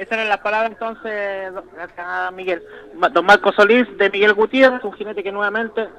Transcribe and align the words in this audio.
Esas 0.00 0.12
eran 0.12 0.30
las 0.30 0.38
palabras 0.38 0.72
entonces, 0.72 1.52
gracias 1.74 2.32
Miguel. 2.32 2.62
Don 3.12 3.26
Marco 3.26 3.52
Solís 3.52 3.86
de 3.98 4.08
Miguel 4.08 4.32
Gutiérrez, 4.32 4.82
un 4.82 4.94
jinete 4.94 5.22
que 5.22 5.30
nuevamente, 5.30 5.90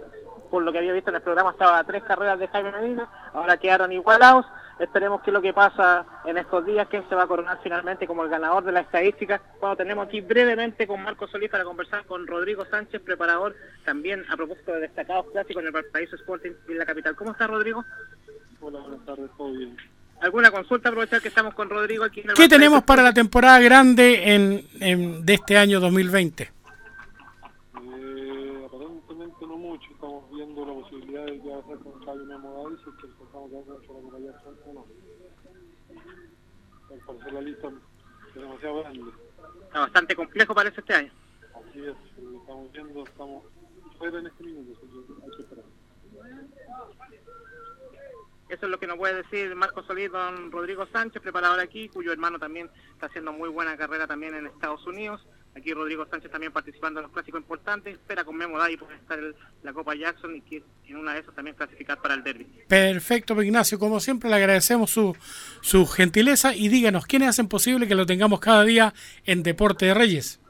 por 0.49 0.63
lo 0.63 0.71
que 0.71 0.79
había 0.79 0.91
visto 0.91 1.11
en 1.11 1.17
el 1.17 1.21
programa, 1.21 1.51
estaba 1.51 1.77
a 1.77 1.83
tres 1.83 2.01
carreras 2.01 2.39
de 2.39 2.47
Jaime 2.47 2.71
Medina, 2.71 3.07
ahora 3.31 3.57
quedaron 3.57 3.91
igualados. 3.91 4.47
Esperemos 4.79 5.21
que 5.21 5.31
lo 5.31 5.39
que 5.39 5.53
pasa 5.53 6.03
en 6.25 6.39
estos 6.39 6.65
días, 6.65 6.87
que 6.87 7.03
se 7.03 7.13
va 7.13 7.25
a 7.25 7.27
coronar 7.27 7.59
finalmente 7.61 8.07
como 8.07 8.23
el 8.23 8.31
ganador 8.31 8.63
de 8.63 8.71
la 8.71 8.79
estadística. 8.79 9.39
Cuando 9.59 9.77
tenemos 9.77 10.07
aquí 10.07 10.19
brevemente 10.21 10.87
con 10.87 11.03
Marco 11.03 11.27
Solís 11.27 11.51
para 11.51 11.63
conversar 11.63 12.03
con 12.05 12.25
Rodrigo 12.25 12.65
Sánchez, 12.65 13.03
preparador 13.03 13.55
también 13.85 14.25
a 14.31 14.35
propósito 14.35 14.71
de 14.71 14.79
destacados 14.79 15.27
clásicos 15.31 15.61
en 15.61 15.67
el 15.67 15.73
Valparaíso 15.73 16.15
Sporting 16.15 16.53
en 16.67 16.77
la 16.79 16.87
capital. 16.87 17.15
¿Cómo 17.15 17.33
está 17.33 17.45
Rodrigo? 17.45 17.85
Hola, 18.61 18.79
buenas 18.79 19.05
tardes, 19.05 19.29
todo. 19.37 19.51
¿Alguna 20.21 20.51
consulta? 20.51 20.89
Aprovechar 20.89 21.19
que 21.19 21.29
estamos 21.29 21.55
con 21.55 21.67
Rodrigo 21.67 22.03
aquí 22.03 22.19
en 22.19 22.29
el 22.29 22.35
¿Qué 22.35 22.47
tenemos 22.47 22.83
para 22.83 23.01
la 23.01 23.11
temporada 23.11 23.59
grande 23.59 24.35
en, 24.79 25.25
de 25.25 25.33
este 25.33 25.57
año 25.57 25.79
2020? 25.79 26.43
Eh, 26.43 26.49
aparentemente 28.67 29.47
no 29.47 29.57
mucho. 29.57 29.89
Estamos 29.91 30.31
viendo 30.31 30.63
la 30.63 30.73
posibilidad 30.73 31.25
de 31.25 31.41
que 31.41 31.53
hacer 31.53 31.77
con 31.79 32.05
Javi 32.05 32.25
Memo 32.25 32.69
y 32.69 32.75
que 32.75 33.07
empezamos 33.07 33.51
a 33.51 33.59
hacer 33.61 33.87
con 33.87 34.13
la 34.13 34.19
Jackson 34.31 34.55
1. 34.65 34.85
Al 36.91 36.99
parecer 36.99 37.33
la 37.33 37.41
lista 37.41 37.67
es 38.27 38.35
demasiado 38.35 38.79
grande. 38.81 39.11
Está 39.63 39.79
bastante 39.79 40.15
complejo 40.15 40.53
parece 40.53 40.81
este 40.81 40.93
año. 40.93 41.11
Así 41.55 41.79
es, 41.79 41.95
estamos 42.39 42.71
viendo, 42.71 43.03
estamos 43.03 43.43
fuera 43.97 44.19
en 44.19 44.27
este 44.27 44.43
minuto, 44.43 44.79
hay 45.23 45.37
que 45.37 45.43
Eso 48.51 48.65
es 48.65 48.69
lo 48.69 48.79
que 48.79 48.85
nos 48.85 48.97
puede 48.97 49.15
decir 49.23 49.55
Marco 49.55 49.81
Solís, 49.83 50.11
don 50.11 50.51
Rodrigo 50.51 50.85
Sánchez, 50.91 51.21
preparador 51.21 51.61
aquí, 51.61 51.87
cuyo 51.87 52.11
hermano 52.11 52.37
también 52.37 52.69
está 52.91 53.05
haciendo 53.05 53.31
muy 53.31 53.47
buena 53.47 53.77
carrera 53.77 54.07
también 54.07 54.35
en 54.35 54.45
Estados 54.45 54.85
Unidos. 54.85 55.25
Aquí 55.55 55.73
Rodrigo 55.73 56.05
Sánchez 56.05 56.29
también 56.29 56.51
participando 56.51 56.99
en 56.99 57.05
los 57.05 57.13
clásicos 57.13 57.39
importantes. 57.39 57.93
Espera 57.93 58.25
con 58.25 58.35
Memo 58.35 58.57
y 58.67 58.75
puede 58.75 58.95
estar 58.95 59.17
en 59.19 59.33
la 59.63 59.71
Copa 59.71 59.95
Jackson 59.95 60.35
y 60.35 60.41
que 60.41 60.63
en 60.85 60.97
una 60.97 61.13
de 61.13 61.21
esas 61.21 61.33
también 61.33 61.55
clasificar 61.55 62.01
para 62.01 62.13
el 62.13 62.23
derby. 62.23 62.43
Perfecto, 62.67 63.41
Ignacio. 63.41 63.79
Como 63.79 64.01
siempre, 64.01 64.29
le 64.29 64.35
agradecemos 64.35 64.91
su, 64.91 65.15
su 65.61 65.87
gentileza 65.87 66.53
y 66.53 66.67
díganos, 66.67 67.05
¿quiénes 67.05 67.29
hacen 67.29 67.47
posible 67.47 67.87
que 67.87 67.95
lo 67.95 68.05
tengamos 68.05 68.41
cada 68.41 68.65
día 68.65 68.93
en 69.25 69.43
Deporte 69.43 69.85
de 69.85 69.93
Reyes? 69.93 70.41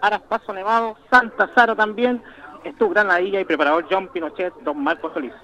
Aras 0.00 0.22
Paso 0.22 0.54
Nevado, 0.54 0.96
Santa 1.10 1.52
Sara 1.54 1.76
también, 1.76 2.22
Estu 2.64 2.88
Granadilla 2.88 3.38
y 3.38 3.44
preparador 3.44 3.86
John 3.90 4.08
Pinochet, 4.10 4.54
don 4.62 4.82
Marco 4.82 5.12
Solís. 5.12 5.34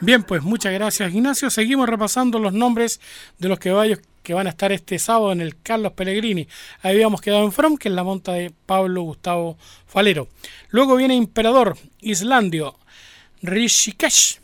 Bien, 0.00 0.22
pues 0.22 0.44
muchas 0.44 0.72
gracias 0.72 1.12
Ignacio. 1.12 1.50
Seguimos 1.50 1.88
repasando 1.88 2.38
los 2.38 2.52
nombres 2.52 3.00
de 3.38 3.48
los 3.48 3.58
caballos 3.58 3.98
que 4.22 4.32
van 4.32 4.46
a 4.46 4.50
estar 4.50 4.70
este 4.70 4.96
sábado 5.00 5.32
en 5.32 5.40
el 5.40 5.60
Carlos 5.60 5.92
Pellegrini. 5.94 6.46
Ahí 6.82 6.94
habíamos 6.94 7.20
quedado 7.20 7.44
en 7.44 7.50
From, 7.50 7.76
que 7.76 7.88
es 7.88 7.94
la 7.94 8.04
monta 8.04 8.32
de 8.34 8.52
Pablo 8.64 9.02
Gustavo 9.02 9.58
Falero. 9.86 10.28
Luego 10.70 10.94
viene 10.94 11.16
Imperador, 11.16 11.76
Islandio, 12.00 12.78
Rishikesh, 13.42 14.38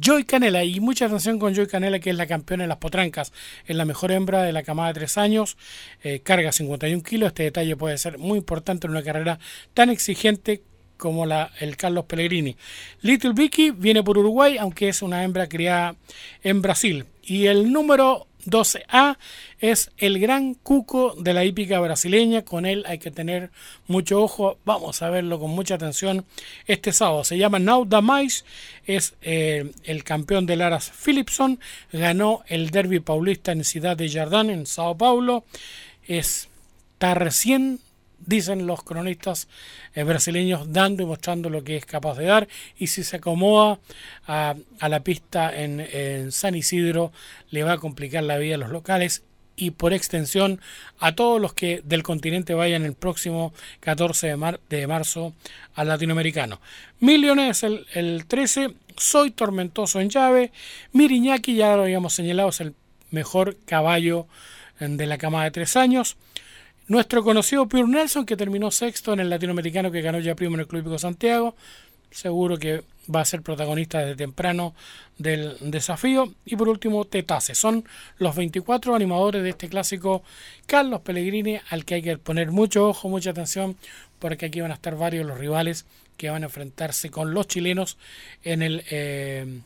Joy 0.00 0.24
Canela. 0.24 0.64
Y 0.64 0.80
mucha 0.80 1.04
atención 1.04 1.38
con 1.38 1.54
Joy 1.54 1.66
Canela, 1.66 1.98
que 1.98 2.08
es 2.08 2.16
la 2.16 2.26
campeona 2.26 2.64
en 2.64 2.70
las 2.70 2.78
potrancas. 2.78 3.30
Es 3.66 3.76
la 3.76 3.84
mejor 3.84 4.10
hembra 4.10 4.42
de 4.42 4.52
la 4.52 4.62
camada 4.62 4.88
de 4.88 4.94
tres 4.94 5.18
años. 5.18 5.58
Eh, 6.02 6.20
carga 6.20 6.50
51 6.50 7.02
kilos. 7.02 7.26
Este 7.28 7.42
detalle 7.42 7.76
puede 7.76 7.98
ser 7.98 8.16
muy 8.16 8.38
importante 8.38 8.86
en 8.86 8.92
una 8.92 9.02
carrera 9.02 9.38
tan 9.74 9.90
exigente 9.90 10.62
como 10.96 11.26
la, 11.26 11.50
el 11.60 11.76
Carlos 11.76 12.04
Pellegrini. 12.06 12.56
Little 13.02 13.32
Vicky 13.32 13.70
viene 13.70 14.02
por 14.02 14.18
Uruguay, 14.18 14.56
aunque 14.58 14.88
es 14.88 15.02
una 15.02 15.24
hembra 15.24 15.48
criada 15.48 15.96
en 16.42 16.62
Brasil. 16.62 17.06
Y 17.22 17.46
el 17.46 17.72
número 17.72 18.26
12A 18.46 19.16
es 19.58 19.90
el 19.96 20.18
gran 20.18 20.54
cuco 20.54 21.14
de 21.18 21.32
la 21.34 21.44
hípica 21.44 21.80
brasileña. 21.80 22.42
Con 22.42 22.66
él 22.66 22.84
hay 22.86 22.98
que 22.98 23.10
tener 23.10 23.50
mucho 23.86 24.22
ojo. 24.22 24.58
Vamos 24.64 25.02
a 25.02 25.10
verlo 25.10 25.38
con 25.38 25.50
mucha 25.50 25.74
atención 25.74 26.24
este 26.66 26.92
sábado. 26.92 27.24
Se 27.24 27.38
llama 27.38 27.58
Now 27.58 27.86
Mais. 28.02 28.44
Es 28.86 29.14
eh, 29.22 29.72
el 29.84 30.04
campeón 30.04 30.46
de 30.46 30.56
Laras 30.56 30.92
Philipson. 30.92 31.58
Ganó 31.92 32.42
el 32.46 32.70
Derby 32.70 33.00
Paulista 33.00 33.52
en 33.52 33.64
Ciudad 33.64 33.96
de 33.96 34.10
Jardín, 34.10 34.50
en 34.50 34.66
Sao 34.66 34.96
Paulo. 34.96 35.44
Es, 36.06 36.48
está 36.92 37.14
recién 37.14 37.80
dicen 38.26 38.66
los 38.66 38.82
cronistas 38.82 39.48
eh, 39.94 40.02
brasileños, 40.02 40.72
dando 40.72 41.02
y 41.02 41.06
mostrando 41.06 41.50
lo 41.50 41.64
que 41.64 41.76
es 41.76 41.86
capaz 41.86 42.16
de 42.16 42.26
dar. 42.26 42.48
Y 42.78 42.88
si 42.88 43.04
se 43.04 43.16
acomoda 43.16 43.78
a, 44.26 44.54
la 44.80 45.00
pista 45.00 45.54
en, 45.54 46.32
San 46.32 46.54
Isidro, 46.54 47.12
le 47.50 47.62
va 47.62 47.72
a 47.72 47.78
complicar 47.78 48.22
la 48.24 48.38
vida 48.38 48.56
a 48.56 48.58
los 48.58 48.70
locales 48.70 49.22
y 49.56 49.70
por 49.70 49.92
extensión 49.92 50.60
a 50.98 51.14
todos 51.14 51.40
los 51.40 51.54
que 51.54 51.80
del 51.84 52.02
continente 52.02 52.54
vayan 52.54 52.84
el 52.84 52.94
próximo 52.94 53.54
14 53.80 54.36
de, 54.68 54.86
marzo 54.86 55.32
al 55.74 55.88
latinoamericano. 55.88 56.60
Millones 57.00 57.62
el, 57.62 57.86
el 57.94 58.26
13, 58.26 58.74
Soy 58.96 59.30
Tormentoso 59.30 60.00
en 60.00 60.10
llave, 60.10 60.52
Miriñaki, 60.92 61.54
ya 61.54 61.76
lo 61.76 61.82
habíamos 61.82 62.14
señalado, 62.14 62.48
es 62.48 62.60
el 62.60 62.74
mejor 63.10 63.56
caballo 63.64 64.26
eh, 64.80 64.88
de 64.88 65.06
la 65.06 65.18
cama 65.18 65.44
de 65.44 65.50
tres 65.50 65.76
años. 65.76 66.16
Nuestro 66.86 67.24
conocido 67.24 67.66
Pure 67.66 67.88
Nelson, 67.88 68.26
que 68.26 68.36
terminó 68.36 68.70
sexto 68.70 69.14
en 69.14 69.20
el 69.20 69.30
latinoamericano 69.30 69.90
que 69.90 70.02
ganó 70.02 70.18
ya 70.18 70.34
primo 70.34 70.54
en 70.54 70.60
el 70.60 70.66
Club 70.66 70.98
Santiago. 70.98 71.56
Seguro 72.10 72.58
que 72.58 72.82
va 73.12 73.22
a 73.22 73.24
ser 73.24 73.40
protagonista 73.40 74.00
desde 74.00 74.16
temprano 74.16 74.74
del 75.16 75.56
desafío. 75.60 76.34
Y 76.44 76.56
por 76.56 76.68
último, 76.68 77.06
Tetase. 77.06 77.54
Son 77.54 77.88
los 78.18 78.36
24 78.36 78.94
animadores 78.94 79.42
de 79.42 79.48
este 79.48 79.70
clásico 79.70 80.22
Carlos 80.66 81.00
Pellegrini, 81.00 81.58
al 81.70 81.86
que 81.86 81.94
hay 81.94 82.02
que 82.02 82.18
poner 82.18 82.50
mucho 82.50 82.86
ojo, 82.86 83.08
mucha 83.08 83.30
atención, 83.30 83.78
porque 84.18 84.46
aquí 84.46 84.60
van 84.60 84.70
a 84.70 84.74
estar 84.74 84.94
varios 84.94 85.26
los 85.26 85.38
rivales 85.38 85.86
que 86.18 86.28
van 86.28 86.42
a 86.42 86.46
enfrentarse 86.46 87.10
con 87.10 87.32
los 87.32 87.48
chilenos 87.48 87.96
en 88.42 88.62
el 88.62 88.84
eh, 88.90 89.60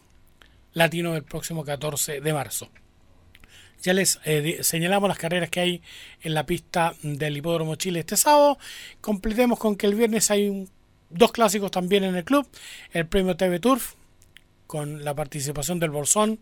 latino 0.72 1.14
del 1.14 1.24
próximo 1.24 1.64
14 1.64 2.20
de 2.20 2.32
marzo. 2.32 2.68
Ya 3.83 3.94
les 3.94 4.19
eh, 4.25 4.59
señalamos 4.62 5.09
las 5.09 5.19
carreras 5.19 5.50
que 5.50 5.61
hay 5.61 5.83
en 6.22 6.34
la 6.34 6.47
pista 6.47 6.94
del 7.03 7.37
Hipódromo 7.37 7.77
Chile 7.77 8.00
este 8.00 8.16
sábado. 8.16 8.59
Completemos 9.00 9.59
con 9.59 9.77
que 9.77 9.87
el 9.87 9.94
viernes 9.94 10.31
hay 10.31 10.69
dos 11.11 11.33
clásicos 11.33 11.71
también 11.71 12.05
en 12.05 12.16
el 12.16 12.25
club. 12.25 12.49
El 12.93 13.06
premio 13.06 13.37
TV 13.37 13.61
Turf 13.61 13.94
con 14.66 15.05
la 15.05 15.15
participación 15.15 15.78
del 15.78 15.91
Bolsón. 15.91 16.41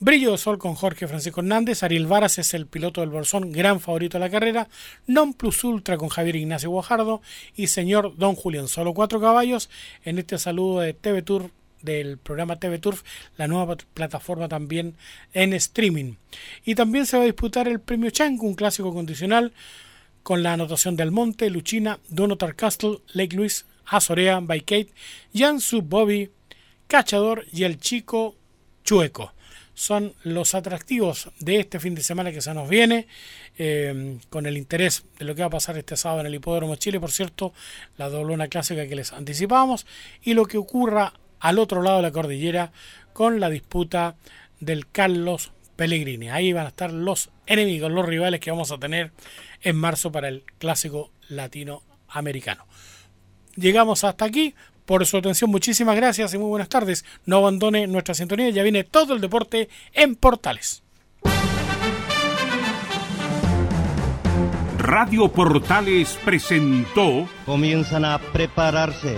Brillo 0.00 0.32
de 0.32 0.38
Sol 0.38 0.58
con 0.58 0.74
Jorge 0.74 1.08
Francisco 1.08 1.40
Hernández. 1.40 1.82
Ariel 1.82 2.06
Varas 2.06 2.38
es 2.38 2.52
el 2.52 2.66
piloto 2.66 3.00
del 3.00 3.10
Bolsón, 3.10 3.52
gran 3.52 3.80
favorito 3.80 4.18
de 4.18 4.24
la 4.24 4.30
carrera. 4.30 4.68
Non 5.06 5.32
Plus 5.32 5.64
Ultra 5.64 5.96
con 5.96 6.08
Javier 6.10 6.36
Ignacio 6.36 6.68
Guajardo. 6.68 7.22
Y 7.56 7.68
señor 7.68 8.16
Don 8.16 8.34
Julián, 8.34 8.68
solo 8.68 8.92
cuatro 8.92 9.20
caballos 9.20 9.70
en 10.04 10.18
este 10.18 10.36
saludo 10.38 10.80
de 10.80 10.92
TV 10.92 11.22
Turf 11.22 11.50
del 11.84 12.18
programa 12.18 12.56
TV 12.56 12.78
Turf, 12.78 13.02
la 13.36 13.46
nueva 13.46 13.76
plataforma 13.76 14.48
también 14.48 14.96
en 15.32 15.52
streaming. 15.52 16.14
Y 16.64 16.74
también 16.74 17.06
se 17.06 17.16
va 17.16 17.22
a 17.22 17.26
disputar 17.26 17.68
el 17.68 17.80
premio 17.80 18.10
Chang, 18.10 18.40
un 18.42 18.54
clásico 18.54 18.92
condicional 18.92 19.52
con 20.22 20.42
la 20.42 20.54
anotación 20.54 20.96
del 20.96 21.10
Monte, 21.10 21.50
Luchina, 21.50 22.00
Donotar 22.08 22.56
Castle, 22.56 22.98
Lake 23.12 23.36
Louise, 23.36 23.64
Azorea, 23.86 24.40
By 24.40 24.62
Kate, 24.62 24.88
Jansu, 25.34 25.82
Bobby, 25.82 26.30
Cachador 26.88 27.44
y 27.52 27.64
el 27.64 27.78
Chico 27.78 28.34
Chueco. 28.84 29.32
Son 29.74 30.14
los 30.22 30.54
atractivos 30.54 31.30
de 31.40 31.58
este 31.58 31.80
fin 31.80 31.94
de 31.94 32.02
semana 32.02 32.30
que 32.30 32.40
se 32.40 32.54
nos 32.54 32.68
viene, 32.68 33.08
eh, 33.58 34.18
con 34.30 34.46
el 34.46 34.56
interés 34.56 35.04
de 35.18 35.24
lo 35.24 35.34
que 35.34 35.42
va 35.42 35.48
a 35.48 35.50
pasar 35.50 35.76
este 35.76 35.96
sábado 35.96 36.20
en 36.20 36.26
el 36.26 36.34
Hipódromo 36.36 36.76
Chile, 36.76 37.00
por 37.00 37.10
cierto, 37.10 37.52
la 37.98 38.08
doblona 38.08 38.48
clásica 38.48 38.86
que 38.86 38.94
les 38.94 39.12
anticipamos, 39.12 39.84
y 40.22 40.34
lo 40.34 40.46
que 40.46 40.58
ocurra 40.58 41.12
al 41.44 41.58
otro 41.58 41.82
lado 41.82 41.98
de 41.98 42.02
la 42.04 42.10
cordillera 42.10 42.72
con 43.12 43.38
la 43.38 43.50
disputa 43.50 44.16
del 44.60 44.90
Carlos 44.90 45.52
Pellegrini. 45.76 46.30
Ahí 46.30 46.54
van 46.54 46.64
a 46.64 46.70
estar 46.70 46.90
los 46.90 47.28
enemigos, 47.44 47.92
los 47.92 48.06
rivales 48.06 48.40
que 48.40 48.50
vamos 48.50 48.72
a 48.72 48.78
tener 48.78 49.12
en 49.60 49.76
marzo 49.76 50.10
para 50.10 50.28
el 50.28 50.42
clásico 50.58 51.10
latinoamericano. 51.28 52.64
Llegamos 53.56 54.04
hasta 54.04 54.24
aquí. 54.24 54.54
Por 54.86 55.04
su 55.04 55.18
atención, 55.18 55.50
muchísimas 55.50 55.96
gracias 55.96 56.32
y 56.32 56.38
muy 56.38 56.48
buenas 56.48 56.70
tardes. 56.70 57.04
No 57.26 57.36
abandone 57.36 57.86
nuestra 57.86 58.14
sintonía, 58.14 58.48
ya 58.48 58.62
viene 58.62 58.84
todo 58.84 59.12
el 59.12 59.20
deporte 59.20 59.68
en 59.92 60.16
Portales. 60.16 60.82
Radio 64.78 65.28
Portales 65.28 66.18
presentó. 66.24 67.28
Comienzan 67.44 68.06
a 68.06 68.18
prepararse 68.18 69.16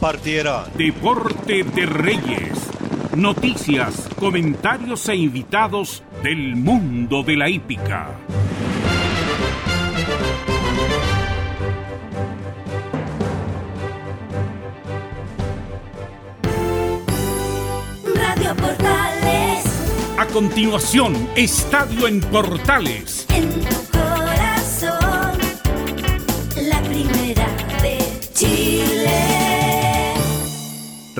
partieron. 0.00 0.64
Deporte 0.76 1.62
de 1.62 1.86
Reyes. 1.86 2.70
Noticias, 3.14 4.08
comentarios 4.18 5.08
e 5.08 5.16
invitados 5.16 6.02
del 6.22 6.56
mundo 6.56 7.22
de 7.22 7.36
la 7.36 7.48
hípica. 7.50 8.16
Radio 18.14 18.56
Portales. 18.56 19.64
A 20.16 20.26
continuación, 20.32 21.28
Estadio 21.36 22.08
en 22.08 22.20
Portales. 22.20 23.26
En 23.28 23.79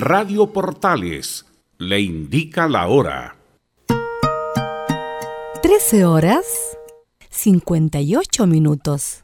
Radio 0.03 0.47
Portales 0.47 1.45
le 1.77 2.01
indica 2.01 2.67
la 2.67 2.87
hora. 2.87 3.35
13 5.61 6.05
horas 6.05 6.75
58 7.29 8.47
minutos. 8.47 9.23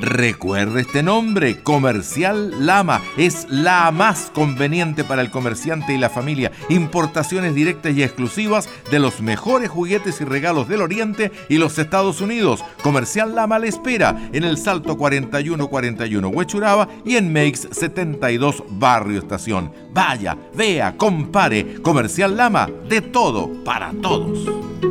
Recuerde 0.00 0.82
este 0.82 1.02
nombre, 1.02 1.60
Comercial 1.62 2.66
Lama. 2.66 3.02
Es 3.16 3.46
la 3.50 3.90
más 3.90 4.30
conveniente 4.32 5.02
para 5.02 5.22
el 5.22 5.30
comerciante 5.30 5.92
y 5.92 5.98
la 5.98 6.08
familia. 6.08 6.52
Importaciones 6.68 7.54
directas 7.54 7.96
y 7.96 8.02
exclusivas 8.02 8.68
de 8.90 9.00
los 9.00 9.20
mejores 9.20 9.70
juguetes 9.70 10.20
y 10.20 10.24
regalos 10.24 10.68
del 10.68 10.82
Oriente 10.82 11.32
y 11.48 11.58
los 11.58 11.78
Estados 11.78 12.20
Unidos. 12.20 12.64
Comercial 12.82 13.34
Lama 13.34 13.58
le 13.58 13.68
espera 13.68 14.28
en 14.32 14.44
el 14.44 14.56
Salto 14.56 14.96
4141 14.96 16.28
Huechuraba 16.28 16.88
y 17.04 17.16
en 17.16 17.32
Meix 17.32 17.68
72 17.70 18.62
Barrio 18.70 19.18
Estación. 19.18 19.72
Vaya, 19.92 20.36
vea, 20.54 20.96
compare. 20.96 21.82
Comercial 21.82 22.36
Lama, 22.36 22.68
de 22.88 23.00
todo 23.00 23.64
para 23.64 23.92
todos. 24.00 24.87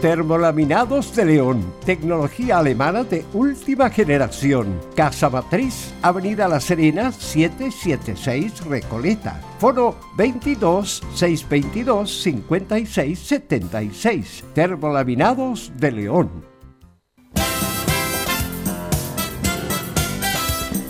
Termolaminados 0.00 1.14
de 1.14 1.26
León, 1.26 1.74
tecnología 1.84 2.56
alemana 2.56 3.04
de 3.04 3.22
última 3.34 3.90
generación. 3.90 4.80
Casa 4.96 5.28
Matriz, 5.28 5.92
Avenida 6.00 6.48
La 6.48 6.58
Serena, 6.58 7.12
776 7.12 8.64
Recoleta. 8.64 9.42
Foro 9.58 10.00
22 10.16 11.02
622 11.14 12.22
56 12.22 13.18
76. 13.18 14.44
Termolaminados 14.54 15.70
de 15.76 15.92
León. 15.92 16.30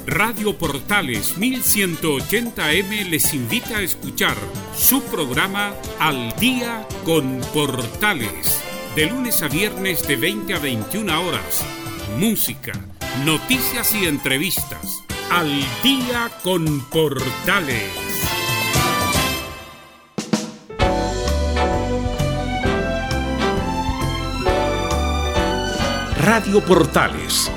Radio 0.07 0.57
Portales 0.57 1.37
1180M 1.37 3.09
les 3.09 3.35
invita 3.35 3.79
a 3.79 3.83
escuchar 3.83 4.37
su 4.77 5.03
programa 5.03 5.73
Al 5.99 6.33
Día 6.37 6.87
con 7.05 7.41
Portales 7.53 8.70
de 8.95 9.07
lunes 9.07 9.43
a 9.43 9.49
viernes 9.49 10.07
de 10.07 10.17
20 10.17 10.55
a 10.55 10.59
21 10.59 11.23
horas. 11.27 11.65
Música, 12.19 12.73
noticias 13.25 13.95
y 13.95 14.07
entrevistas. 14.07 15.05
Al 15.31 15.49
día 15.83 16.31
con 16.43 16.81
Portales. 16.91 17.93
Radio 26.21 26.61
Portales. 26.65 27.51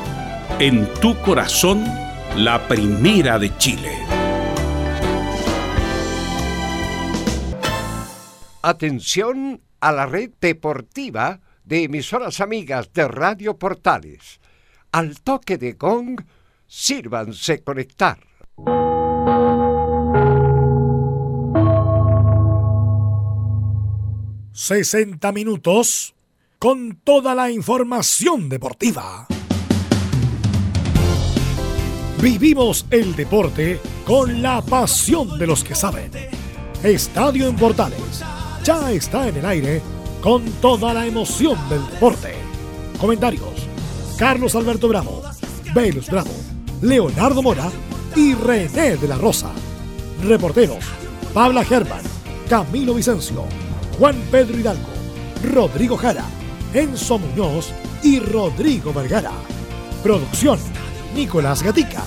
En 0.59 0.87
tu 1.01 1.19
corazón, 1.21 1.83
la 2.37 2.67
primera 2.67 3.39
de 3.39 3.57
Chile. 3.57 3.97
Atención 8.61 9.61
a 9.83 9.91
la 9.91 10.05
red 10.05 10.31
deportiva 10.39 11.41
de 11.65 11.83
emisoras 11.83 12.39
amigas 12.39 12.93
de 12.93 13.05
Radio 13.05 13.59
Portales. 13.59 14.39
Al 14.93 15.19
toque 15.19 15.57
de 15.57 15.73
gong, 15.73 16.21
sírvanse 16.65 17.61
conectar. 17.63 18.19
...60 24.55 25.33
minutos... 25.33 26.15
...con 26.59 27.01
toda 27.03 27.35
la 27.35 27.51
información 27.51 28.47
deportiva. 28.47 29.27
Vivimos 32.21 32.85
el 32.89 33.15
deporte... 33.17 33.81
...con 34.05 34.41
la 34.41 34.61
pasión 34.61 35.37
de 35.37 35.47
los 35.47 35.63
que 35.63 35.75
saben. 35.75 36.11
Estadio 36.83 37.47
en 37.47 37.57
Portales 37.57 38.23
ya 38.63 38.91
está 38.91 39.27
en 39.27 39.37
el 39.37 39.45
aire 39.45 39.81
con 40.21 40.45
toda 40.61 40.93
la 40.93 41.05
emoción 41.05 41.57
del 41.69 41.85
deporte. 41.87 42.33
Comentarios: 42.99 43.67
Carlos 44.17 44.55
Alberto 44.55 44.87
Bravo, 44.87 45.21
Velus 45.73 46.09
Bravo, 46.09 46.31
Leonardo 46.81 47.41
Mora 47.41 47.69
y 48.15 48.33
René 48.33 48.95
de 48.95 49.07
la 49.07 49.17
Rosa. 49.17 49.51
Reporteros: 50.23 50.83
Pabla 51.33 51.65
Germán, 51.65 52.01
Camilo 52.49 52.93
Vicencio, 52.93 53.43
Juan 53.99 54.15
Pedro 54.31 54.57
Hidalgo, 54.57 54.89
Rodrigo 55.43 55.97
Jara, 55.97 56.25
Enzo 56.73 57.19
Muñoz 57.19 57.71
y 58.01 58.19
Rodrigo 58.19 58.93
Vergara. 58.93 59.33
Producción: 60.01 60.59
Nicolás 61.13 61.61
Gatica. 61.61 62.03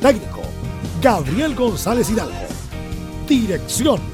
Técnico: 0.00 0.40
Gabriel 1.02 1.54
González 1.54 2.08
Hidalgo. 2.08 2.32
Dirección: 3.28 4.13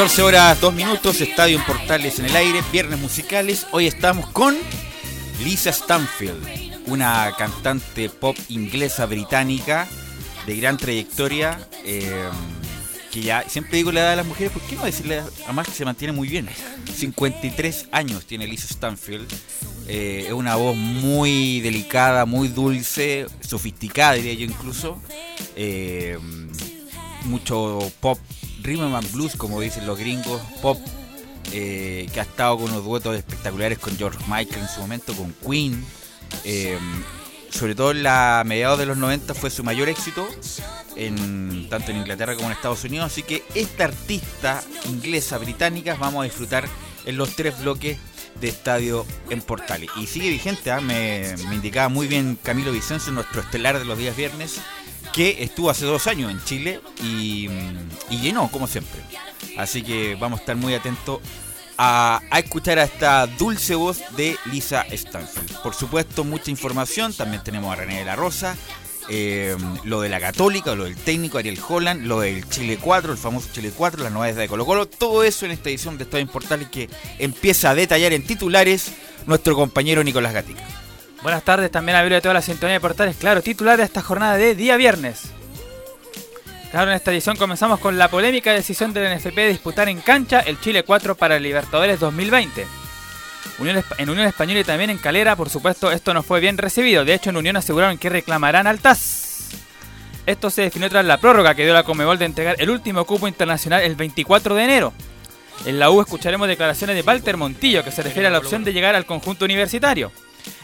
14 0.00 0.22
horas 0.22 0.58
2 0.62 0.72
minutos, 0.72 1.20
Estadio 1.20 1.58
en 1.58 1.64
Portales 1.66 2.18
en 2.18 2.24
el 2.24 2.34
aire, 2.34 2.62
viernes 2.72 2.98
musicales. 2.98 3.66
Hoy 3.70 3.86
estamos 3.86 4.30
con 4.30 4.56
Lisa 5.44 5.70
Stanfield, 5.74 6.42
una 6.86 7.34
cantante 7.36 8.08
pop 8.08 8.34
inglesa 8.48 9.04
británica 9.04 9.86
de 10.46 10.56
gran 10.56 10.78
trayectoria. 10.78 11.60
eh, 11.84 12.30
que 13.12 13.20
ya 13.20 13.44
siempre 13.46 13.76
digo 13.76 13.92
la 13.92 14.00
edad 14.00 14.10
de 14.12 14.16
las 14.16 14.26
mujeres, 14.26 14.54
¿por 14.54 14.62
qué 14.62 14.74
no 14.74 14.86
decirle 14.86 15.22
además 15.44 15.68
que 15.68 15.74
se 15.74 15.84
mantiene 15.84 16.12
muy 16.12 16.28
bien? 16.28 16.48
53 16.96 17.88
años 17.92 18.24
tiene 18.24 18.46
Lisa 18.46 18.68
Stanfield. 18.68 19.30
eh, 19.86 20.24
es 20.28 20.32
una 20.32 20.56
voz 20.56 20.76
muy 20.76 21.60
delicada, 21.60 22.24
muy 22.24 22.48
dulce, 22.48 23.26
sofisticada 23.42 24.14
diría 24.14 24.32
yo 24.32 24.46
incluso. 24.46 24.98
eh, 25.56 26.18
mucho 27.24 27.92
pop, 28.00 28.18
rhythm 28.62 28.94
and 28.94 29.12
blues 29.12 29.36
como 29.36 29.60
dicen 29.60 29.86
los 29.86 29.98
gringos, 29.98 30.40
pop 30.62 30.78
eh, 31.52 32.08
que 32.12 32.20
ha 32.20 32.22
estado 32.22 32.56
con 32.58 32.70
unos 32.70 32.84
duetos 32.84 33.16
espectaculares 33.16 33.78
con 33.78 33.96
George 33.96 34.18
Michael 34.28 34.62
en 34.62 34.68
su 34.68 34.80
momento, 34.80 35.14
con 35.14 35.32
Queen, 35.32 35.84
Eh, 36.44 36.78
sobre 37.50 37.74
todo 37.74 37.90
en 37.90 38.04
la 38.04 38.44
mediados 38.46 38.78
de 38.78 38.86
los 38.86 38.96
90 38.96 39.34
fue 39.34 39.50
su 39.50 39.64
mayor 39.64 39.88
éxito, 39.88 40.28
en, 40.94 41.68
tanto 41.68 41.90
en 41.90 41.98
Inglaterra 41.98 42.36
como 42.36 42.46
en 42.46 42.52
Estados 42.52 42.84
Unidos. 42.84 43.06
Así 43.06 43.22
que 43.24 43.42
esta 43.54 43.84
artista 43.84 44.62
inglesa, 44.84 45.38
británica, 45.38 45.96
vamos 45.98 46.20
a 46.20 46.24
disfrutar 46.24 46.68
en 47.06 47.16
los 47.16 47.34
tres 47.34 47.60
bloques 47.60 47.98
de 48.40 48.48
estadio 48.48 49.04
en 49.28 49.42
Portales. 49.42 49.90
Y 49.96 50.06
sigue 50.06 50.30
vigente, 50.30 50.70
¿ah? 50.70 50.80
me, 50.80 51.34
me 51.48 51.56
indicaba 51.56 51.88
muy 51.88 52.06
bien 52.06 52.38
Camilo 52.40 52.70
Vicencio, 52.72 53.12
nuestro 53.12 53.40
estelar 53.40 53.78
de 53.78 53.84
los 53.84 53.98
días 53.98 54.16
viernes, 54.16 54.60
que 55.12 55.42
estuvo 55.42 55.70
hace 55.70 55.84
dos 55.84 56.06
años 56.06 56.30
en 56.30 56.42
Chile 56.44 56.80
y, 57.02 57.48
y 58.10 58.18
llenó, 58.20 58.48
como 58.50 58.66
siempre. 58.66 59.00
Así 59.56 59.82
que 59.82 60.16
vamos 60.16 60.38
a 60.38 60.42
estar 60.42 60.56
muy 60.56 60.74
atentos 60.74 61.20
a, 61.76 62.20
a 62.30 62.38
escuchar 62.38 62.78
a 62.78 62.84
esta 62.84 63.26
dulce 63.26 63.74
voz 63.74 64.00
de 64.16 64.36
Lisa 64.46 64.84
Stanfield. 64.90 65.62
Por 65.62 65.74
supuesto, 65.74 66.24
mucha 66.24 66.50
información. 66.50 67.12
También 67.14 67.42
tenemos 67.42 67.72
a 67.72 67.76
René 67.76 67.98
de 67.98 68.04
la 68.04 68.16
Rosa. 68.16 68.56
eh, 69.08 69.56
lo 69.84 70.00
de 70.02 70.08
la 70.08 70.20
Católica, 70.20 70.74
lo 70.76 70.84
del 70.84 70.94
técnico 70.94 71.38
Ariel 71.38 71.58
Holland, 71.66 72.04
lo 72.06 72.20
del 72.20 72.48
Chile 72.48 72.78
4, 72.80 73.10
el 73.12 73.18
famoso 73.18 73.48
Chile 73.52 73.72
4, 73.76 74.04
las 74.04 74.12
novedades 74.12 74.36
de 74.36 74.46
Colo 74.46 74.64
Colo, 74.64 74.86
todo 74.86 75.24
eso 75.24 75.46
en 75.46 75.50
esta 75.52 75.68
edición 75.68 75.98
de 75.98 76.04
Estadio 76.04 76.26
Portales 76.28 76.68
que 76.68 76.88
empieza 77.18 77.70
a 77.70 77.74
detallar 77.74 78.12
en 78.12 78.24
titulares 78.24 78.92
nuestro 79.26 79.56
compañero 79.56 80.04
Nicolás 80.04 80.32
Gatica. 80.32 80.62
Buenas 81.22 81.42
tardes 81.42 81.70
también 81.70 81.96
a 81.96 82.02
de 82.02 82.20
toda 82.22 82.34
la 82.34 82.42
sintonía 82.42 82.74
de 82.74 82.80
portales. 82.80 83.16
Claro, 83.16 83.42
titular 83.42 83.76
de 83.76 83.84
esta 83.84 84.00
jornada 84.00 84.38
de 84.38 84.54
día 84.54 84.78
viernes. 84.78 85.32
Claro, 86.70 86.90
en 86.90 86.96
esta 86.96 87.12
edición 87.12 87.36
comenzamos 87.36 87.78
con 87.78 87.98
la 87.98 88.08
polémica 88.08 88.54
decisión 88.54 88.94
del 88.94 89.14
NFP 89.16 89.36
de 89.36 89.48
disputar 89.48 89.88
en 89.90 90.00
cancha 90.00 90.40
el 90.40 90.58
Chile 90.60 90.82
4 90.82 91.16
para 91.16 91.36
el 91.36 91.42
Libertadores 91.42 92.00
2020. 92.00 92.66
Unión 93.58 93.84
en 93.98 94.10
Unión 94.10 94.26
Española 94.26 94.60
y 94.60 94.64
también 94.64 94.88
en 94.88 94.96
Calera, 94.96 95.36
por 95.36 95.50
supuesto, 95.50 95.90
esto 95.90 96.14
no 96.14 96.22
fue 96.22 96.40
bien 96.40 96.56
recibido. 96.56 97.04
De 97.04 97.12
hecho, 97.12 97.28
en 97.28 97.36
Unión 97.36 97.56
aseguraron 97.56 97.98
que 97.98 98.08
reclamarán 98.08 98.66
al 98.66 98.78
TAS. 98.78 99.50
Esto 100.24 100.48
se 100.48 100.62
definió 100.62 100.88
tras 100.88 101.04
la 101.04 101.18
prórroga 101.18 101.54
que 101.54 101.64
dio 101.64 101.74
la 101.74 101.82
Comebol 101.82 102.18
de 102.18 102.24
entregar 102.24 102.56
el 102.58 102.70
último 102.70 103.04
cupo 103.04 103.28
internacional 103.28 103.82
el 103.82 103.96
24 103.96 104.54
de 104.54 104.64
enero. 104.64 104.92
En 105.66 105.78
la 105.78 105.90
U 105.90 106.00
escucharemos 106.00 106.48
declaraciones 106.48 106.96
de 106.96 107.02
Walter 107.02 107.36
Montillo 107.36 107.84
que 107.84 107.90
se 107.90 108.02
refiere 108.02 108.28
a 108.28 108.30
la 108.30 108.38
opción 108.38 108.64
de 108.64 108.72
llegar 108.72 108.94
al 108.94 109.04
conjunto 109.04 109.44
universitario. 109.44 110.12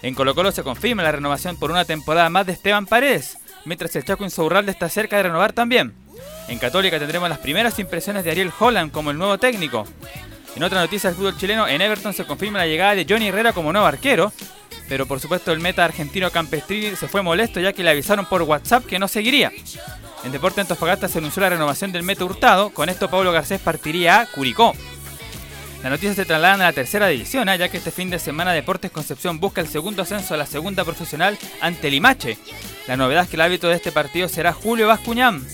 En 0.02 0.14
Colo 0.14 0.34
Colo 0.34 0.52
se 0.52 0.62
confirma 0.62 1.02
la 1.02 1.12
renovación 1.12 1.56
por 1.56 1.70
una 1.70 1.84
temporada 1.84 2.30
más 2.30 2.46
de 2.46 2.52
Esteban 2.52 2.86
Paredes, 2.86 3.38
mientras 3.64 3.94
el 3.96 4.04
Chaco 4.04 4.24
Insaurralde 4.24 4.72
está 4.72 4.88
cerca 4.88 5.16
de 5.16 5.24
renovar 5.24 5.52
también. 5.52 5.94
En 6.48 6.58
Católica 6.58 6.98
tendremos 6.98 7.28
las 7.28 7.38
primeras 7.38 7.78
impresiones 7.78 8.24
de 8.24 8.30
Ariel 8.30 8.52
Holland 8.58 8.92
como 8.92 9.10
el 9.10 9.18
nuevo 9.18 9.38
técnico. 9.38 9.84
En 10.54 10.62
otra 10.62 10.80
noticia 10.80 11.10
del 11.10 11.16
fútbol 11.16 11.36
chileno, 11.36 11.68
en 11.68 11.82
Everton 11.82 12.14
se 12.14 12.24
confirma 12.24 12.58
la 12.58 12.66
llegada 12.66 12.94
de 12.94 13.06
Johnny 13.08 13.28
Herrera 13.28 13.52
como 13.52 13.72
nuevo 13.72 13.86
arquero, 13.86 14.32
pero 14.88 15.06
por 15.06 15.20
supuesto 15.20 15.52
el 15.52 15.60
meta 15.60 15.84
argentino 15.84 16.30
Campestrini 16.30 16.96
se 16.96 17.08
fue 17.08 17.22
molesto 17.22 17.60
ya 17.60 17.72
que 17.72 17.82
le 17.82 17.90
avisaron 17.90 18.26
por 18.26 18.42
WhatsApp 18.42 18.86
que 18.86 18.98
no 18.98 19.08
seguiría. 19.08 19.52
En 20.24 20.32
Deporte 20.32 20.60
Antofagasta 20.60 21.08
se 21.08 21.18
anunció 21.18 21.42
la 21.42 21.50
renovación 21.50 21.92
del 21.92 22.02
meta 22.02 22.24
Hurtado, 22.24 22.70
con 22.70 22.88
esto 22.88 23.10
Pablo 23.10 23.32
Garcés 23.32 23.60
partiría 23.60 24.20
a 24.20 24.26
Curicó. 24.26 24.72
Las 25.86 25.92
noticias 25.92 26.16
se 26.16 26.24
trasladan 26.24 26.62
a 26.62 26.64
la 26.64 26.72
tercera 26.72 27.06
división, 27.06 27.48
¿ah? 27.48 27.54
ya 27.54 27.68
que 27.68 27.76
este 27.76 27.92
fin 27.92 28.10
de 28.10 28.18
semana 28.18 28.52
Deportes 28.52 28.90
Concepción 28.90 29.38
busca 29.38 29.60
el 29.60 29.68
segundo 29.68 30.02
ascenso 30.02 30.34
a 30.34 30.36
la 30.36 30.44
segunda 30.44 30.84
profesional 30.84 31.38
ante 31.60 31.92
Limache. 31.92 32.38
La 32.88 32.96
novedad 32.96 33.22
es 33.22 33.28
que 33.28 33.36
el 33.36 33.42
árbitro 33.42 33.68
de 33.68 33.76
este 33.76 33.92
partido 33.92 34.28
será 34.28 34.52
Julio 34.52 34.88
Bascuñán. 34.88 35.46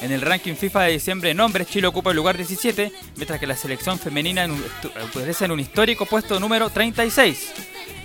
En 0.00 0.10
el 0.10 0.22
ranking 0.22 0.54
FIFA 0.54 0.82
de 0.82 0.92
diciembre 0.94 1.30
en 1.30 1.38
hombres, 1.38 1.68
Chile 1.68 1.86
ocupa 1.86 2.10
el 2.10 2.16
lugar 2.16 2.36
17, 2.36 2.90
mientras 3.14 3.38
que 3.38 3.46
la 3.46 3.54
selección 3.54 3.96
femenina 3.96 4.48
aparece 5.08 5.44
en 5.44 5.52
un 5.52 5.60
histórico 5.60 6.04
puesto 6.04 6.40
número 6.40 6.68
36. 6.68 7.52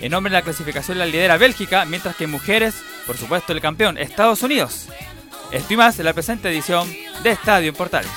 En 0.01 0.13
hombres 0.13 0.33
la 0.33 0.43
clasificación 0.43 0.99
la 0.99 1.07
lidera 1.07 1.37
Bélgica, 1.37 1.85
mientras 1.85 2.15
que 2.15 2.25
en 2.25 2.29
mujeres, 2.29 2.75
por 3.07 3.17
supuesto, 3.17 3.53
el 3.53 3.59
campeón, 3.59 3.97
Estados 3.97 4.43
Unidos. 4.43 4.87
Esto 5.51 5.73
y 5.73 5.77
más 5.77 5.97
en 5.97 6.05
la 6.05 6.13
presente 6.13 6.47
edición 6.47 6.87
de 7.23 7.31
Estadio 7.31 7.73
Portales. 7.73 8.11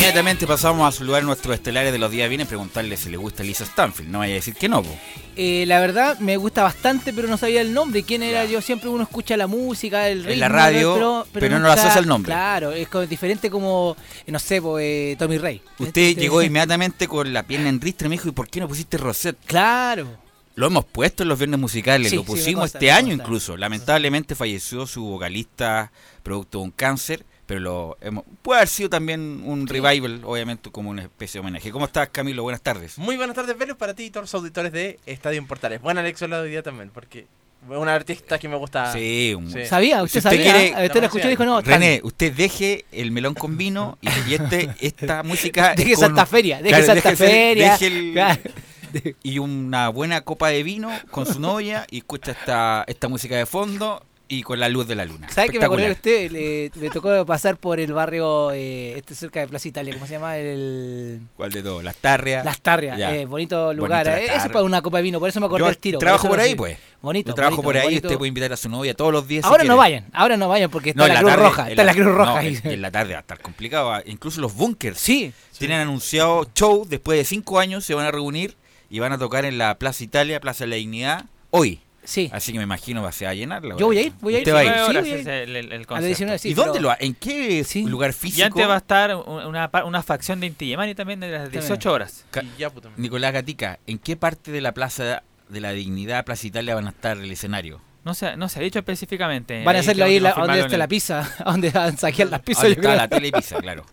Inmediatamente 0.00 0.46
pasamos 0.46 0.88
a 0.88 0.96
saludar 0.96 1.20
a 1.20 1.26
nuestros 1.26 1.54
estelares 1.54 1.92
de 1.92 1.98
los 1.98 2.10
días 2.10 2.26
bienes, 2.30 2.48
preguntarle 2.48 2.96
si 2.96 3.10
le 3.10 3.18
gusta 3.18 3.42
Lisa 3.42 3.66
Stanfield. 3.66 4.10
No 4.10 4.20
vaya 4.20 4.32
a 4.32 4.36
decir 4.36 4.54
que 4.54 4.66
no, 4.66 4.82
po. 4.82 4.88
Eh, 5.36 5.64
la 5.66 5.78
verdad 5.78 6.18
me 6.20 6.38
gusta 6.38 6.62
bastante, 6.62 7.12
pero 7.12 7.28
no 7.28 7.36
sabía 7.36 7.60
el 7.60 7.74
nombre. 7.74 8.02
¿Quién 8.02 8.22
era? 8.22 8.46
Yo 8.46 8.62
siempre 8.62 8.88
uno 8.88 9.02
escucha 9.02 9.36
la 9.36 9.46
música, 9.46 10.08
el 10.08 10.20
ritmo. 10.20 10.32
En 10.32 10.40
la 10.40 10.48
radio, 10.48 11.26
pero 11.34 11.50
no 11.58 11.66
lo 11.66 11.70
asocia 11.70 11.98
al 11.98 12.06
nombre. 12.06 12.32
Claro, 12.32 12.72
es 12.72 12.88
como 12.88 13.04
diferente 13.04 13.50
como, 13.50 13.94
eh, 14.26 14.32
no 14.32 14.38
sé, 14.38 14.62
po, 14.62 14.78
eh, 14.78 15.16
Tommy 15.18 15.36
Rey. 15.36 15.60
Usted 15.78 16.00
Este- 16.02 16.14
llegó 16.22 16.40
inmediatamente 16.42 17.06
con 17.06 17.30
la 17.34 17.42
pierna 17.42 17.68
en 17.68 17.78
ristre 17.78 18.06
y 18.06 18.08
me 18.08 18.14
dijo, 18.14 18.28
¿y 18.30 18.32
por 18.32 18.48
qué 18.48 18.58
no 18.60 18.68
pusiste 18.68 18.96
Rosette? 18.96 19.36
Claro. 19.44 20.08
Lo 20.54 20.66
hemos 20.68 20.86
puesto 20.86 21.24
en 21.24 21.28
los 21.28 21.38
viernes 21.38 21.60
musicales, 21.60 22.08
Sí, 22.08 22.16
lo 22.16 22.22
sí, 22.22 22.26
pusimos 22.26 22.60
consta, 22.62 22.78
este 22.78 22.90
año 22.90 23.12
incluso. 23.12 23.54
Lamentablemente 23.54 24.34
falleció 24.34 24.86
su 24.86 25.04
vocalista 25.04 25.92
producto 26.22 26.56
de 26.58 26.64
un 26.64 26.70
cáncer, 26.70 27.26
pero 27.50 27.60
lo 27.60 27.98
hemos- 28.00 28.22
puede 28.42 28.60
haber 28.60 28.68
sido 28.68 28.88
también 28.90 29.42
un 29.44 29.66
revival, 29.66 30.20
obviamente 30.24 30.70
como 30.70 30.88
una 30.88 31.02
especie 31.02 31.40
de 31.40 31.40
homenaje. 31.40 31.72
¿Cómo 31.72 31.84
estás, 31.86 32.08
Camilo? 32.10 32.44
Buenas 32.44 32.62
tardes. 32.62 32.96
Muy 32.96 33.16
buenas 33.16 33.34
tardes, 33.34 33.58
Velus, 33.58 33.76
para 33.76 33.92
ti 33.92 34.04
y 34.04 34.10
todos 34.10 34.22
los 34.32 34.34
auditores 34.36 34.70
de 34.70 35.00
Estadio 35.04 35.38
en 35.38 35.48
Portales. 35.48 35.82
Buena 35.82 36.00
lección 36.00 36.30
la 36.30 36.36
de 36.36 36.44
hoy 36.44 36.50
día 36.50 36.62
también, 36.62 36.90
porque 36.94 37.18
es 37.68 37.76
una 37.76 37.92
artista 37.92 38.38
que 38.38 38.48
me 38.48 38.54
gusta. 38.54 38.92
Sí, 38.92 39.34
un- 39.36 39.50
¿Sabía? 39.66 40.00
¿Usted 40.04 40.20
sabía? 40.20 40.54
A 40.76 40.78
ver, 40.78 40.86
usted 40.86 41.00
lo 41.00 41.06
escuchó 41.06 41.26
y 41.26 41.30
dijo, 41.30 41.44
no, 41.44 41.60
René, 41.60 41.88
bien. 41.88 42.00
usted 42.04 42.32
deje 42.32 42.84
el 42.92 43.10
melón 43.10 43.34
con 43.34 43.56
vino 43.58 43.98
y, 44.00 44.06
y 44.30 44.34
este, 44.34 44.70
esta 44.80 45.24
música. 45.24 45.74
Deje 45.74 45.94
con- 45.94 46.00
Santa 46.02 46.26
Feria, 46.26 46.58
deje 46.58 46.68
Claro, 46.68 46.86
Santa 46.86 47.10
deje 47.10 47.16
Feria. 47.16 47.72
deje 47.72 47.86
el- 47.88 48.12
Claro. 48.12 48.40
y 49.24 49.38
una 49.40 49.88
buena 49.88 50.20
copa 50.20 50.50
de 50.50 50.62
vino 50.62 50.88
con 51.10 51.26
su 51.26 51.40
novia 51.40 51.84
y 51.90 51.98
escucha 51.98 52.30
esta, 52.30 52.84
esta 52.86 53.08
música 53.08 53.36
de 53.36 53.46
fondo 53.46 54.04
y 54.32 54.42
con 54.44 54.60
la 54.60 54.68
luz 54.68 54.86
de 54.86 54.94
la 54.94 55.04
luna. 55.04 55.28
¿Sabe 55.28 55.48
que 55.48 55.58
me 55.58 55.64
acordé 55.64 55.86
de 55.86 55.90
usted? 55.92 56.30
Le, 56.30 56.70
le 56.74 56.90
tocó 56.90 57.26
pasar 57.26 57.56
por 57.56 57.80
el 57.80 57.92
barrio, 57.92 58.52
eh, 58.52 58.96
este 58.96 59.14
cerca 59.16 59.40
de 59.40 59.48
Plaza 59.48 59.66
Italia, 59.66 59.92
¿cómo 59.92 60.06
se 60.06 60.12
llama? 60.12 60.38
El... 60.38 61.20
¿Cuál 61.36 61.50
de 61.50 61.62
todos? 61.62 61.82
Las 61.82 61.96
Tarrias. 61.96 62.44
Las 62.44 62.60
Tarrias, 62.60 62.96
eh, 63.12 63.26
bonito 63.26 63.74
lugar. 63.74 64.06
Bonito 64.06 64.22
eh, 64.22 64.36
Eso 64.36 64.46
es 64.46 64.52
para 64.52 64.62
una 64.64 64.80
copa 64.82 64.98
de 64.98 65.02
vino, 65.02 65.18
por 65.18 65.28
eso 65.28 65.40
me 65.40 65.46
acordé 65.46 65.64
del 65.66 65.78
tiro. 65.78 65.98
trabajo 65.98 66.28
por 66.28 66.38
ahí, 66.38 66.54
pues. 66.54 66.78
Bonito. 67.02 67.30
Yo 67.30 67.34
trabajo 67.34 67.56
bonito, 67.56 67.66
por 67.66 67.76
ahí, 67.76 67.84
bonito. 67.86 68.06
usted 68.08 68.18
puede 68.18 68.28
invitar 68.28 68.52
a 68.52 68.56
su 68.56 68.68
novia 68.68 68.94
todos 68.94 69.12
los 69.12 69.26
días. 69.26 69.44
si 69.44 69.48
Ahora 69.50 69.64
no 69.64 69.76
vayan, 69.76 70.04
ahora 70.12 70.36
no 70.36 70.48
vayan 70.48 70.70
porque 70.70 70.90
está 70.90 71.00
No, 71.00 71.06
en 71.08 71.14
la 71.14 71.20
Cruz 71.20 71.32
tarde- 71.32 71.42
Roja. 71.42 71.70
Está 71.70 71.82
la 71.84 71.94
Cruz 71.94 72.06
Roja 72.06 72.30
no, 72.30 72.36
ahí. 72.36 72.58
en, 72.62 72.70
en 72.70 72.82
la 72.82 72.90
tarde 72.92 73.12
va 73.14 73.18
a 73.18 73.22
estar 73.22 73.40
complicado. 73.40 73.92
ah, 73.92 74.02
Incluso 74.06 74.40
los 74.40 74.54
bunkers. 74.54 74.98
Sí. 75.00 75.32
Tienen 75.58 75.80
anunciado 75.80 76.46
show 76.54 76.86
después 76.88 77.18
de 77.18 77.24
cinco 77.24 77.58
años, 77.58 77.84
se 77.84 77.94
van 77.94 78.06
a 78.06 78.10
reunir 78.12 78.54
y 78.90 79.00
van 79.00 79.12
a 79.12 79.18
tocar 79.18 79.44
en 79.44 79.58
la 79.58 79.76
Plaza 79.78 80.04
Italia, 80.04 80.38
Plaza 80.40 80.64
de 80.64 80.70
la 80.70 80.76
Dignidad, 80.76 81.24
hoy. 81.50 81.80
Sí. 82.10 82.28
Así 82.32 82.50
que 82.50 82.58
me 82.58 82.64
imagino 82.64 83.02
va 83.04 83.10
a 83.10 83.34
llenar. 83.34 83.64
la 83.64 83.76
Yo 83.76 83.86
voy 83.86 83.98
a 83.98 84.02
ir, 84.02 84.12
voy 84.20 84.34
a 84.34 84.38
ir. 84.38 84.42
¿Usted 84.42 84.52
va 84.54 84.58
a 84.58 84.64
ir? 84.64 84.72
Sí, 84.72 84.78
horas 84.80 85.02
voy 85.02 85.12
a 85.12 85.14
es 85.14 85.20
ir. 85.22 85.28
el, 85.28 85.56
el- 85.56 85.66
el 85.66 85.72
A 85.72 85.76
las 85.78 85.86
concierto. 85.86 86.06
19, 86.08 86.38
sí, 86.40 86.48
¿Y 86.48 86.54
dónde 86.54 86.72
pero- 86.72 86.82
lo 86.82 86.90
ha- 86.90 86.96
¿En 86.98 87.14
qué 87.14 87.64
lugar 87.86 88.12
físico? 88.12 88.40
Y 88.40 88.42
antes 88.42 88.68
va 88.68 88.74
a 88.74 88.78
estar 88.78 89.14
una, 89.14 89.70
una 89.84 90.02
facción 90.02 90.40
de 90.40 90.48
Inti 90.48 90.74
también 90.96 91.20
de 91.20 91.30
las 91.30 91.52
18 91.52 91.92
horas. 91.92 92.24
Ca- 92.32 92.42
Nicolás 92.96 93.32
Gatica, 93.32 93.78
¿en 93.86 93.98
qué 94.00 94.16
parte 94.16 94.50
de 94.50 94.60
la 94.60 94.72
Plaza 94.72 95.22
de 95.48 95.60
la 95.60 95.70
Dignidad, 95.72 96.24
Plaza 96.24 96.46
Italia, 96.48 96.74
van 96.74 96.88
a 96.88 96.90
estar 96.90 97.16
el 97.16 97.30
escenario? 97.30 97.80
No 98.04 98.14
se, 98.14 98.36
no 98.36 98.48
se 98.48 98.58
ha 98.58 98.62
dicho 98.62 98.80
específicamente. 98.80 99.62
Van 99.62 99.76
a 99.76 99.78
Ahí 99.78 99.84
hacerlo 99.84 100.04
ahí 100.06 100.18
la- 100.18 100.32
donde 100.32 100.60
está 100.60 100.74
el- 100.74 100.78
la 100.80 100.88
pizza, 100.88 101.30
donde 101.44 101.70
van 101.70 101.94
a 101.94 101.96
saquear 101.96 102.28
las 102.28 102.40
pizzas. 102.40 102.64
Está 102.64 102.80
creo. 102.80 102.96
la 102.96 103.06
tele 103.08 103.28
y 103.28 103.32
pizza, 103.32 103.60
claro. 103.60 103.86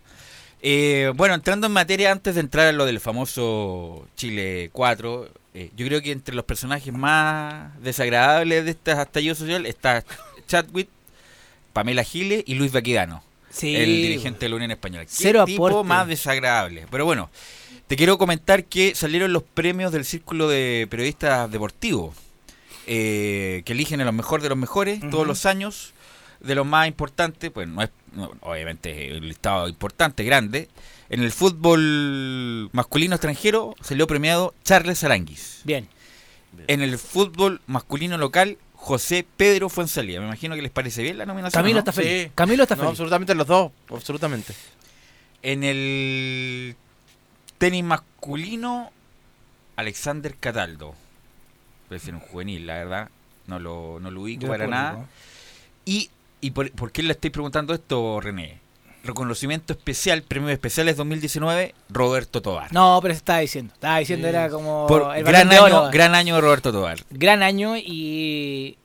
Eh, 0.62 1.12
bueno, 1.16 1.36
entrando 1.36 1.68
en 1.68 1.74
materia, 1.74 2.12
antes 2.12 2.34
de 2.34 2.42
entrar 2.42 2.66
a 2.68 2.72
lo 2.72 2.86
del 2.86 3.00
famoso 3.00 4.08
Chile 4.16 4.70
4, 4.74 5.30
eh, 5.60 5.72
yo 5.76 5.88
creo 5.88 6.04
que 6.04 6.12
entre 6.12 6.36
los 6.36 6.46
personajes 6.46 6.94
más 6.94 7.72
desagradables 7.82 8.64
de 8.64 8.70
este 8.70 8.92
estallido 8.92 9.34
social 9.34 9.66
está 9.66 10.04
Chadwick, 10.48 10.88
Pamela 11.74 12.04
Giles 12.04 12.44
y 12.46 12.54
Luis 12.54 12.72
Baquidano, 12.72 13.24
Sí, 13.50 13.76
el 13.76 13.88
dirigente 13.88 14.42
de 14.42 14.50
la 14.50 14.56
Unión 14.58 14.70
Española. 14.70 15.06
¿Qué 15.06 15.12
Cero 15.12 15.46
tipo 15.46 15.68
aporte. 15.68 15.88
más 15.88 16.08
desagradable? 16.08 16.86
Pero 16.92 17.06
bueno, 17.06 17.32
te 17.88 17.96
quiero 17.96 18.20
comentar 18.20 18.66
que 18.66 18.94
salieron 18.94 19.34
los 19.34 19.42
premios 19.42 19.92
del 19.92 20.06
Círculo 20.06 20.48
de 20.48 20.86
Periodistas 20.92 21.50
Deportivos, 21.50 22.16
eh, 22.86 23.64
que 23.66 23.74
eligen 23.74 24.00
a 24.02 24.06
los 24.06 24.14
mejores 24.14 24.44
de 24.44 24.50
los 24.50 24.60
mejores 24.60 25.00
todos 25.10 25.26
los 25.26 25.48
años, 25.48 25.94
de 26.40 26.54
los 26.54 26.68
más 26.68 26.88
importantes, 26.88 27.50
pues 27.50 27.68
no 27.68 27.82
es, 27.82 27.90
no, 28.14 28.32
obviamente 28.42 29.08
es 29.08 29.18
un 29.18 29.28
listado 29.28 29.68
importante, 29.68 30.24
grande. 30.24 30.68
En 31.10 31.24
el 31.24 31.32
fútbol 31.32 32.70
masculino 32.74 33.16
extranjero 33.16 33.76
salió 33.82 34.08
premiado 34.08 34.54
Charles 34.64 35.04
Aranguis. 35.04 35.62
Bien. 35.64 35.88
En 36.68 36.82
el 36.82 36.98
fútbol 36.98 37.62
masculino 37.68 38.18
local, 38.18 38.58
José 38.74 39.26
Pedro 39.38 39.70
Fuensalía. 39.70 40.20
Me 40.20 40.26
imagino 40.28 40.56
que 40.56 40.62
les 40.62 40.72
parece 40.72 41.02
bien 41.04 41.18
la 41.18 41.26
nominación. 41.26 41.60
Camilo 41.62 41.76
¿no? 41.76 41.80
está 41.80 41.92
feliz. 41.94 42.32
Camilo 42.36 42.64
está 42.64 42.76
No, 42.76 42.82
feliz. 42.82 42.92
absolutamente 42.92 43.36
los 43.36 43.48
dos, 43.48 43.72
absolutamente. 43.90 44.54
En 45.44 45.64
el 45.64 46.76
tenis 47.58 47.84
masculino, 47.84 48.92
Alexander 49.76 50.36
Cataldo. 50.38 50.96
Puede 51.88 52.00
ser 52.02 52.16
un 52.16 52.20
juvenil, 52.22 52.68
la 52.68 52.76
verdad. 52.76 53.10
No 53.46 53.60
lo, 53.60 54.00
no 54.02 54.12
lo 54.12 54.22
ubico 54.22 54.42
Yo 54.42 54.48
para 54.50 54.68
nada. 54.68 55.06
¿Y, 55.86 56.10
y 56.42 56.52
por, 56.52 56.70
por 56.72 56.92
qué 56.92 57.02
le 57.04 57.14
estoy 57.14 57.30
preguntando 57.30 57.74
esto, 57.74 58.20
René? 58.20 58.60
Reconocimiento 59.04 59.74
especial, 59.74 60.22
premios 60.24 60.52
especiales 60.52 60.98
2019, 60.98 61.74
Roberto 61.90 62.42
Tobar. 62.42 62.72
No, 62.74 63.00
pero 63.02 63.14
se 63.14 63.20
estaba 63.20 63.40
diciendo. 63.40 63.74
Estaba 63.74 64.00
diciendo, 64.00 64.28
era 64.28 64.50
como. 64.50 64.86
Por 64.88 65.16
el 65.16 65.24
gran 65.24 65.50
año, 65.52 65.64
Oro. 65.64 65.90
gran 65.92 66.16
año 66.16 66.36
de 66.36 66.42
Roberto 66.42 66.72
Tobar. 66.72 67.00
gran 67.10 67.44
año 67.44 67.78
y 67.78 68.78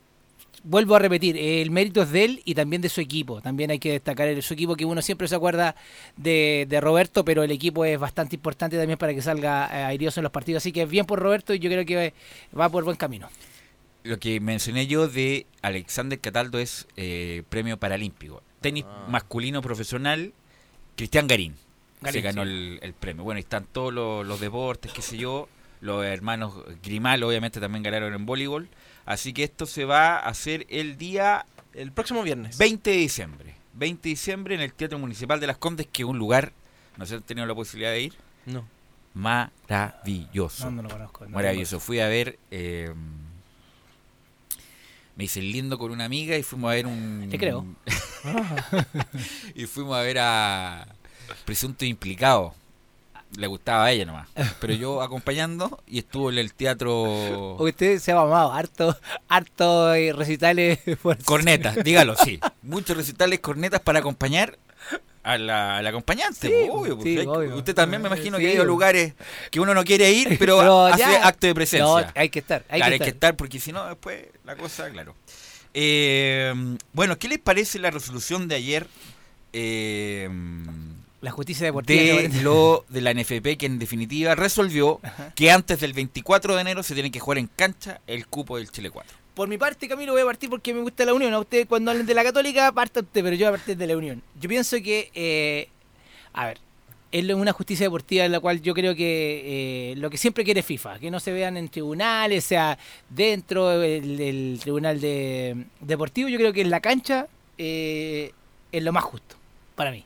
vuelvo 0.64 0.94
a 0.94 0.98
repetir, 0.98 1.36
el 1.36 1.70
mérito 1.70 2.02
es 2.02 2.10
de 2.10 2.24
él 2.24 2.42
y 2.44 2.54
también 2.54 2.82
de 2.82 2.88
su 2.88 3.00
equipo. 3.00 3.40
También 3.40 3.70
hay 3.70 3.78
que 3.78 3.92
destacar 3.92 4.28
el, 4.28 4.42
su 4.42 4.54
equipo, 4.54 4.76
que 4.76 4.84
uno 4.84 5.02
siempre 5.02 5.28
se 5.28 5.34
acuerda 5.34 5.74
de, 6.16 6.66
de 6.68 6.80
Roberto, 6.80 7.24
pero 7.24 7.42
el 7.42 7.50
equipo 7.50 7.84
es 7.84 7.98
bastante 7.98 8.36
importante 8.36 8.76
también 8.78 8.98
para 8.98 9.14
que 9.14 9.22
salga 9.22 9.68
eh, 9.72 9.84
airioso 9.84 10.20
en 10.20 10.24
los 10.24 10.32
partidos. 10.32 10.62
Así 10.62 10.72
que 10.72 10.86
bien 10.86 11.06
por 11.06 11.18
Roberto 11.18 11.54
y 11.54 11.58
yo 11.58 11.70
creo 11.70 11.84
que 11.84 12.14
va 12.58 12.68
por 12.68 12.84
buen 12.84 12.96
camino. 12.96 13.28
Lo 14.04 14.18
que 14.18 14.40
mencioné 14.40 14.86
yo 14.86 15.06
de 15.06 15.46
Alexander 15.62 16.18
Cataldo 16.18 16.58
es 16.58 16.88
eh, 16.96 17.44
premio 17.48 17.76
paralímpico. 17.76 18.42
Tenis 18.62 18.84
masculino 19.08 19.60
profesional, 19.60 20.32
Cristian 20.96 21.26
Garín. 21.26 21.56
Garín, 22.00 22.12
se 22.14 22.20
ganó 22.22 22.44
sí. 22.44 22.50
el, 22.50 22.78
el 22.82 22.94
premio. 22.94 23.24
Bueno, 23.24 23.38
están 23.38 23.66
todos 23.70 23.92
los, 23.92 24.26
los 24.26 24.40
deportes, 24.40 24.92
qué 24.92 25.02
sé 25.02 25.18
yo. 25.18 25.48
Los 25.80 26.04
hermanos 26.04 26.54
Grimal, 26.82 27.22
obviamente, 27.24 27.60
también 27.60 27.82
ganaron 27.82 28.14
en 28.14 28.24
voleibol. 28.24 28.68
Así 29.04 29.32
que 29.32 29.44
esto 29.44 29.66
se 29.66 29.84
va 29.84 30.16
a 30.16 30.28
hacer 30.28 30.66
el 30.70 30.96
día... 30.96 31.44
El 31.74 31.90
próximo 31.90 32.22
viernes. 32.22 32.56
20 32.58 32.90
de 32.90 32.96
diciembre. 32.96 33.54
20 33.74 34.02
de 34.02 34.10
diciembre 34.10 34.54
en 34.54 34.60
el 34.60 34.72
Teatro 34.72 34.98
Municipal 34.98 35.40
de 35.40 35.48
Las 35.48 35.58
Condes, 35.58 35.88
que 35.92 36.02
es 36.02 36.08
un 36.08 36.18
lugar... 36.18 36.52
¿No 36.96 37.04
sé 37.04 37.10
si 37.10 37.16
han 37.16 37.22
tenido 37.22 37.46
la 37.46 37.54
posibilidad 37.54 37.90
de 37.90 38.02
ir? 38.02 38.14
No. 38.46 38.66
Maravilloso. 39.14 40.70
No, 40.70 40.82
no 40.82 40.82
lo 40.82 40.88
conozco, 40.88 41.24
no 41.24 41.30
Maravilloso. 41.30 41.80
Fui 41.80 41.98
a 42.00 42.08
ver... 42.08 42.38
eh, 42.50 42.94
me 45.16 45.24
hice 45.24 45.42
lindo 45.42 45.78
con 45.78 45.90
una 45.92 46.04
amiga 46.04 46.36
y 46.36 46.42
fuimos 46.42 46.70
a 46.70 46.74
ver 46.74 46.86
un... 46.86 47.28
Te 47.30 47.38
creo. 47.38 47.64
y 49.54 49.66
fuimos 49.66 49.96
a 49.96 50.00
ver 50.02 50.18
a 50.20 50.86
Presunto 51.44 51.84
Implicado. 51.84 52.54
Le 53.36 53.46
gustaba 53.46 53.86
a 53.86 53.92
ella 53.92 54.04
nomás. 54.04 54.28
Pero 54.60 54.74
yo 54.74 55.00
acompañando 55.00 55.82
y 55.86 55.98
estuvo 55.98 56.30
en 56.30 56.36
el 56.38 56.52
teatro... 56.52 57.56
Usted 57.58 57.98
se 57.98 58.12
ha 58.12 58.16
mamado 58.16 58.52
harto, 58.52 58.94
harto 59.28 59.94
eh, 59.94 60.12
recitales. 60.12 60.80
por- 61.02 61.22
Cornetas, 61.24 61.76
dígalo, 61.84 62.14
sí. 62.16 62.38
Muchos 62.62 62.94
recitales 62.96 63.40
cornetas 63.40 63.80
para 63.80 64.00
acompañar 64.00 64.58
a 65.24 65.38
la, 65.38 65.76
al 65.78 65.86
acompañante. 65.86 66.48
Sí, 66.48 66.52
pues, 66.52 66.70
obvio, 66.70 66.94
pues, 66.96 67.04
sí, 67.04 67.18
hay- 67.18 67.26
obvio. 67.26 67.56
Usted 67.56 67.74
también 67.74 68.02
me 68.02 68.08
imagino 68.08 68.38
Sí, 68.38 68.42
que 68.44 68.50
ha 68.50 68.54
ido 68.54 68.62
a 68.62 68.66
lugares 68.66 69.14
que 69.50 69.60
uno 69.60 69.72
no 69.74 69.84
quiere 69.84 70.10
ir, 70.12 70.36
pero, 70.38 70.58
Pero 70.60 70.86
hace 70.86 70.98
ya- 70.98 71.26
acto 71.26 71.46
de 71.46 71.54
presencia. 71.54 71.84
No, 71.86 72.12
hay 72.14 72.28
que 72.28 72.38
estar, 72.40 72.64
hay 72.68 72.80
que 72.80 72.88
Claro, 72.96 73.04
estar. 73.04 73.36
porque 73.36 73.60
si 73.60 73.72
no, 73.72 73.86
después 73.86 74.24
la 74.44 74.56
cosa, 74.56 74.90
claro. 74.90 75.14
Eh, 75.74 76.52
bueno, 76.92 77.18
¿qué 77.18 77.28
les 77.28 77.38
parece 77.38 77.78
la 77.78 77.90
resolución 77.90 78.48
de 78.48 78.54
ayer? 78.56 78.86
eh, 79.54 80.28
La 81.20 81.30
justicia 81.30 81.66
deportiva. 81.66 82.00
de 82.22 82.30
que- 82.30 82.40
lo 82.42 82.84
de 82.88 83.00
la 83.00 83.10
NFP 83.12 83.56
que 83.56 83.66
en 83.66 83.78
definitiva 83.78 84.34
resolvió 84.34 85.00
que 85.34 85.50
antes 85.50 85.78
del 85.80 85.92
24 85.92 86.54
de 86.56 86.60
enero 86.62 86.82
se 86.82 86.94
tiene 86.94 87.10
que 87.12 87.20
jugar 87.20 87.38
en 87.38 87.46
cancha 87.46 88.00
el 88.06 88.26
cupo 88.26 88.56
del 88.56 88.70
Chile 88.70 88.90
4. 88.90 89.16
Por 89.34 89.48
mi 89.48 89.56
parte, 89.56 89.88
Camilo, 89.88 90.12
voy 90.12 90.22
a 90.22 90.26
partir 90.26 90.50
porque 90.50 90.74
me 90.74 90.80
gusta 90.80 91.04
la 91.04 91.14
Unión. 91.14 91.32
A 91.32 91.38
usted, 91.38 91.66
cuando 91.66 91.90
hablen 91.90 92.06
de 92.06 92.14
la 92.14 92.22
Católica, 92.22 92.70
parta 92.72 93.00
usted, 93.00 93.22
pero 93.22 93.34
yo 93.34 93.46
voy 93.46 93.54
a 93.54 93.58
partir 93.58 93.76
de 93.76 93.86
la 93.86 93.96
Unión. 93.96 94.22
Yo 94.38 94.48
pienso 94.48 94.76
que, 94.82 95.10
eh, 95.14 95.68
a 96.34 96.46
ver, 96.46 96.58
es 97.12 97.30
una 97.30 97.52
justicia 97.52 97.86
deportiva 97.86 98.24
en 98.24 98.32
la 98.32 98.40
cual 98.40 98.60
yo 98.62 98.74
creo 98.74 98.94
que 98.94 99.92
eh, 99.92 99.96
lo 99.96 100.10
que 100.10 100.16
siempre 100.18 100.44
quiere 100.44 100.62
FIFA, 100.62 100.98
que 100.98 101.10
no 101.10 101.20
se 101.20 101.32
vean 101.32 101.56
en 101.56 101.68
tribunales, 101.68 102.44
sea 102.44 102.78
dentro 103.08 103.68
del, 103.68 104.16
del 104.16 104.58
tribunal 104.60 105.00
de, 105.00 105.66
deportivo, 105.80 106.28
yo 106.28 106.38
creo 106.38 106.52
que 106.52 106.62
en 106.62 106.70
la 106.70 106.80
cancha 106.80 107.26
eh, 107.58 108.32
es 108.70 108.82
lo 108.82 108.92
más 108.92 109.04
justo, 109.04 109.36
para 109.74 109.90
mí. 109.90 110.04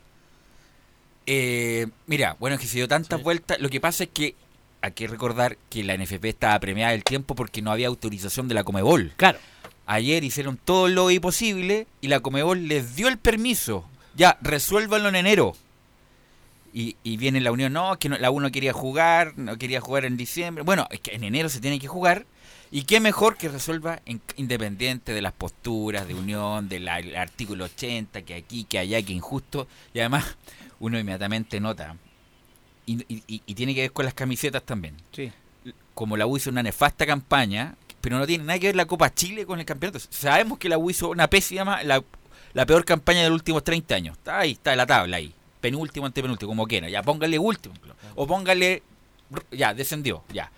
Eh, 1.25 1.87
mira, 2.05 2.35
bueno, 2.39 2.55
es 2.55 2.61
que 2.61 2.67
se 2.67 2.77
dio 2.77 2.87
tantas 2.87 3.21
vueltas. 3.21 3.59
Lo 3.59 3.69
que 3.69 3.81
pasa 3.81 4.05
es 4.05 4.09
que 4.09 4.35
hay 4.87 4.93
que 4.93 5.07
recordar 5.07 5.57
que 5.69 5.83
la 5.83 5.95
NFP 5.97 6.25
estaba 6.25 6.59
premiada 6.59 6.93
el 6.93 7.03
tiempo 7.03 7.35
porque 7.35 7.61
no 7.61 7.71
había 7.71 7.87
autorización 7.87 8.47
de 8.47 8.55
la 8.55 8.63
Comebol. 8.63 9.13
Claro. 9.17 9.39
Ayer 9.85 10.23
hicieron 10.23 10.57
todo 10.57 10.87
lo 10.87 11.07
posible 11.21 11.87
y 12.01 12.07
la 12.07 12.19
Comebol 12.19 12.67
les 12.67 12.95
dio 12.95 13.07
el 13.07 13.17
permiso. 13.17 13.85
Ya, 14.15 14.37
resuélvanlo 14.41 15.09
en 15.09 15.15
enero. 15.15 15.55
Y, 16.73 16.95
y 17.03 17.17
viene 17.17 17.39
la 17.39 17.51
Unión, 17.51 17.73
no, 17.73 17.97
que 17.97 18.09
no- 18.09 18.17
la 18.17 18.29
uno 18.29 18.51
quería 18.51 18.73
jugar, 18.73 19.33
no 19.37 19.57
quería 19.57 19.79
jugar 19.81 20.05
en 20.05 20.17
diciembre. 20.17 20.63
Bueno, 20.63 20.87
es 20.91 20.99
que 20.99 21.15
en 21.15 21.23
enero 21.23 21.49
se 21.49 21.59
tiene 21.61 21.79
que 21.79 21.87
jugar. 21.87 22.25
Y 22.69 22.83
qué 22.83 22.99
mejor 22.99 23.37
que 23.37 23.47
resuelva 23.47 24.01
en- 24.05 24.21
independiente 24.35 25.13
de 25.13 25.21
las 25.21 25.31
posturas 25.31 26.07
de 26.07 26.13
Unión, 26.15 26.67
del 26.67 26.87
artículo 26.89 27.65
80, 27.65 28.21
que 28.23 28.35
aquí, 28.35 28.65
que 28.65 28.79
allá, 28.79 29.01
que 29.01 29.13
injusto. 29.13 29.67
Y 29.93 29.99
además, 29.99 30.35
uno 30.79 30.99
inmediatamente 30.99 31.59
nota. 31.61 31.95
Y, 32.87 32.93
y- 33.13 33.23
y- 33.27 33.41
y 33.45 33.53
tiene 33.53 33.75
que 33.75 33.81
ver 33.81 33.91
con 33.91 34.05
las 34.05 34.15
camisetas 34.15 34.63
también. 34.63 34.95
Sí. 35.11 35.31
Como 35.93 36.17
la 36.17 36.25
U 36.25 36.37
hizo 36.37 36.49
una 36.49 36.63
nefasta 36.63 37.05
campaña, 37.05 37.75
pero 38.01 38.17
no 38.17 38.25
tiene 38.25 38.45
nada 38.45 38.57
que 38.57 38.67
ver 38.67 38.75
la 38.75 38.85
Copa 38.85 39.13
Chile 39.13 39.45
con 39.45 39.59
el 39.59 39.65
campeonato. 39.65 39.99
Sabemos 40.09 40.57
que 40.57 40.69
la 40.69 40.77
U 40.79 40.89
hizo 40.89 41.09
una 41.09 41.27
pésima, 41.29 41.83
la, 41.83 42.03
la 42.53 42.65
peor 42.65 42.83
campaña 42.85 43.21
de 43.23 43.29
los 43.29 43.35
últimos 43.35 43.63
30 43.63 43.93
años. 43.95 44.17
Está 44.17 44.39
ahí, 44.39 44.53
está 44.53 44.71
en 44.71 44.77
la 44.77 44.85
tabla 44.87 45.17
ahí. 45.17 45.31
Penúltimo, 45.61 46.05
antepenúltimo, 46.05 46.49
como 46.49 46.65
quiera. 46.65 46.89
Ya, 46.89 47.03
póngale 47.03 47.37
último. 47.37 47.75
O 48.15 48.25
póngale. 48.25 48.81
Ya, 49.51 49.73
descendió, 49.73 50.23
ya. 50.31 50.49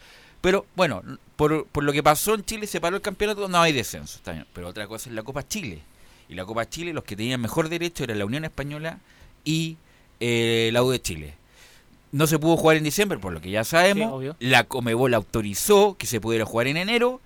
Pero 0.42 0.68
bueno, 0.76 1.02
por, 1.36 1.66
por 1.68 1.84
lo 1.84 1.92
que 1.92 2.04
pasó 2.04 2.36
en 2.36 2.46
Chile, 2.46 2.68
se 2.68 2.80
paró 2.80 2.96
el 2.98 3.02
campeonato, 3.02 3.48
no 3.48 3.60
hay 3.60 3.74
descenso. 3.74 4.18
Está 4.18 4.34
bien. 4.34 4.46
Pero 4.54 4.68
otra 4.68 4.88
cosa 4.88 5.10
es 5.10 5.16
la 5.16 5.24
Copa 5.24 5.48
Chile. 5.48 5.82
Y 6.30 6.36
la 6.36 6.46
Copa 6.46 6.70
Chile, 6.70 6.94
los 6.94 7.04
que 7.04 7.16
tenían 7.16 7.42
mejor 7.42 7.70
derecho 7.70 8.04
eran 8.04 8.20
la 8.20 8.26
Unión 8.26 8.46
Española 8.46 9.00
y 9.44 9.78
eh, 10.20 10.70
la 10.72 10.84
U 10.84 10.92
de 10.92 11.02
Chile. 11.02 11.34
No 12.12 12.26
se 12.28 12.40
pudo 12.40 12.58
jugar 12.58 12.78
en 12.78 12.84
diciembre, 12.84 13.20
por 13.20 13.32
lo 13.34 13.40
que 13.42 13.52
ya 13.52 13.64
sabemos. 13.64 14.08
Sí, 14.10 14.14
obvio. 14.16 14.36
la 14.40 14.64
Comebol 14.64 15.14
autorizó 15.14 15.96
que 15.98 16.08
se 16.08 16.20
pudiera 16.20 16.46
jugar 16.46 16.68
en 16.68 16.78
enero. 16.78 17.22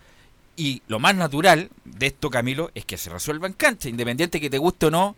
Y 0.56 0.82
lo 0.88 1.00
más 1.00 1.16
natural 1.16 1.70
de 1.86 2.08
esto, 2.08 2.30
Camilo, 2.30 2.70
es 2.76 2.86
que 2.86 2.98
se 2.98 3.10
resuelva 3.10 3.48
en 3.48 3.54
cancha, 3.54 3.90
independiente 3.90 4.40
que 4.40 4.50
te 4.52 4.58
guste 4.60 4.86
o 4.88 4.92
no, 4.92 5.16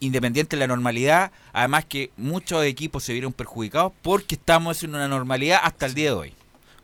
independiente 0.00 0.56
de 0.56 0.60
la 0.60 0.66
normalidad. 0.66 1.30
Además 1.52 1.84
que 1.84 2.10
muchos 2.16 2.64
equipos 2.64 3.04
se 3.04 3.12
vieron 3.12 3.32
perjudicados 3.32 3.92
porque 4.02 4.34
estamos 4.34 4.82
en 4.82 4.94
una 4.94 5.06
normalidad 5.08 5.60
hasta 5.62 5.86
el 5.86 5.94
día 5.94 6.10
de 6.10 6.16
hoy. 6.16 6.34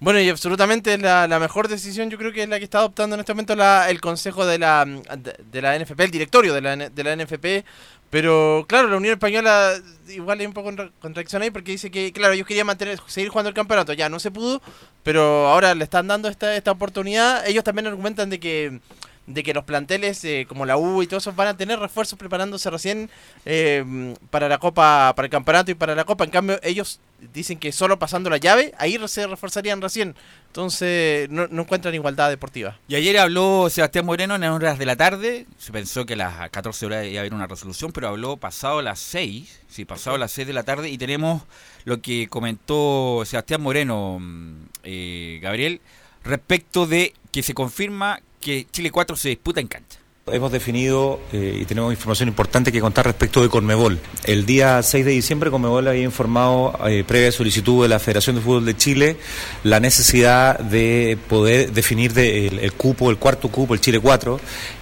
Bueno, 0.00 0.20
y 0.20 0.28
absolutamente 0.28 0.96
la, 0.96 1.26
la 1.26 1.40
mejor 1.40 1.66
decisión 1.66 2.08
yo 2.08 2.18
creo 2.18 2.32
que 2.32 2.44
es 2.44 2.48
la 2.48 2.58
que 2.58 2.64
está 2.64 2.78
adoptando 2.78 3.14
en 3.16 3.20
este 3.20 3.32
momento 3.34 3.56
la- 3.56 3.90
el 3.90 4.00
consejo 4.00 4.46
de 4.46 4.56
la, 4.60 4.84
de, 4.84 5.34
de 5.50 5.60
la 5.62 5.76
NFP, 5.76 5.98
el 6.04 6.10
directorio 6.12 6.54
de 6.54 6.60
la, 6.60 6.76
de 6.76 7.02
la 7.04 7.16
NFP. 7.16 7.64
Pero 8.10 8.64
claro, 8.68 8.88
la 8.88 8.96
Unión 8.96 9.14
Española 9.14 9.74
igual 10.08 10.40
hay 10.40 10.46
un 10.46 10.54
poco 10.54 10.70
en 10.70 10.90
contradicción 11.00 11.42
ahí 11.42 11.50
porque 11.50 11.72
dice 11.72 11.90
que, 11.90 12.12
claro, 12.12 12.32
ellos 12.32 12.46
querían 12.46 12.66
mantener, 12.66 12.98
seguir 13.06 13.28
jugando 13.28 13.48
el 13.48 13.54
campeonato, 13.54 13.92
ya 13.92 14.08
no 14.08 14.18
se 14.18 14.30
pudo, 14.30 14.62
pero 15.02 15.48
ahora 15.48 15.74
le 15.74 15.84
están 15.84 16.08
dando 16.08 16.28
esta, 16.28 16.56
esta 16.56 16.70
oportunidad. 16.70 17.46
Ellos 17.46 17.64
también 17.64 17.86
argumentan 17.86 18.30
de 18.30 18.40
que 18.40 18.80
de 19.28 19.42
que 19.42 19.52
los 19.52 19.64
planteles 19.64 20.24
eh, 20.24 20.46
como 20.48 20.64
la 20.64 20.76
U 20.76 21.02
y 21.02 21.06
todos 21.06 21.22
esos 21.22 21.36
van 21.36 21.48
a 21.48 21.56
tener 21.56 21.78
refuerzos 21.78 22.18
preparándose 22.18 22.70
recién 22.70 23.10
eh, 23.44 24.14
para 24.30 24.48
la 24.48 24.58
Copa, 24.58 25.12
para 25.14 25.26
el 25.26 25.30
campeonato 25.30 25.70
y 25.70 25.74
para 25.74 25.94
la 25.94 26.04
Copa. 26.04 26.24
En 26.24 26.30
cambio, 26.30 26.58
ellos 26.62 26.98
dicen 27.34 27.58
que 27.58 27.70
solo 27.70 27.98
pasando 27.98 28.30
la 28.30 28.38
llave, 28.38 28.72
ahí 28.78 28.98
se 29.06 29.26
reforzarían 29.26 29.82
recién. 29.82 30.16
Entonces, 30.46 31.28
no, 31.28 31.44
encuentran 31.44 31.94
igualdad 31.94 32.30
deportiva. 32.30 32.78
Y 32.88 32.94
ayer 32.94 33.18
habló 33.18 33.68
Sebastián 33.68 34.06
Moreno 34.06 34.34
en 34.36 34.44
horas 34.44 34.78
de 34.78 34.86
la 34.86 34.96
tarde. 34.96 35.46
Se 35.58 35.72
pensó 35.72 36.06
que 36.06 36.14
a 36.14 36.16
las 36.16 36.50
14 36.50 36.86
horas 36.86 37.06
iba 37.06 37.18
a 37.18 37.20
haber 37.20 37.34
una 37.34 37.46
resolución, 37.46 37.92
pero 37.92 38.08
habló 38.08 38.38
pasado 38.38 38.80
las 38.80 38.98
6. 38.98 39.60
Sí, 39.68 39.84
pasado 39.84 40.16
las 40.16 40.32
6 40.32 40.46
de 40.46 40.54
la 40.54 40.62
tarde. 40.62 40.88
Y 40.88 40.96
tenemos 40.96 41.42
lo 41.84 42.00
que 42.00 42.28
comentó 42.28 43.22
Sebastián 43.26 43.60
Moreno, 43.60 44.18
mm, 44.20 44.54
eh, 44.84 45.38
Gabriel, 45.42 45.82
respecto 46.24 46.86
de 46.86 47.12
que 47.30 47.42
se 47.42 47.52
confirma 47.52 48.20
que 48.40 48.66
Chile 48.70 48.90
4 48.90 49.16
se 49.16 49.28
disputa 49.30 49.60
en 49.60 49.68
cancha. 49.68 49.98
Hemos 50.30 50.52
definido 50.52 51.20
eh, 51.32 51.60
y 51.62 51.64
tenemos 51.64 51.90
información 51.90 52.28
importante 52.28 52.70
que 52.70 52.80
contar 52.82 53.06
respecto 53.06 53.40
de 53.42 53.48
Conmebol. 53.48 53.98
El 54.24 54.44
día 54.44 54.82
6 54.82 55.06
de 55.06 55.12
diciembre 55.12 55.50
Conmebol 55.50 55.88
había 55.88 56.02
informado, 56.02 56.78
eh, 56.86 57.02
previa 57.06 57.32
solicitud 57.32 57.82
de 57.82 57.88
la 57.88 57.98
Federación 57.98 58.36
de 58.36 58.42
Fútbol 58.42 58.66
de 58.66 58.76
Chile, 58.76 59.16
la 59.64 59.80
necesidad 59.80 60.58
de 60.58 61.16
poder 61.30 61.72
definir 61.72 62.12
de- 62.12 62.48
el, 62.48 62.72
cupo, 62.74 63.08
el 63.10 63.16
cuarto 63.16 63.48
cupo, 63.48 63.72
el 63.72 63.80
Chile 63.80 64.00
4, 64.00 64.38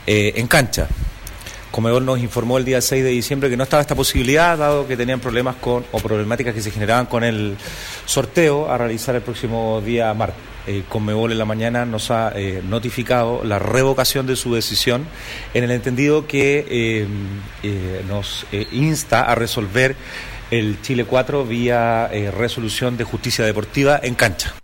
eh, 0.09 0.33
en 0.35 0.49
cancha. 0.49 0.88
Comebol 1.71 2.05
nos 2.05 2.19
informó 2.19 2.59
el 2.59 2.64
día 2.64 2.81
6 2.81 3.05
de 3.05 3.11
diciembre 3.11 3.49
que 3.49 3.57
no 3.57 3.62
estaba 3.62 3.83
esta 3.83 3.95
posibilidad, 3.95 4.59
dado 4.59 4.88
que 4.88 4.97
tenían 4.97 5.21
problemas 5.21 5.55
con 5.57 5.85
o 5.92 5.99
problemáticas 6.01 6.55
que 6.55 6.62
se 6.62 6.73
generaban 6.73 7.07
con 7.07 7.23
el 7.23 7.57
sorteo 8.05 8.69
a 8.69 8.79
realizar 8.79 9.14
el 9.14 9.23
próximo 9.23 9.81
día 9.81 10.12
martes. 10.12 10.40
Eh, 10.66 10.83
Conmebol 10.88 11.31
en 11.31 11.38
la 11.38 11.44
mañana 11.44 11.87
nos 11.87 12.11
ha 12.11 12.33
eh, 12.35 12.61
notificado 12.64 13.44
la 13.44 13.61
revocación 13.61 14.26
de 14.26 14.35
su 14.35 14.52
decisión 14.52 15.07
en 15.55 15.62
el 15.62 15.70
entendido 15.70 16.26
que 16.26 16.66
eh, 16.68 18.02
nos 18.09 18.46
insta 18.72 19.22
a 19.22 19.37
resolver 19.37 19.94
el 20.50 20.81
Chile 20.83 21.05
4 21.05 21.44
vía 21.44 22.09
resolución 22.37 22.96
de 22.96 23.05
justicia 23.05 23.44
deportiva 23.44 24.00
en 24.02 24.14
cancha. 24.14 24.55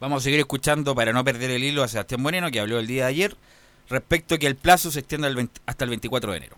Vamos 0.00 0.22
a 0.22 0.24
seguir 0.24 0.40
escuchando 0.40 0.94
para 0.94 1.12
no 1.12 1.24
perder 1.24 1.50
el 1.50 1.62
hilo 1.62 1.84
a 1.84 1.88
Sebastián 1.88 2.20
Moreno, 2.20 2.50
que 2.50 2.58
habló 2.58 2.80
el 2.80 2.88
día 2.88 3.04
de 3.04 3.10
ayer, 3.10 3.36
respecto 3.88 4.34
a 4.34 4.38
que 4.38 4.48
el 4.48 4.56
plazo 4.56 4.90
se 4.90 5.00
extienda 5.00 5.28
al 5.28 5.36
20 5.36 5.60
hasta 5.66 5.84
el 5.84 5.90
24 5.90 6.32
de 6.32 6.38
enero. 6.38 6.56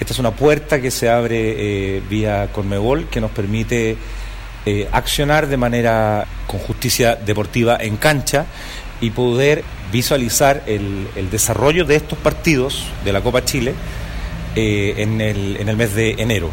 Esta 0.00 0.12
es 0.12 0.18
una 0.18 0.32
puerta 0.32 0.80
que 0.80 0.90
se 0.90 1.08
abre 1.08 2.00
vía 2.08 2.50
Conmebol 2.52 3.08
que 3.08 3.20
nos 3.20 3.30
permite 3.30 3.96
eh, 4.66 4.88
accionar 4.92 5.46
de 5.46 5.56
manera 5.56 6.26
con 6.46 6.60
justicia 6.60 7.16
deportiva 7.16 7.78
en 7.80 7.96
cancha 7.96 8.44
y 9.00 9.08
poder 9.08 9.64
visualizar 9.90 10.64
el, 10.66 11.08
el 11.16 11.30
desarrollo 11.30 11.86
de 11.86 11.96
estos 11.96 12.18
partidos 12.18 12.84
de 13.02 13.12
la 13.12 13.22
Copa 13.22 13.42
Chile 13.42 13.74
eh, 14.54 14.94
en, 14.98 15.22
el, 15.22 15.56
en 15.56 15.68
el 15.70 15.76
mes 15.78 15.94
de 15.94 16.10
enero. 16.18 16.50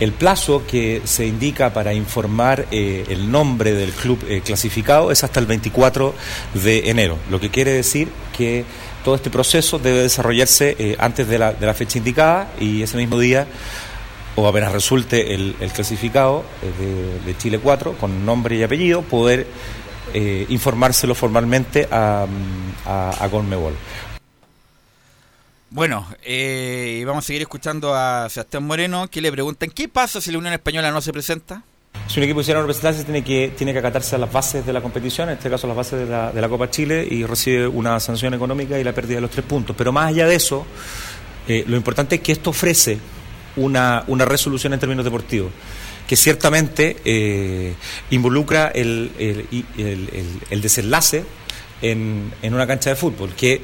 El 0.00 0.10
plazo 0.10 0.64
que 0.66 1.02
se 1.04 1.24
indica 1.24 1.72
para 1.72 1.94
informar 1.94 2.66
eh, 2.72 3.04
el 3.08 3.30
nombre 3.30 3.72
del 3.72 3.92
club 3.92 4.18
clasificado 4.44 5.12
es 5.12 5.22
hasta 5.22 5.38
el 5.38 5.46
24 5.46 6.14
de 6.54 6.90
enero, 6.90 7.18
lo 7.30 7.38
que 7.38 7.50
quiere 7.50 7.70
decir 7.70 8.08
que 8.36 8.64
todo 9.04 9.14
este 9.14 9.30
proceso 9.30 9.78
debe 9.78 10.02
desarrollarse 10.02 10.96
antes 10.98 11.28
de 11.28 11.38
la, 11.38 11.52
de 11.52 11.66
la 11.66 11.74
fecha 11.74 11.98
indicada 11.98 12.48
y 12.58 12.82
ese 12.82 12.96
mismo 12.96 13.16
día 13.20 13.46
o 14.36 14.46
apenas 14.46 14.72
resulte 14.72 15.34
el, 15.34 15.56
el 15.60 15.70
clasificado 15.72 16.44
eh, 16.62 16.72
de, 16.78 17.20
de 17.20 17.38
Chile 17.38 17.58
4 17.58 17.98
con 17.98 18.24
nombre 18.24 18.56
y 18.56 18.62
apellido, 18.62 19.02
poder 19.02 19.46
eh, 20.14 20.46
informárselo 20.48 21.14
formalmente 21.14 21.88
a, 21.90 22.26
a, 22.86 23.24
a 23.24 23.28
Conmebol. 23.28 23.74
Bueno, 25.70 26.06
eh, 26.22 26.98
y 27.00 27.04
vamos 27.04 27.24
a 27.24 27.26
seguir 27.26 27.42
escuchando 27.42 27.94
a 27.94 28.28
Sebastián 28.28 28.62
Moreno, 28.64 29.08
que 29.08 29.22
le 29.22 29.32
preguntan, 29.32 29.70
¿qué 29.70 29.88
pasa 29.88 30.20
si 30.20 30.30
la 30.30 30.36
Unión 30.36 30.52
Española 30.52 30.90
no 30.90 31.00
se 31.00 31.14
presenta? 31.14 31.62
Si 32.08 32.20
un 32.20 32.24
equipo 32.24 32.40
quisiera 32.40 32.60
no 32.60 32.66
presentarse, 32.66 33.04
tiene 33.04 33.24
que, 33.24 33.54
tiene 33.56 33.72
que 33.72 33.78
acatarse 33.78 34.16
a 34.16 34.18
las 34.18 34.30
bases 34.30 34.66
de 34.66 34.72
la 34.72 34.82
competición, 34.82 35.30
en 35.30 35.36
este 35.36 35.48
caso 35.48 35.66
las 35.66 35.76
bases 35.76 36.00
de 36.00 36.06
la, 36.06 36.30
de 36.30 36.40
la 36.42 36.48
Copa 36.50 36.68
Chile, 36.68 37.06
y 37.10 37.24
recibe 37.24 37.66
una 37.66 37.98
sanción 38.00 38.34
económica 38.34 38.78
y 38.78 38.84
la 38.84 38.92
pérdida 38.92 39.14
de 39.14 39.20
los 39.22 39.30
tres 39.30 39.46
puntos. 39.46 39.74
Pero 39.74 39.92
más 39.92 40.08
allá 40.08 40.26
de 40.26 40.34
eso, 40.34 40.66
eh, 41.48 41.64
lo 41.66 41.76
importante 41.76 42.16
es 42.16 42.20
que 42.20 42.32
esto 42.32 42.50
ofrece 42.50 42.98
una, 43.56 44.04
una 44.06 44.24
resolución 44.24 44.72
en 44.72 44.80
términos 44.80 45.04
deportivos, 45.04 45.52
que 46.06 46.16
ciertamente 46.16 46.96
eh, 47.04 47.74
involucra 48.10 48.68
el, 48.68 49.10
el, 49.18 49.46
el, 49.78 50.08
el- 50.12 50.40
el 50.50 50.60
desenlace 50.60 51.24
en, 51.80 52.32
en 52.42 52.54
una 52.54 52.66
cancha 52.66 52.90
de 52.90 52.96
fútbol, 52.96 53.34
que 53.34 53.62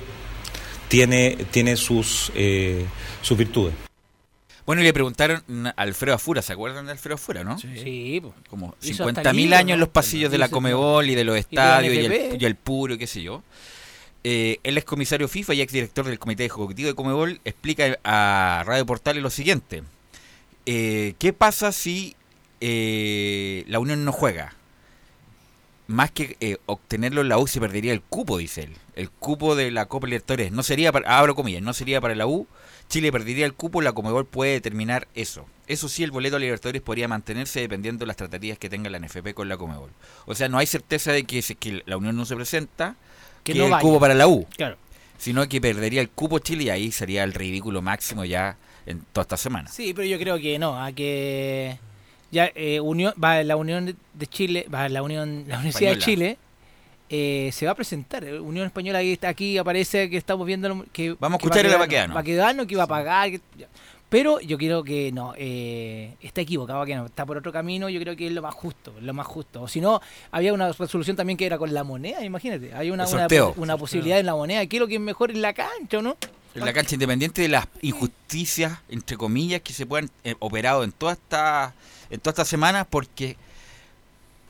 tiene, 0.88 1.36
tiene 1.50 1.76
sus, 1.76 2.32
eh, 2.34 2.84
sus 3.22 3.36
virtudes. 3.36 3.74
Bueno, 4.64 4.82
y 4.82 4.84
le 4.84 4.92
preguntaron 4.92 5.42
a 5.66 5.70
Alfredo 5.70 6.14
Afura, 6.14 6.42
¿se 6.42 6.52
acuerdan 6.52 6.84
de 6.84 6.92
Alfredo 6.92 7.14
Afura, 7.14 7.42
no? 7.42 7.58
Sí, 7.58 8.18
pues. 8.20 8.34
Como 8.50 8.74
Hizo 8.82 9.08
hasta 9.08 9.22
50.000 9.22 9.34
libro, 9.34 9.56
años 9.56 9.70
en 9.74 9.78
¿no? 9.80 9.86
los 9.86 9.88
pasillos 9.88 10.30
de 10.30 10.36
la 10.38 10.48
Comebol 10.50 11.08
y 11.08 11.14
de 11.14 11.24
los 11.24 11.36
y 11.36 11.40
estadios 11.40 11.94
y, 11.94 11.98
el, 11.98 12.06
NFP. 12.12 12.42
y 12.42 12.44
el 12.44 12.54
puro, 12.54 12.94
y 12.94 12.98
qué 12.98 13.06
sé 13.06 13.22
yo. 13.22 13.42
Eh, 14.24 14.58
él 14.62 14.76
es 14.76 14.84
comisario 14.84 15.28
FIFA 15.28 15.54
y 15.54 15.60
exdirector 15.60 16.06
del 16.06 16.18
Comité 16.18 16.44
Ejecutivo 16.44 16.88
de 16.88 16.94
Comebol. 16.94 17.40
Explica 17.44 17.98
a 18.04 18.62
Radio 18.66 18.84
Portales 18.86 19.22
lo 19.22 19.30
siguiente. 19.30 19.82
Eh, 20.70 21.14
¿Qué 21.18 21.32
pasa 21.32 21.72
si 21.72 22.14
eh, 22.60 23.64
la 23.68 23.78
Unión 23.78 24.04
no 24.04 24.12
juega? 24.12 24.52
Más 25.86 26.10
que 26.10 26.36
eh, 26.40 26.58
obtenerlo 26.66 27.22
en 27.22 27.30
la 27.30 27.38
U 27.38 27.46
se 27.46 27.58
perdería 27.58 27.94
el 27.94 28.02
cupo, 28.02 28.36
dice 28.36 28.64
él. 28.64 28.74
El 28.94 29.10
cupo 29.10 29.56
de 29.56 29.70
la 29.70 29.86
Copa 29.86 30.06
Libertadores. 30.06 30.52
No 30.52 30.62
sería 30.62 30.92
para, 30.92 31.18
abro 31.18 31.34
comillas, 31.34 31.62
no 31.62 31.72
sería 31.72 32.02
para 32.02 32.14
la 32.14 32.26
U. 32.26 32.46
Chile 32.90 33.10
perdería 33.10 33.46
el 33.46 33.54
cupo, 33.54 33.80
la 33.80 33.94
Comebol 33.94 34.26
puede 34.26 34.52
determinar 34.52 35.08
eso. 35.14 35.46
Eso 35.68 35.88
sí, 35.88 36.04
el 36.04 36.10
boleto 36.10 36.36
a 36.36 36.38
Libertadores 36.38 36.82
podría 36.82 37.08
mantenerse 37.08 37.60
dependiendo 37.60 38.00
de 38.00 38.06
las 38.08 38.16
tratativas 38.16 38.58
que 38.58 38.68
tenga 38.68 38.90
la 38.90 38.98
NFP 38.98 39.32
con 39.32 39.48
la 39.48 39.56
Comebol. 39.56 39.90
O 40.26 40.34
sea, 40.34 40.50
no 40.50 40.58
hay 40.58 40.66
certeza 40.66 41.12
de 41.12 41.24
que 41.24 41.42
que 41.58 41.82
la 41.86 41.96
Unión 41.96 42.14
no 42.14 42.26
se 42.26 42.36
presenta, 42.36 42.96
Que 43.48 43.54
que, 43.54 43.58
no 43.58 43.64
el 43.66 43.70
vaya. 43.72 43.82
cupo 43.82 44.00
para 44.00 44.14
la 44.14 44.26
U. 44.28 44.46
Claro. 44.56 44.76
Sino 45.18 45.48
que 45.48 45.60
perdería 45.60 46.00
el 46.00 46.10
cupo 46.10 46.38
Chile 46.38 46.64
y 46.64 46.70
ahí 46.70 46.92
sería 46.92 47.24
el 47.24 47.34
ridículo 47.34 47.82
máximo 47.82 48.24
ya 48.24 48.56
en 48.86 49.00
toda 49.12 49.22
esta 49.22 49.36
semana. 49.36 49.68
Sí, 49.68 49.92
pero 49.94 50.06
yo 50.06 50.18
creo 50.18 50.38
que 50.38 50.58
no, 50.58 50.80
a 50.82 50.92
que 50.92 51.78
ya 52.30 52.50
eh, 52.54 52.80
unión, 52.80 53.14
va 53.22 53.42
la 53.42 53.56
Unión 53.56 53.96
de 54.14 54.26
Chile, 54.26 54.66
va 54.72 54.88
la 54.88 55.02
Unión, 55.02 55.44
la 55.48 55.56
Universidad 55.56 55.92
de. 55.92 55.98
Chile 55.98 56.38
eh, 57.08 57.50
se 57.52 57.66
va 57.66 57.72
a 57.72 57.74
presentar. 57.74 58.24
Unión 58.24 58.66
Española 58.66 58.98
aquí, 58.98 59.18
aquí 59.22 59.58
aparece 59.58 60.10
que 60.10 60.16
estamos 60.16 60.46
viendo 60.46 60.84
que 60.92 61.16
Vamos 61.18 61.36
a 61.36 61.38
escuchar 61.38 61.66
el 61.66 61.76
Baquedano. 61.78 62.14
Baquedano 62.14 62.66
que 62.66 62.74
iba 62.74 62.84
a 62.84 62.86
pagar. 62.88 63.30
que-. 63.30 63.40
Pero 64.08 64.40
yo 64.40 64.56
creo 64.56 64.82
que 64.84 65.12
no, 65.12 65.34
eh, 65.36 66.14
está 66.22 66.40
equivocado 66.40 66.78
Baquedano, 66.78 67.06
está 67.06 67.26
por 67.26 67.36
otro 67.36 67.52
camino, 67.52 67.88
yo 67.90 68.00
creo 68.00 68.16
que 68.16 68.26
es 68.26 68.32
lo 68.32 68.40
más 68.40 68.54
justo, 68.54 68.94
lo 69.00 69.12
más 69.12 69.26
justo. 69.26 69.62
O 69.62 69.68
si 69.68 69.80
no, 69.80 70.00
había 70.30 70.54
una 70.54 70.72
resolución 70.72 71.14
también 71.16 71.36
que 71.36 71.44
era 71.44 71.58
con 71.58 71.74
la 71.74 71.84
moneda, 71.84 72.24
imagínate, 72.24 72.72
hay 72.74 72.90
una, 72.90 73.06
una, 73.56 73.76
posibilidad 73.76 74.18
en 74.18 74.26
la 74.26 74.34
moneda, 74.34 74.64
que 74.66 74.76
es 74.76 74.80
lo 74.80 74.88
que 74.88 74.94
es 74.94 75.00
mejor 75.00 75.30
en 75.30 75.42
la 75.42 75.52
cancha, 75.52 75.98
¿o 75.98 76.02
no? 76.02 76.16
En 76.54 76.64
la 76.64 76.72
cancha 76.72 76.94
independiente 76.94 77.42
de 77.42 77.48
las 77.48 77.66
injusticias, 77.82 78.78
entre 78.88 79.16
comillas, 79.16 79.60
que 79.60 79.74
se 79.74 79.84
puedan 79.84 80.10
eh, 80.24 80.34
operado 80.38 80.82
en 80.84 80.92
toda 80.92 81.12
esta 81.12 81.74
en 82.10 82.20
toda 82.20 82.30
esta 82.32 82.44
semana 82.46 82.84
porque 82.84 83.36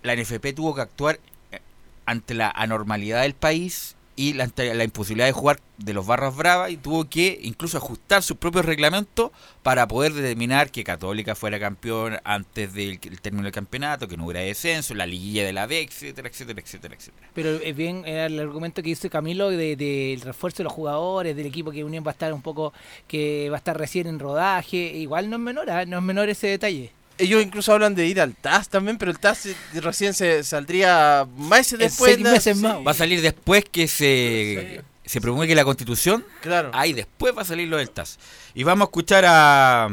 la 0.02 0.14
NFP 0.14 0.54
tuvo 0.54 0.76
que 0.76 0.80
actuar 0.80 1.18
eh, 1.50 1.60
ante 2.06 2.34
la 2.34 2.50
anormalidad 2.50 3.22
del 3.22 3.34
país 3.34 3.96
y 4.18 4.32
la, 4.32 4.50
la 4.56 4.82
imposibilidad 4.82 5.26
de 5.26 5.32
jugar 5.32 5.60
de 5.76 5.94
los 5.94 6.04
Barras 6.04 6.34
Bravas 6.34 6.72
y 6.72 6.76
tuvo 6.76 7.08
que 7.08 7.38
incluso 7.40 7.76
ajustar 7.78 8.20
sus 8.24 8.36
propios 8.36 8.64
reglamentos 8.64 9.30
para 9.62 9.86
poder 9.86 10.12
determinar 10.12 10.72
que 10.72 10.82
Católica 10.82 11.36
fuera 11.36 11.60
campeón 11.60 12.18
antes 12.24 12.74
del 12.74 12.98
el 13.00 13.20
término 13.20 13.44
del 13.44 13.52
campeonato, 13.52 14.08
que 14.08 14.16
no 14.16 14.24
hubiera 14.24 14.40
descenso, 14.40 14.92
la 14.94 15.06
liguilla 15.06 15.44
de 15.44 15.52
la 15.52 15.66
B, 15.66 15.82
etcétera, 15.82 16.28
etcétera, 16.28 16.60
etcétera, 16.60 16.96
etcétera. 16.96 17.28
Pero 17.32 17.50
es 17.50 17.76
bien 17.76 18.02
era 18.06 18.26
el 18.26 18.40
argumento 18.40 18.82
que 18.82 18.88
dice 18.88 19.08
Camilo 19.08 19.50
del 19.50 19.76
de, 19.76 20.10
del 20.10 20.20
refuerzo 20.22 20.58
de 20.58 20.64
los 20.64 20.72
jugadores, 20.72 21.36
del 21.36 21.46
equipo 21.46 21.70
que 21.70 21.84
Unión 21.84 22.02
va 22.04 22.10
a 22.10 22.14
estar 22.14 22.32
un 22.32 22.42
poco, 22.42 22.72
que 23.06 23.48
va 23.50 23.56
a 23.56 23.58
estar 23.58 23.78
recién 23.78 24.08
en 24.08 24.18
rodaje. 24.18 24.78
Igual 24.78 25.30
no 25.30 25.36
es 25.36 25.42
menor, 25.42 25.70
¿ah? 25.70 25.86
no 25.86 25.98
es 25.98 26.02
menor 26.02 26.28
ese 26.28 26.48
detalle. 26.48 26.90
Ellos 27.18 27.42
incluso 27.42 27.72
hablan 27.72 27.94
de 27.94 28.06
ir 28.06 28.20
al 28.20 28.34
TAS 28.34 28.68
también, 28.68 28.96
pero 28.98 29.10
el 29.10 29.18
TAS 29.18 29.46
eh, 29.46 29.56
recién 29.80 30.14
se 30.14 30.44
saldría 30.44 31.26
meses 31.36 31.78
después. 31.78 32.12
seis 32.14 32.24
¿no? 32.24 32.30
meses 32.30 32.56
Sí. 32.56 32.62
más. 32.62 32.76
Va 32.86 32.92
a 32.92 32.94
salir 32.94 33.20
después 33.20 33.64
que 33.64 33.88
se, 33.88 34.82
se 35.04 35.20
promulgue 35.20 35.54
la 35.54 35.64
constitución. 35.64 36.24
Claro. 36.40 36.70
Ahí 36.72 36.92
después 36.92 37.36
va 37.36 37.42
a 37.42 37.44
salir 37.44 37.68
lo 37.68 37.76
del 37.76 37.90
TAS. 37.90 38.18
Y 38.54 38.62
vamos 38.62 38.86
a 38.86 38.88
escuchar 38.88 39.24
a, 39.26 39.88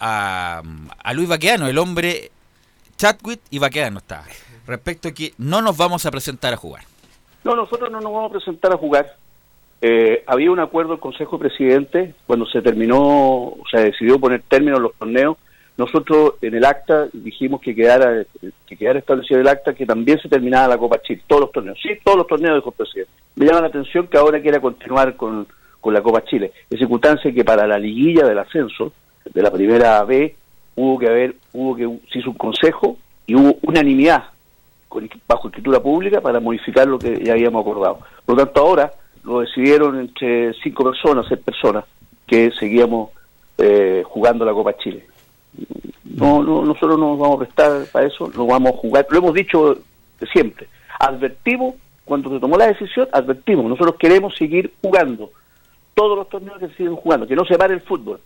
a, 0.00 0.62
a 1.02 1.12
Luis 1.14 1.28
Baqueano, 1.28 1.66
el 1.68 1.78
hombre 1.78 2.30
Chatwit 2.96 3.40
y 3.50 3.58
Baqueano 3.58 3.98
está. 3.98 4.24
Respecto 4.66 5.08
a 5.08 5.12
que 5.12 5.32
no 5.38 5.62
nos 5.62 5.76
vamos 5.76 6.04
a 6.06 6.10
presentar 6.10 6.52
a 6.52 6.56
jugar. 6.56 6.84
No, 7.44 7.54
nosotros 7.54 7.90
no 7.90 8.00
nos 8.00 8.12
vamos 8.12 8.30
a 8.30 8.32
presentar 8.34 8.72
a 8.72 8.76
jugar. 8.76 9.16
Eh, 9.80 10.24
había 10.26 10.50
un 10.50 10.58
acuerdo 10.58 10.92
del 10.92 11.00
Consejo 11.00 11.36
de 11.38 11.48
Presidentes 11.48 12.14
cuando 12.26 12.46
se 12.46 12.60
terminó, 12.62 12.98
o 12.98 13.62
sea, 13.70 13.80
decidió 13.82 14.18
poner 14.18 14.42
término 14.48 14.76
a 14.76 14.80
los 14.80 14.94
torneos. 14.94 15.36
Nosotros 15.76 16.34
en 16.40 16.54
el 16.54 16.64
acta 16.64 17.06
dijimos 17.12 17.60
que 17.60 17.74
quedara, 17.74 18.24
que 18.66 18.76
quedara 18.76 18.98
establecido 18.98 19.40
el 19.40 19.48
acta 19.48 19.74
que 19.74 19.84
también 19.84 20.18
se 20.20 20.28
terminaba 20.28 20.68
la 20.68 20.78
Copa 20.78 21.00
Chile, 21.02 21.20
todos 21.26 21.42
los 21.42 21.52
torneos, 21.52 21.78
sí, 21.82 21.90
todos 22.02 22.16
los 22.18 22.26
torneos 22.26 22.56
dijo 22.56 22.70
el 22.70 22.76
presidente. 22.76 23.12
Me 23.34 23.44
llama 23.46 23.60
la 23.60 23.66
atención 23.68 24.06
que 24.06 24.16
ahora 24.16 24.40
quiera 24.40 24.58
continuar 24.60 25.16
con, 25.16 25.46
con 25.80 25.92
la 25.92 26.00
Copa 26.00 26.24
Chile, 26.24 26.52
en 26.70 26.78
circunstancia 26.78 27.30
que 27.32 27.44
para 27.44 27.66
la 27.66 27.78
liguilla 27.78 28.26
del 28.26 28.38
ascenso 28.38 28.92
de 29.32 29.42
la 29.42 29.50
primera 29.50 30.02
B 30.04 30.34
hubo 30.76 30.98
que 30.98 31.08
haber, 31.08 31.34
hubo 31.52 31.76
que 31.76 31.84
se 32.10 32.20
hizo 32.20 32.30
un 32.30 32.36
consejo 32.36 32.96
y 33.26 33.34
hubo 33.34 33.58
unanimidad 33.62 34.24
con- 34.88 35.10
bajo 35.28 35.48
escritura 35.48 35.80
pública 35.80 36.20
para 36.22 36.40
modificar 36.40 36.86
lo 36.86 36.98
que 36.98 37.22
ya 37.22 37.32
habíamos 37.34 37.60
acordado. 37.60 37.98
Por 38.24 38.36
lo 38.38 38.44
tanto, 38.44 38.60
ahora 38.62 38.92
lo 39.24 39.40
decidieron 39.40 40.00
entre 40.00 40.54
cinco 40.62 40.84
personas, 40.84 41.26
seis 41.28 41.40
personas, 41.40 41.84
que 42.26 42.50
seguíamos 42.58 43.10
eh, 43.58 44.02
jugando 44.06 44.44
la 44.44 44.52
Copa 44.52 44.74
Chile. 44.78 45.04
No, 46.04 46.42
no, 46.42 46.64
nosotros 46.64 46.98
no 46.98 47.10
nos 47.10 47.18
vamos 47.18 47.36
a 47.36 47.44
prestar 47.44 47.84
para 47.86 48.06
eso, 48.06 48.30
no 48.34 48.46
vamos 48.46 48.72
a 48.72 48.76
jugar. 48.76 49.06
Lo 49.10 49.18
hemos 49.18 49.34
dicho 49.34 49.78
siempre. 50.32 50.68
Advertimos, 50.98 51.74
cuando 52.04 52.30
se 52.30 52.40
tomó 52.40 52.56
la 52.56 52.68
decisión, 52.68 53.08
advertimos. 53.12 53.66
Nosotros 53.66 53.96
queremos 53.98 54.34
seguir 54.34 54.72
jugando 54.82 55.30
todos 55.94 56.16
los 56.16 56.28
torneos 56.28 56.58
que 56.58 56.68
se 56.68 56.76
siguen 56.76 56.96
jugando, 56.96 57.26
que 57.26 57.36
no 57.36 57.44
se 57.44 57.58
pare 57.58 57.74
el 57.74 57.80
fútbol. 57.82 58.20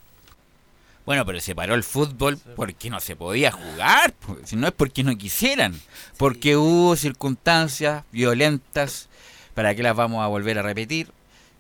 Bueno, 1.07 1.25
pero 1.25 1.41
se 1.41 1.55
paró 1.55 1.75
el 1.75 1.83
fútbol 1.83 2.39
porque 2.55 2.91
no 2.91 3.01
se 3.01 3.17
podía 3.17 3.51
jugar. 3.51 4.13
pues, 4.27 4.49
Si 4.51 4.57
no 4.57 4.67
es 4.67 4.73
porque 4.73 5.03
no 5.03 5.17
quisieran. 5.17 5.75
Porque 6.19 6.57
hubo 6.57 6.95
circunstancias 6.95 8.05
violentas. 8.13 9.09
¿Para 9.55 9.75
qué 9.75 9.83
las 9.83 9.97
vamos 9.97 10.23
a 10.23 10.29
volver 10.29 10.59
a 10.59 10.63
repetir? 10.63 11.09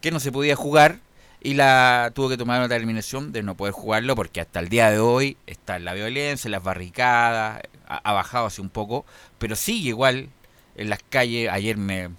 Que 0.00 0.10
no 0.10 0.20
se 0.20 0.30
podía 0.30 0.54
jugar. 0.56 0.98
Y 1.42 1.54
la 1.54 2.12
tuvo 2.14 2.28
que 2.28 2.36
tomar 2.36 2.58
una 2.58 2.68
determinación 2.68 3.32
de 3.32 3.42
no 3.42 3.56
poder 3.56 3.72
jugarlo 3.72 4.14
porque 4.14 4.40
hasta 4.42 4.60
el 4.60 4.68
día 4.68 4.90
de 4.90 4.98
hoy 4.98 5.36
está 5.46 5.78
la 5.78 5.94
violencia, 5.94 6.50
las 6.50 6.62
barricadas, 6.62 7.62
ha, 7.88 7.96
ha 7.96 8.12
bajado 8.12 8.46
así 8.46 8.60
un 8.60 8.68
poco, 8.68 9.06
pero 9.38 9.56
sigue 9.56 9.88
igual 9.88 10.28
en 10.76 10.90
las 10.90 10.98
calles. 11.08 11.48
Ayer 11.50 11.78
me, 11.78 12.10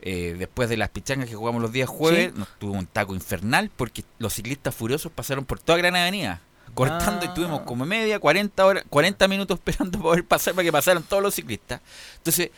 eh, 0.00 0.36
después 0.38 0.70
de 0.70 0.78
las 0.78 0.88
pichangas 0.88 1.28
que 1.28 1.34
jugamos 1.34 1.60
los 1.60 1.70
días 1.72 1.88
jueves, 1.88 2.32
Sí. 2.32 2.38
nos 2.38 2.48
tuvo 2.58 2.72
un 2.72 2.86
taco 2.86 3.14
infernal 3.14 3.70
porque 3.76 4.04
los 4.18 4.32
ciclistas 4.32 4.74
furiosos 4.74 5.12
pasaron 5.12 5.44
por 5.44 5.58
toda 5.60 5.76
Gran 5.78 5.94
Avenida. 5.96 6.40
Cortando 6.74 7.24
y 7.24 7.28
tuvimos 7.34 7.60
como 7.62 7.84
media, 7.86 8.18
40 8.18 8.64
horas, 8.66 8.84
40 8.90 9.28
minutos 9.28 9.58
esperando 9.64 9.98
poder 10.00 10.24
pasar 10.24 10.54
para 10.54 10.64
que 10.64 10.72
pasaran 10.72 11.02
todos 11.02 11.22
los 11.22 11.34
ciclistas. 11.34 11.80
Entonces, 12.16 12.50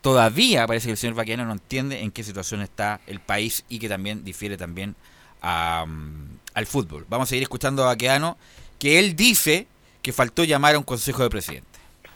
todavía 0.00 0.66
parece 0.66 0.86
que 0.86 0.92
el 0.92 0.96
señor 0.98 1.14
Baquiano 1.16 1.44
no 1.44 1.52
entiende 1.52 2.00
en 2.02 2.10
qué 2.10 2.22
situación 2.24 2.62
está 2.62 3.00
el 3.06 3.20
país 3.20 3.64
y 3.68 3.78
que 3.78 3.88
también 3.88 4.24
difiere 4.24 4.56
también 4.56 4.94
a, 5.42 5.84
mm, 5.86 6.38
al 6.54 6.66
fútbol. 6.66 7.04
Vamos 7.08 7.28
a 7.28 7.30
seguir 7.30 7.42
escuchando 7.42 7.82
a 7.82 7.86
Baqueano, 7.86 8.36
que 8.78 8.98
él 8.98 9.14
dice 9.16 9.66
que 10.02 10.12
faltó 10.12 10.44
llamar 10.44 10.74
a 10.74 10.78
un 10.78 10.84
consejo 10.84 11.22
de 11.22 11.30
presidente. 11.30 11.66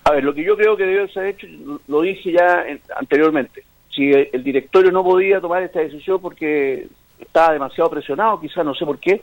A 0.05 0.13
ver, 0.13 0.25
lo 0.25 0.35
que 0.35 0.45
yo 0.45 0.57
creo 0.57 0.77
que 0.77 0.85
debió 0.85 1.09
ser 1.09 1.27
hecho, 1.27 1.47
lo 1.89 2.03
dije 2.03 2.33
ya 2.33 2.63
en- 2.67 2.81
anteriormente. 2.97 3.65
Si 3.95 4.11
el, 4.11 4.29
el 4.33 4.43
directorio 4.45 4.91
no 4.91 5.03
podía 5.05 5.41
tomar 5.41 5.63
esta 5.63 5.81
decisión 5.81 6.21
porque 6.21 6.89
estaba 7.21 7.53
demasiado 7.53 7.89
presionado, 7.91 8.41
quizás 8.41 8.65
no 8.65 8.75
sé 8.75 8.85
por 8.85 8.99
qué, 8.99 9.23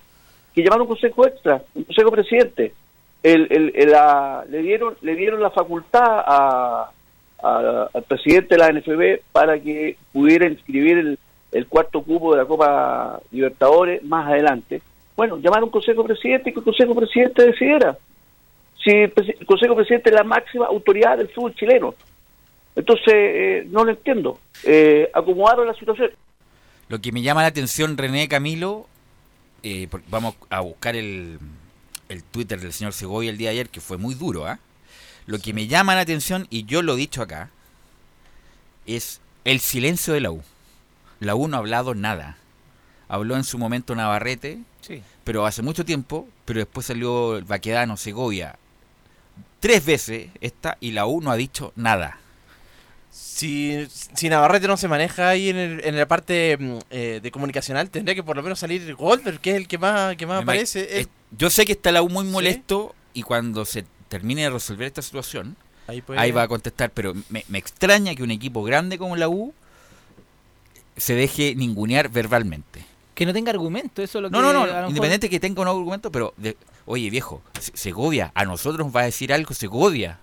que 0.55 0.61
llamaron 0.63 0.83
un 0.83 0.87
consejo 0.87 1.27
extra, 1.27 1.61
un 1.75 1.83
consejo 1.83 2.11
presidente. 2.11 2.73
El, 3.23 3.47
el- 3.51 3.71
el- 3.75 3.91
la- 3.91 4.43
le 4.49 4.59
dieron 4.63 4.95
le 5.01 5.15
dieron 5.15 5.41
la 5.41 5.51
facultad 5.51 6.01
a- 6.25 6.91
a- 7.43 7.87
al 7.93 8.03
presidente 8.03 8.55
de 8.55 8.57
la 8.57 8.69
NFB 8.71 9.21
para 9.31 9.59
que 9.59 9.97
pudiera 10.11 10.47
inscribir 10.47 10.97
el, 10.97 11.19
el 11.51 11.67
cuarto 11.67 12.01
cupo 12.01 12.33
de 12.33 12.41
la 12.41 12.45
Copa 12.45 13.19
Libertadores 13.31 14.03
más 14.03 14.27
adelante. 14.27 14.81
Bueno, 15.15 15.37
llamaron 15.37 15.65
un 15.65 15.71
consejo 15.71 16.03
presidente 16.03 16.49
y 16.49 16.53
que 16.53 16.59
el 16.59 16.65
consejo 16.65 16.95
presidente 16.95 17.45
decidiera 17.45 17.97
si 18.83 18.89
el, 18.89 19.13
Consejo 19.45 19.75
Presidente 19.75 20.09
es 20.09 20.15
la 20.15 20.23
máxima 20.23 20.65
autoridad 20.65 21.17
del 21.17 21.29
fútbol 21.29 21.55
chileno. 21.55 21.93
Entonces, 22.75 23.13
eh, 23.13 23.67
no 23.69 23.83
lo 23.83 23.91
entiendo. 23.91 24.39
Eh, 24.63 25.09
acomodaron 25.13 25.67
la 25.67 25.73
situación. 25.73 26.11
Lo 26.87 26.99
que 26.99 27.11
me 27.11 27.21
llama 27.21 27.41
la 27.41 27.49
atención, 27.49 27.97
René 27.97 28.27
Camilo, 28.27 28.87
eh, 29.63 29.87
vamos 30.09 30.35
a 30.49 30.61
buscar 30.61 30.95
el, 30.95 31.37
el 32.09 32.23
Twitter 32.23 32.59
del 32.59 32.73
señor 32.73 32.93
Segovia 32.93 33.29
el 33.29 33.37
día 33.37 33.49
de 33.49 33.55
ayer, 33.55 33.69
que 33.69 33.81
fue 33.81 33.97
muy 33.97 34.15
duro, 34.15 34.45
¿ah? 34.45 34.59
Lo 35.27 35.37
que 35.37 35.53
me 35.53 35.67
llama 35.67 35.95
la 35.95 36.01
atención, 36.01 36.47
y 36.49 36.65
yo 36.65 36.81
lo 36.81 36.95
he 36.95 36.97
dicho 36.97 37.21
acá, 37.21 37.51
es 38.87 39.21
el 39.45 39.59
silencio 39.59 40.13
de 40.13 40.21
la 40.21 40.31
U. 40.31 40.41
La 41.21 41.35
U 41.35 41.47
no 41.47 41.55
ha 41.55 41.59
hablado 41.59 41.95
nada. 41.95 42.35
Habló 43.07 43.37
en 43.37 43.43
su 43.45 43.57
momento 43.57 43.95
Navarrete, 43.95 44.59
Sí. 44.81 45.01
pero 45.23 45.45
hace 45.45 45.61
mucho 45.61 45.85
tiempo, 45.85 46.27
pero 46.45 46.59
después 46.59 46.85
salió 46.87 47.37
el 47.37 47.43
Baquedano, 47.45 47.95
Segovia, 47.95 48.57
tres 49.59 49.85
veces 49.85 50.29
esta, 50.41 50.77
y 50.81 50.91
la 50.91 51.05
U 51.05 51.21
no 51.21 51.31
ha 51.31 51.35
dicho 51.35 51.71
nada. 51.77 52.17
Si, 53.11 53.85
si 54.13 54.29
Navarrete 54.29 54.67
no 54.67 54.77
se 54.77 54.87
maneja 54.87 55.29
ahí 55.29 55.49
en, 55.49 55.57
el- 55.57 55.81
en 55.85 55.97
la 55.97 56.07
parte 56.07 56.57
mm, 56.57 56.77
eh, 56.91 57.19
de 57.21 57.31
comunicacional, 57.31 57.89
tendría 57.89 58.15
que 58.15 58.23
por 58.23 58.37
lo 58.37 58.43
menos 58.43 58.59
salir 58.59 58.95
Goldberg, 58.95 59.39
que 59.41 59.51
es 59.51 59.57
el 59.57 59.67
que 59.67 59.77
más, 59.77 60.15
que 60.15 60.25
más 60.25 60.43
aparece. 60.43 61.01
es- 61.01 61.09
yo 61.37 61.49
sé 61.49 61.65
que 61.65 61.73
está 61.73 61.91
la 61.91 62.01
U 62.03 62.09
muy 62.09 62.23
molesto 62.25 62.95
y 63.13 63.23
cuando 63.23 63.65
se 63.65 63.85
termine 64.07 64.43
de 64.43 64.49
resolver 64.51 64.87
esta 64.87 65.01
situación, 65.01 65.57
Ahí 65.87 66.01
ahí, 66.15 66.31
va 66.31 66.43
a 66.43 66.47
contestar. 66.47 66.91
Pero 66.91 67.13
me, 67.29 67.43
me 67.49 67.57
extraña 67.57 68.15
que 68.15 68.23
un 68.23 68.31
equipo 68.31 68.63
grande 68.63 68.97
como 68.97 69.15
la 69.17 69.27
U 69.27 69.53
se 70.97 71.15
deje 71.15 71.55
ningunear 71.55 72.09
verbalmente. 72.09 72.85
Que 73.15 73.25
no 73.25 73.33
tenga 73.33 73.51
argumento, 73.51 74.01
eso 74.01 74.17
es 74.19 74.21
lo 74.23 74.29
que. 74.29 74.33
No, 74.37 74.41
no, 74.41 74.53
no, 74.53 74.65
mejor- 74.65 74.87
independiente 74.89 75.29
que 75.29 75.39
tenga 75.39 75.61
un 75.61 75.67
argumento, 75.67 76.11
pero 76.11 76.33
de- 76.37 76.57
oye 76.85 77.09
viejo, 77.09 77.41
Se- 77.59 77.71
Segovia, 77.75 78.31
a 78.35 78.45
nosotros 78.45 78.85
nos 78.85 78.95
va 78.95 79.01
a 79.01 79.05
decir 79.05 79.31
algo 79.33 79.53
Segovia, 79.53 80.17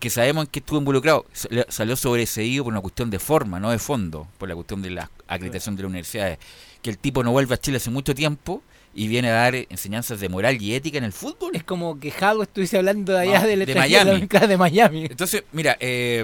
que 0.00 0.10
sabemos 0.10 0.44
en 0.44 0.50
qué 0.50 0.58
estuvo 0.58 0.78
involucrado. 0.78 1.24
Sal- 1.32 1.66
Salió 1.68 1.96
sobreseído 1.96 2.64
por 2.64 2.72
una 2.72 2.80
cuestión 2.82 3.10
de 3.10 3.18
forma, 3.18 3.58
no 3.60 3.70
de 3.70 3.78
fondo, 3.78 4.26
por 4.38 4.48
la 4.48 4.54
cuestión 4.54 4.82
de 4.82 4.90
la 4.90 5.10
acreditación 5.28 5.76
de 5.76 5.82
las 5.82 5.88
universidades. 5.88 6.38
Que 6.82 6.90
el 6.90 6.98
tipo 6.98 7.22
no 7.24 7.30
vuelve 7.32 7.54
a 7.54 7.58
Chile 7.58 7.78
hace 7.78 7.90
mucho 7.90 8.14
tiempo 8.14 8.62
y 8.94 9.08
viene 9.08 9.30
a 9.30 9.32
dar 9.34 9.54
enseñanzas 9.54 10.20
de 10.20 10.28
moral 10.28 10.60
y 10.60 10.74
ética 10.74 10.98
en 10.98 11.04
el 11.04 11.12
fútbol. 11.12 11.52
Es 11.56 11.64
como 11.64 11.98
que 11.98 12.10
Jago 12.10 12.42
estuviese 12.42 12.76
hablando 12.76 13.12
de 13.14 13.20
allá 13.20 13.40
No, 13.40 13.46
de 13.46 13.54
extranjero, 13.54 14.04
Miami. 14.12 14.28
de 14.48 14.56
Miami. 14.58 15.04
Entonces, 15.06 15.44
mira, 15.52 15.76
eh, 15.80 16.22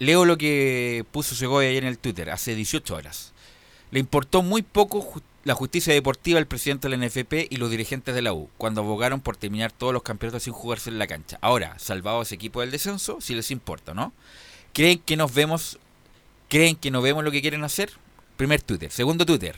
leo 0.00 0.24
lo 0.24 0.36
que 0.36 1.04
puso 1.12 1.36
Segovia 1.36 1.68
ayer 1.68 1.84
en 1.84 1.88
el 1.90 1.98
Twitter, 1.98 2.30
hace 2.30 2.56
18 2.56 2.92
horas. 2.96 3.32
Le 3.92 4.00
importó 4.00 4.42
muy 4.42 4.62
poco 4.62 5.00
ju- 5.02 5.22
la 5.44 5.54
justicia 5.54 5.92
deportiva 5.94 6.38
al 6.38 6.46
presidente 6.46 6.88
de 6.88 6.96
la 6.96 7.06
NFP 7.06 7.46
y 7.50 7.56
los 7.56 7.70
dirigentes 7.70 8.14
de 8.14 8.22
la 8.22 8.32
U, 8.32 8.50
cuando 8.58 8.80
abogaron 8.80 9.20
por 9.20 9.36
terminar 9.36 9.70
todos 9.72 9.92
los 9.92 10.02
campeonatos 10.02 10.42
sin 10.42 10.52
jugarse 10.52 10.90
en 10.90 10.98
la 10.98 11.06
cancha. 11.06 11.38
Ahora, 11.40 11.78
salvado 11.78 12.22
ese 12.22 12.34
equipo 12.34 12.60
del 12.60 12.70
descenso, 12.72 13.20
si 13.20 13.34
les 13.34 13.50
importa, 13.52 13.94
¿no? 13.94 14.12
¿Creen 14.72 14.98
que 15.00 15.16
nos 15.16 15.32
vemos, 15.34 15.78
creen 16.48 16.76
que 16.76 16.90
no 16.90 17.02
vemos 17.02 17.22
lo 17.24 17.30
que 17.30 17.40
quieren 17.42 17.64
hacer? 17.64 17.92
Primer 18.36 18.62
Twitter. 18.62 18.90
Segundo 18.90 19.24
Twitter. 19.26 19.56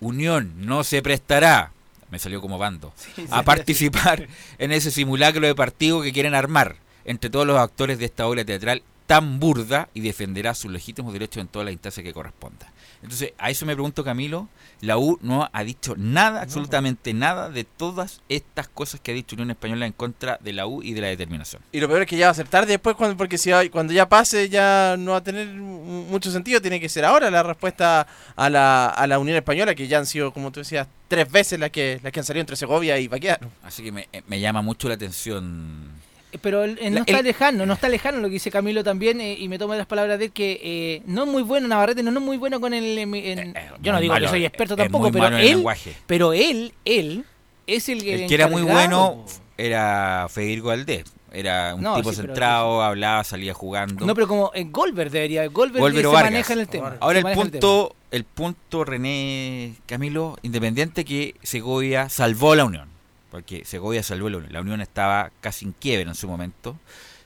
Unión 0.00 0.52
no 0.56 0.82
se 0.84 1.02
prestará, 1.02 1.72
me 2.10 2.18
salió 2.18 2.40
como 2.40 2.58
bando, 2.58 2.92
sí, 2.96 3.26
a 3.30 3.38
sí. 3.40 3.44
participar 3.44 4.28
en 4.58 4.72
ese 4.72 4.90
simulacro 4.90 5.46
de 5.46 5.54
partido 5.54 6.00
que 6.02 6.12
quieren 6.12 6.34
armar 6.34 6.76
entre 7.04 7.30
todos 7.30 7.46
los 7.46 7.58
actores 7.58 7.98
de 7.98 8.04
esta 8.06 8.26
obra 8.26 8.44
teatral 8.44 8.82
tan 9.10 9.40
burda 9.40 9.88
y 9.92 10.02
defenderá 10.02 10.54
sus 10.54 10.70
legítimos 10.70 11.12
derechos 11.12 11.40
en 11.40 11.48
todas 11.48 11.64
las 11.66 11.72
instancias 11.72 12.04
que 12.04 12.12
corresponda. 12.12 12.72
Entonces, 13.02 13.32
a 13.38 13.50
eso 13.50 13.66
me 13.66 13.74
pregunto, 13.74 14.04
Camilo, 14.04 14.48
la 14.82 14.98
U 14.98 15.18
no 15.20 15.50
ha 15.52 15.64
dicho 15.64 15.94
nada, 15.96 16.42
absolutamente 16.42 17.12
nada 17.12 17.48
de 17.50 17.64
todas 17.64 18.20
estas 18.28 18.68
cosas 18.68 19.00
que 19.00 19.10
ha 19.10 19.14
dicho 19.14 19.34
Unión 19.34 19.50
Española 19.50 19.84
en 19.86 19.92
contra 19.92 20.38
de 20.40 20.52
la 20.52 20.68
U 20.68 20.80
y 20.84 20.92
de 20.92 21.00
la 21.00 21.08
determinación. 21.08 21.60
Y 21.72 21.80
lo 21.80 21.88
peor 21.88 22.02
es 22.02 22.06
que 22.06 22.16
ya 22.16 22.26
va 22.26 22.30
a 22.30 22.34
ser 22.34 22.46
tarde 22.46 22.68
después, 22.72 22.94
cuando, 22.94 23.16
porque 23.16 23.36
si 23.36 23.50
hay- 23.50 23.68
cuando 23.68 23.92
ya 23.92 24.08
pase 24.08 24.48
ya 24.48 24.94
no 24.96 25.10
va 25.10 25.16
a 25.16 25.24
tener 25.24 25.48
mu- 25.48 26.04
mucho 26.04 26.30
sentido. 26.30 26.60
Tiene 26.60 26.78
que 26.78 26.88
ser 26.88 27.04
ahora 27.04 27.32
la 27.32 27.42
respuesta 27.42 28.06
a 28.36 28.48
la, 28.48 28.86
a 28.90 29.06
la 29.08 29.18
Unión 29.18 29.36
Española, 29.36 29.74
que 29.74 29.88
ya 29.88 29.98
han 29.98 30.06
sido, 30.06 30.32
como 30.32 30.52
tú 30.52 30.60
decías, 30.60 30.86
tres 31.08 31.28
veces 31.32 31.58
las 31.58 31.70
que, 31.70 31.98
las 32.02 32.12
que 32.12 32.20
han 32.20 32.24
salido 32.26 32.42
entre 32.42 32.54
Segovia 32.54 32.96
y 33.00 33.08
Baqueano. 33.08 33.50
Así 33.64 33.82
que 33.82 33.90
me, 33.90 34.08
eh, 34.12 34.22
me 34.28 34.38
llama 34.38 34.62
mucho 34.62 34.86
la 34.88 34.94
atención. 34.94 35.98
Pero 36.40 36.64
él- 36.64 36.78
él 36.80 36.94
no 36.94 37.00
está 37.00 37.18
el- 37.18 37.24
lejano, 37.24 37.66
no 37.66 37.74
está 37.74 37.88
lejano 37.88 38.18
lo 38.18 38.28
que 38.28 38.34
dice 38.34 38.50
Camilo 38.50 38.84
también, 38.84 39.20
eh, 39.20 39.36
y 39.38 39.48
me 39.48 39.58
tomo 39.58 39.74
las 39.74 39.86
palabras 39.86 40.18
de 40.18 40.26
él 40.26 40.32
que 40.32 40.60
eh, 40.62 41.02
no 41.06 41.24
es 41.24 41.28
muy 41.30 41.42
bueno 41.42 41.66
Navarrete, 41.68 42.02
no, 42.02 42.10
no 42.10 42.20
es 42.20 42.26
muy 42.26 42.36
bueno 42.36 42.60
con 42.60 42.72
el... 42.74 42.96
en- 42.98 43.54
yo 43.82 43.92
no 43.92 44.00
digo 44.00 44.14
malo, 44.14 44.26
que 44.26 44.30
soy 44.30 44.42
eh, 44.44 44.46
experto 44.46 44.74
es 44.74 44.78
tampoco, 44.78 45.04
muy 45.04 45.12
pero 45.12 45.26
el 45.26 45.34
él, 45.34 45.46
lenguaje. 45.56 45.96
pero 46.06 46.32
él, 46.32 46.72
él 46.84 47.24
es 47.66 47.88
el, 47.88 48.06
El 48.06 48.26
que 48.28 48.34
era 48.34 48.48
muy 48.48 48.62
bueno 48.62 49.24
era 49.58 50.26
Federico 50.30 50.68
Valdés. 50.68 51.04
Era 51.32 51.76
un 51.76 51.82
No, 51.82 51.94
tipo 51.94 52.10
sí, 52.10 52.16
pero- 52.16 52.28
centrado, 52.34 52.82
hablaba, 52.82 53.22
salía 53.22 53.54
jugando. 53.54 54.04
No, 54.04 54.14
pero 54.16 54.26
como 54.26 54.50
en 54.52 54.72
Goldberg 54.72 55.10
debería, 55.12 55.46
Goldberg, 55.46 55.80
Goldberg 55.82 56.06
se 56.06 56.12
Vargas. 56.12 56.30
maneja 56.32 56.52
en 56.54 56.58
el 56.58 56.68
tema. 56.68 56.96
Ahora 56.98 57.20
el 57.20 57.24
punto, 57.36 57.94
el 58.10 58.24
punto 58.24 58.84
René 58.84 59.74
Camilo, 59.86 60.36
independiente 60.42 61.04
que 61.04 61.36
Segovia 61.44 62.08
salvó 62.08 62.52
a 62.54 62.56
la 62.56 62.64
Unión, 62.64 62.88
porque 63.30 63.64
Segovia 63.64 64.02
salvó 64.02 64.28
la 64.28 64.38
Unión, 64.38 64.52
la 64.52 64.60
Unión 64.60 64.80
estaba 64.80 65.30
casi 65.40 65.64
en 65.66 65.72
quiebra 65.72 66.08
en 66.08 66.14
su 66.14 66.28
momento, 66.28 66.76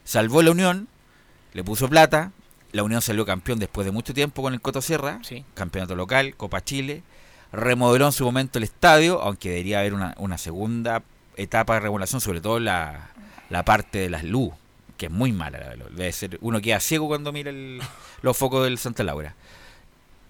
salvó 0.04 0.42
la 0.42 0.50
Unión, 0.50 0.88
le 1.52 1.64
puso 1.64 1.88
plata, 1.88 2.32
la 2.72 2.82
Unión 2.82 3.00
salió 3.02 3.24
campeón 3.24 3.58
después 3.58 3.84
de 3.84 3.92
mucho 3.92 4.12
tiempo 4.14 4.42
con 4.42 4.52
el 4.54 4.60
Coto 4.60 4.82
Sierra, 4.82 5.20
campeonato 5.54 5.94
local, 5.96 6.34
Copa 6.36 6.62
Chile, 6.64 7.02
remodeló 7.52 8.06
en 8.06 8.12
su 8.12 8.24
momento 8.24 8.58
el 8.58 8.64
estadio, 8.64 9.22
aunque 9.22 9.50
debería 9.50 9.78
haber 9.80 9.94
una, 9.94 10.14
una 10.18 10.38
segunda 10.38 11.02
etapa 11.36 11.74
de 11.74 11.80
remodelación, 11.80 12.20
sobre 12.20 12.40
todo 12.40 12.58
la, 12.60 13.10
la 13.48 13.64
parte 13.64 13.98
de 13.98 14.10
las 14.10 14.24
luz, 14.24 14.52
que 14.96 15.06
es 15.06 15.12
muy 15.12 15.32
mala. 15.32 15.58
Debe 15.90 16.12
ser, 16.12 16.38
uno 16.40 16.60
queda 16.60 16.80
ciego 16.80 17.06
cuando 17.06 17.32
mira 17.32 17.50
el- 17.50 17.80
los 18.22 18.36
focos 18.36 18.64
del 18.64 18.78
Santa 18.78 19.04
Laura. 19.04 19.34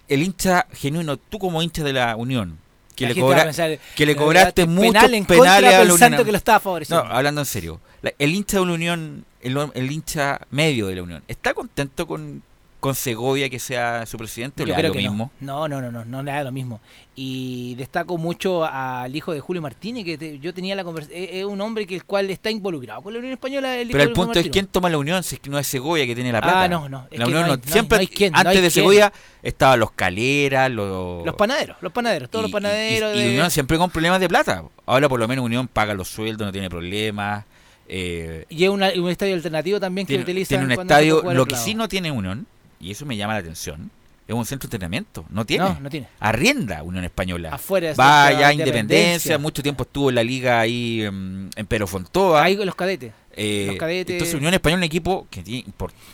El 0.07 0.21
hincha 0.21 0.67
genuino, 0.71 1.17
tú 1.17 1.39
como 1.39 1.63
hincha 1.63 1.83
de 1.83 1.93
la 1.93 2.15
Unión, 2.15 2.59
que, 2.95 3.07
le, 3.07 3.19
cobra- 3.19 3.43
pensar, 3.43 3.79
que 3.95 4.05
le 4.05 4.15
cobraste 4.15 4.65
muchos 4.65 4.93
penales 5.27 5.73
a 5.73 5.83
la 5.83 5.93
Unión. 5.93 6.23
que 6.25 6.31
lo 6.31 6.37
estaba 6.37 6.59
favoreciendo. 6.59 7.03
No, 7.03 7.11
hablando 7.13 7.41
en 7.41 7.45
serio. 7.45 7.81
La- 8.01 8.13
el 8.17 8.31
hincha 8.33 8.59
de 8.59 8.65
la 8.65 8.73
Unión, 8.73 9.25
el, 9.41 9.57
el 9.73 9.91
hincha 9.91 10.39
medio 10.49 10.87
de 10.87 10.95
la 10.95 11.03
Unión, 11.03 11.23
¿está 11.27 11.53
contento 11.53 12.07
con, 12.07 12.41
con 12.85 12.95
Segovia 12.95 13.49
que 13.49 13.57
sea 13.59 14.05
su 14.05 14.17
presidente 14.17 14.63
o 14.63 14.65
le 14.65 14.73
da 14.73 14.81
lo 14.83 14.93
mismo? 14.93 15.31
No. 15.39 15.67
no, 15.67 15.81
no, 15.81 15.91
no, 15.91 15.99
no, 15.99 16.05
no 16.05 16.23
le 16.23 16.31
da 16.31 16.43
lo 16.43 16.51
mismo. 16.51 16.79
Y 17.15 17.75
destaco 17.75 18.17
mucho 18.17 18.63
al 18.65 19.15
hijo 19.15 19.31
de 19.33 19.39
Julio 19.39 19.61
Martínez, 19.61 20.03
que 20.05 20.17
te- 20.17 20.37
yo 20.39 20.53
tenía 20.53 20.75
la 20.75 20.83
conversación. 20.83 21.23
Es, 21.23 21.29
es 21.31 21.45
un 21.45 21.59
hombre 21.61 21.87
que 21.87 21.95
el 21.95 22.03
cual 22.03 22.29
está 22.29 22.51
involucrado 22.51 23.01
con 23.01 23.13
la 23.13 23.19
Unión 23.19 23.33
Española. 23.33 23.77
El 23.77 23.89
Pero 23.89 24.03
el 24.03 24.11
punto 24.13 24.37
es 24.39 24.49
quién 24.49 24.67
toma 24.67 24.89
la 24.89 24.97
Unión 24.97 25.23
si 25.23 25.35
es 25.35 25.41
que 25.41 25.49
no 25.49 25.57
es 25.57 25.65
Segovia 25.65 26.05
que 26.05 26.13
tiene 26.15 26.31
la 26.31 26.41
plata. 26.41 26.63
Ah, 26.63 26.67
no, 26.67 26.87
no, 26.89 27.07
es 27.09 27.17
La 27.17 27.25
que 27.25 27.31
Unión 27.31 27.41
no 27.41 27.47
no- 27.47 27.53
hay- 27.53 27.59
no 27.59 27.63
hay- 27.65 27.71
siempre 27.71 27.97
hay 27.99 28.31
antes 28.33 28.61
de. 28.61 28.69
Segovia 28.69 29.11
estaban 29.41 29.79
los 29.79 29.91
Caleras, 29.91 30.69
los 30.71 31.25
Los 31.25 31.35
panaderos, 31.35 31.77
los 31.81 31.91
panaderos, 31.91 32.29
todos 32.29 32.43
los 32.43 32.51
panaderos. 32.51 33.15
y, 33.15 33.19
y 33.19 33.23
de- 33.23 33.29
Unión 33.31 33.49
siempre 33.51 33.77
con 33.77 33.89
problemas 33.89 34.19
de 34.19 34.27
plata. 34.29 34.63
Ahora 34.85 35.09
por 35.09 35.19
lo 35.19 35.27
menos 35.27 35.43
Unión 35.45 35.67
paga 35.67 35.93
los 35.93 36.07
sueldos, 36.09 36.45
no 36.45 36.51
tiene 36.51 36.69
problemas. 36.69 37.45
eh, 37.87 38.45
Y 38.49 38.63
es 38.63 38.69
una- 38.71 38.89
un 38.97 39.09
estadio 39.09 39.35
alternativo 39.35 39.79
también 39.79 40.07
que 40.07 40.13
tiene, 40.13 40.23
utilizan. 40.23 40.59
tiene 40.59 40.73
un 40.73 40.81
estadio. 40.81 41.21
Lo 41.33 41.45
que 41.45 41.55
sí 41.55 41.75
no 41.75 41.87
tiene 41.87 42.11
Unión, 42.11 42.47
y 42.85 42.91
eso 42.91 43.05
me 43.05 43.17
llama 43.17 43.33
la 43.33 43.39
atención, 43.39 43.89
es 44.27 44.35
un 44.35 44.45
centro 44.45 44.69
de 44.69 44.75
entrenamiento. 44.75 45.25
No 45.29 45.45
tiene. 45.45 45.65
No, 45.65 45.79
no 45.79 45.89
tiene. 45.89 46.07
Arrienda 46.19 46.83
Unión 46.83 47.03
Española. 47.03 47.49
Afuera 47.51 47.89
de 47.89 47.93
Va 47.95 48.25
Centro 48.27 48.39
ya 48.41 48.47
a 48.47 48.53
Independencia. 48.53 48.97
Independencia, 48.97 49.37
mucho 49.37 49.63
tiempo 49.63 49.83
estuvo 49.83 50.09
en 50.09 50.15
la 50.15 50.23
liga 50.23 50.59
ahí 50.59 51.03
em, 51.03 51.49
en 51.55 51.65
Pero 51.67 51.87
Fontoa. 51.87 52.43
Ahí 52.43 52.55
los 52.55 52.75
cadetes. 52.75 53.11
Eh, 53.35 53.65
Los 53.67 53.77
cadetes. 53.77 54.13
Entonces 54.13 54.35
Unión 54.35 54.53
Española, 54.53 54.79
un 54.79 54.83
equipo 54.83 55.27
que 55.29 55.43
tiene, 55.43 55.65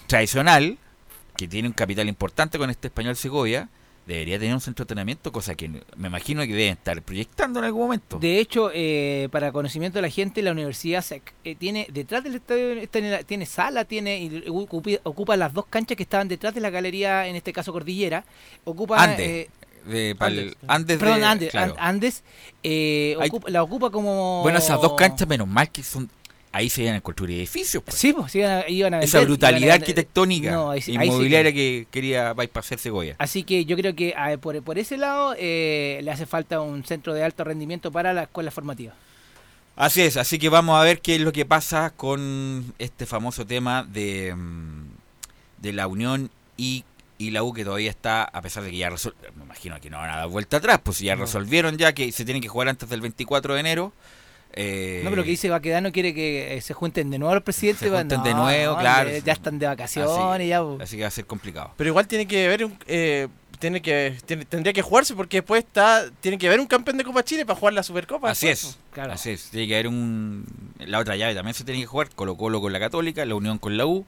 tradicional, 0.08 0.78
que 1.38 1.48
tiene 1.48 1.68
un 1.68 1.74
capital 1.74 2.08
importante 2.10 2.58
con 2.58 2.70
este 2.70 2.88
español 2.88 3.16
Segovia, 3.16 3.70
debería 4.06 4.40
tener 4.40 4.54
un 4.56 4.62
centro 4.62 4.84
de 4.84 4.86
entrenamiento, 4.86 5.32
cosa 5.32 5.56
que 5.56 5.70
me 5.70 6.08
imagino 6.08 6.42
que 6.42 6.48
deben 6.54 6.74
estar 6.74 7.02
proyectando 7.02 7.60
en 7.60 7.66
algún 7.66 7.84
momento. 7.84 8.18
De 8.20 8.40
hecho, 8.40 8.72
eh, 8.74 9.30
para 9.32 9.52
conocimiento 9.52 9.98
de 10.00 10.02
la 10.04 10.10
gente, 10.10 10.42
la 10.42 10.52
Universidad 10.52 11.02
SEC 11.02 11.34
eh, 11.44 11.56
tiene 11.56 11.88
detrás 11.92 12.24
del 12.24 12.36
estadio 12.36 12.76
la- 12.76 13.24
tiene 13.24 13.46
sala, 13.46 13.86
tiene 13.86 14.20
y 14.20 14.44
ocupa, 14.50 14.90
ocupa 15.04 15.38
las 15.38 15.54
dos 15.54 15.66
canchas 15.68 15.96
que 15.96 16.04
estaban 16.04 16.28
detrás 16.28 16.54
de 16.54 16.62
la 16.62 16.70
galería, 16.70 17.28
en 17.28 17.36
este 17.36 17.54
caso 17.54 17.72
Cordillera. 17.72 18.26
Ocupa 18.66 19.02
Andes. 19.02 19.20
eh, 19.30 19.50
de 19.86 20.16
Andes. 20.68 20.98
Perdón, 20.98 21.20
de- 21.22 21.26
Andes, 21.26 21.52
claro. 21.52 21.74
An- 21.78 21.96
Andes 21.96 22.24
eh, 22.64 23.16
Hay- 23.20 23.30
ocupa- 23.30 23.50
la 23.50 23.64
ocupa 23.64 23.90
como... 23.90 24.42
Bueno, 24.44 24.60
esas 24.60 24.80
dos 24.82 24.94
canchas, 24.94 25.28
menos 25.28 25.48
mal 25.48 25.72
que 25.72 25.82
son. 25.84 26.10
Ahí 26.54 26.70
se 26.70 26.84
iban 26.84 26.96
a 26.96 27.02
construir 27.02 27.38
edificios. 27.38 27.82
pues. 27.84 27.98
Sí, 27.98 28.12
pues 28.12 28.36
iban 28.36 28.52
a, 28.52 28.70
iban 28.70 28.94
a 28.94 29.00
Esa 29.02 29.22
brutalidad 29.22 29.62
iban 29.62 29.72
a- 29.72 29.76
arquitectónica, 29.76 30.52
No, 30.52 30.72
ahí 30.72 30.82
sí- 30.82 30.92
ahí 30.98 30.98
sí 30.98 31.06
inmobiliaria 31.14 31.54
que 31.54 31.88
quería 31.90 32.34
bypassar 32.34 32.78
Segovia. 32.78 33.16
Así 33.20 33.44
que 33.44 33.64
yo 33.64 33.78
creo 33.78 33.96
que 33.96 34.14
a- 34.18 34.38
por, 34.38 34.62
por 34.62 34.78
ese 34.78 34.98
lado 34.98 35.34
eh, 35.38 36.02
le 36.04 36.12
hace 36.12 36.26
falta 36.26 36.60
un 36.60 36.84
centro 36.84 37.14
de 37.14 37.24
alto 37.24 37.44
rendimiento 37.46 37.92
para 37.92 38.12
la 38.14 38.24
escuela 38.24 38.52
formativa. 38.52 38.94
Así 39.78 40.02
es, 40.02 40.18
así 40.18 40.38
que 40.38 40.50
vamos 40.50 40.78
a 40.80 40.84
ver 40.84 41.00
qué 41.00 41.16
es 41.16 41.22
lo 41.22 41.32
que 41.32 41.46
pasa 41.46 41.92
con 41.96 42.74
este 42.78 43.06
famoso 43.06 43.46
tema 43.48 43.84
de, 43.84 44.36
mm, 44.36 44.84
de 45.62 45.74
la 45.74 45.88
Unión 45.88 46.30
y, 46.58 46.84
y 47.18 47.32
la 47.32 47.44
U 47.44 47.54
que 47.54 47.64
todavía 47.64 47.90
está, 47.90 48.24
a 48.26 48.42
pesar 48.42 48.64
de 48.64 48.72
que 48.72 48.78
ya 48.78 48.90
resolvieron, 48.90 49.38
me 49.38 49.46
imagino 49.46 49.80
que 49.80 49.90
no 49.90 49.98
van 50.00 50.10
a 50.10 50.18
dar 50.18 50.28
vuelta 50.28 50.58
atrás, 50.58 50.82
pues 50.84 51.00
ya 51.00 51.16
resolvieron 51.16 51.78
ya 51.78 51.94
que 51.94 52.12
se 52.12 52.26
tienen 52.26 52.42
que 52.44 52.50
jugar 52.50 52.68
antes 52.68 52.90
del 52.90 53.00
24 53.00 53.54
de 53.54 53.60
enero. 53.62 53.94
Eh, 54.54 55.02
No, 55.04 55.10
pero 55.10 55.18
lo 55.22 55.24
que 55.24 55.32
dice 55.32 55.50
Baquedano 55.50 55.92
quiere 55.92 56.14
que 56.14 56.56
eh, 56.58 56.62
se 56.62 56.74
junten 56.74 57.10
de 57.10 57.20
nuevo 57.20 57.34
los 57.36 57.44
presidentes. 57.44 57.80
Se 57.80 57.90
pues, 57.90 58.00
junten 58.02 58.20
no, 58.20 58.24
de 58.26 58.34
nuevo, 58.34 58.78
claro. 58.78 59.10
Ya 59.24 59.34
están 59.34 59.60
de 59.60 59.68
vacaciones, 59.68 60.12
así, 60.12 60.48
ya. 60.48 60.64
pues. 60.64 60.82
así 60.82 60.96
que 60.98 61.02
va 61.04 61.08
a 61.08 61.12
ser 61.12 61.26
complicado. 61.26 61.72
Pero 61.78 61.90
igual 61.90 62.08
tiene 62.08 62.28
que 62.28 62.46
haber 62.46 62.66
un. 62.66 62.78
eh, 62.88 63.28
tiene 63.60 63.80
que, 63.82 64.18
tiene- 64.26 64.44
tendría 64.46 64.74
que 64.74 64.82
jugarse 64.82 65.14
porque 65.14 65.38
después 65.38 65.64
está 65.64 66.06
tiene 66.20 66.40
que 66.40 66.48
haber 66.48 66.60
un 66.60 66.66
campeón 66.66 66.98
de 66.98 67.04
Copa 67.04 67.24
Chile 67.24 67.46
para 67.46 67.60
jugar 67.60 67.76
la 67.76 67.84
Supercopa. 67.84 68.32
Así 68.32 68.48
después, 68.48 68.78
es, 68.96 69.00
así 69.12 69.30
es. 69.32 69.50
Tiene 69.52 69.68
que 69.68 69.76
haber 69.76 69.88
un. 69.88 70.46
La 70.80 70.98
otra 71.00 71.16
llave 71.16 71.36
también 71.36 71.54
se 71.54 71.64
tiene 71.64 71.80
que 71.80 71.86
jugar: 71.86 72.10
Colo 72.16 72.36
Colo 72.38 72.60
con 72.60 72.74
la 72.74 72.80
Católica, 72.80 73.24
la 73.24 73.36
Unión 73.36 73.60
con 73.60 73.78
la 73.78 73.86
U, 73.86 74.04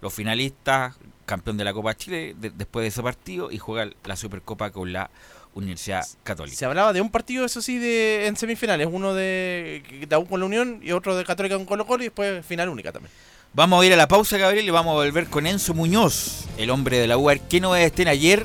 los 0.00 0.14
finalistas, 0.14 0.94
campeón 1.26 1.56
de 1.56 1.64
la 1.64 1.72
Copa 1.72 1.96
Chile, 1.96 2.36
de- 2.38 2.50
después 2.50 2.84
de 2.84 2.88
ese 2.88 3.02
partido, 3.02 3.50
y 3.50 3.58
juega 3.58 3.90
la 4.04 4.14
Supercopa 4.16 4.70
con 4.70 4.92
la 4.92 5.10
Universidad 5.54 6.04
Católica. 6.22 6.56
Se 6.56 6.64
hablaba 6.64 6.92
de 6.92 7.00
un 7.00 7.10
partido, 7.10 7.44
eso 7.44 7.62
sí, 7.62 7.78
de 7.78 8.26
en 8.26 8.36
semifinales. 8.36 8.88
Uno 8.90 9.14
de, 9.14 9.82
U 10.18 10.26
con 10.26 10.40
la 10.40 10.46
Unión 10.46 10.80
y 10.82 10.92
otro 10.92 11.16
de 11.16 11.24
Católica 11.24 11.56
con 11.56 11.66
Colo 11.66 11.86
Colo 11.86 12.02
y 12.02 12.06
después 12.06 12.44
final 12.44 12.68
única 12.68 12.92
también. 12.92 13.12
Vamos 13.52 13.82
a 13.82 13.86
ir 13.86 13.92
a 13.92 13.96
la 13.96 14.08
pausa, 14.08 14.36
Gabriel, 14.36 14.66
y 14.66 14.70
vamos 14.70 14.92
a 14.92 14.94
volver 14.94 15.26
con 15.26 15.46
Enzo 15.46 15.74
Muñoz, 15.74 16.46
el 16.58 16.70
hombre 16.70 16.98
de 16.98 17.06
la 17.06 17.16
UAR. 17.16 17.40
¿Qué 17.40 17.60
novedades 17.60 17.92
estén 17.92 18.08
ayer? 18.08 18.44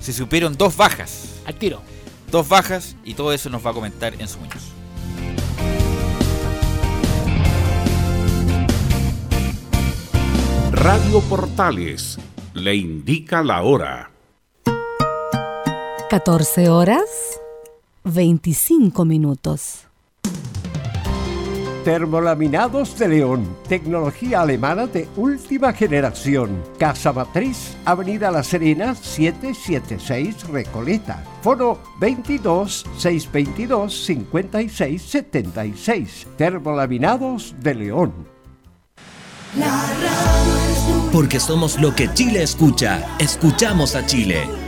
Se 0.00 0.12
supieron 0.12 0.56
dos 0.56 0.76
bajas. 0.76 1.40
Al 1.46 1.54
tiro. 1.54 1.80
Dos 2.30 2.48
bajas, 2.48 2.96
y 3.04 3.14
todo 3.14 3.32
eso 3.32 3.50
nos 3.50 3.64
va 3.64 3.70
a 3.70 3.74
comentar 3.74 4.14
Enzo 4.20 4.38
Muñoz. 4.40 4.72
Radio 10.72 11.20
Portales 11.22 12.18
le 12.54 12.74
indica 12.74 13.42
la 13.42 13.62
hora. 13.62 14.10
14 16.10 16.70
horas 16.70 17.04
25 18.04 19.04
minutos. 19.04 19.84
Termolaminados 21.84 22.98
de 22.98 23.08
León, 23.08 23.46
tecnología 23.68 24.40
alemana 24.40 24.86
de 24.86 25.06
última 25.16 25.74
generación. 25.74 26.62
Casa 26.78 27.12
Matriz, 27.12 27.76
Avenida 27.84 28.30
La 28.30 28.42
Serena, 28.42 28.94
776 28.94 30.48
Recoleta. 30.48 31.22
Foro 31.42 31.78
22 32.00 32.86
622 32.96 34.04
56 34.06 35.02
76. 35.02 36.26
Termolaminados 36.38 37.54
de 37.60 37.74
León. 37.74 38.14
Porque 41.12 41.38
somos 41.38 41.78
lo 41.78 41.94
que 41.94 42.10
Chile 42.14 42.42
escucha. 42.42 43.06
Escuchamos 43.18 43.94
a 43.94 44.06
Chile. 44.06 44.67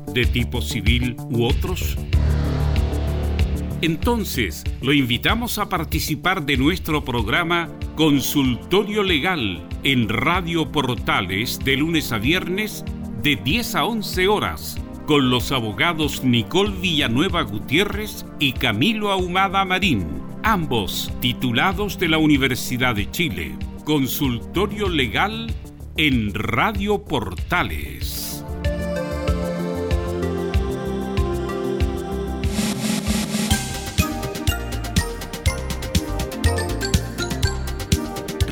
de 0.13 0.25
tipo 0.25 0.61
civil 0.61 1.15
u 1.29 1.45
otros? 1.45 1.97
Entonces, 3.81 4.63
lo 4.81 4.93
invitamos 4.93 5.57
a 5.57 5.67
participar 5.67 6.45
de 6.45 6.57
nuestro 6.57 7.03
programa 7.03 7.69
Consultorio 7.95 9.03
Legal 9.03 9.67
en 9.83 10.07
Radio 10.07 10.71
Portales 10.71 11.59
de 11.59 11.77
lunes 11.77 12.11
a 12.11 12.19
viernes 12.19 12.85
de 13.23 13.35
10 13.35 13.75
a 13.75 13.85
11 13.85 14.27
horas 14.27 14.77
con 15.05 15.29
los 15.29 15.51
abogados 15.51 16.23
Nicole 16.23 16.71
Villanueva 16.79 17.41
Gutiérrez 17.41 18.25
y 18.39 18.53
Camilo 18.53 19.11
Ahumada 19.11 19.65
Marín, 19.65 20.07
ambos 20.43 21.11
titulados 21.19 21.99
de 21.99 22.07
la 22.07 22.17
Universidad 22.17 22.95
de 22.95 23.09
Chile. 23.11 23.57
Consultorio 23.83 24.87
Legal 24.87 25.53
en 25.97 26.33
Radio 26.33 27.03
Portales. 27.03 28.30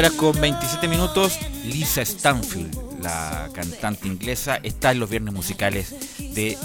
Horas 0.00 0.12
con 0.12 0.40
27 0.40 0.88
minutos. 0.88 1.38
Lisa 1.64 2.02
Stanfield, 2.04 3.02
la 3.02 3.50
cantante 3.52 4.08
inglesa, 4.08 4.58
está 4.62 4.92
en 4.92 5.00
los 5.00 5.10
viernes 5.10 5.34
musicales 5.34 5.94
de 6.18 6.56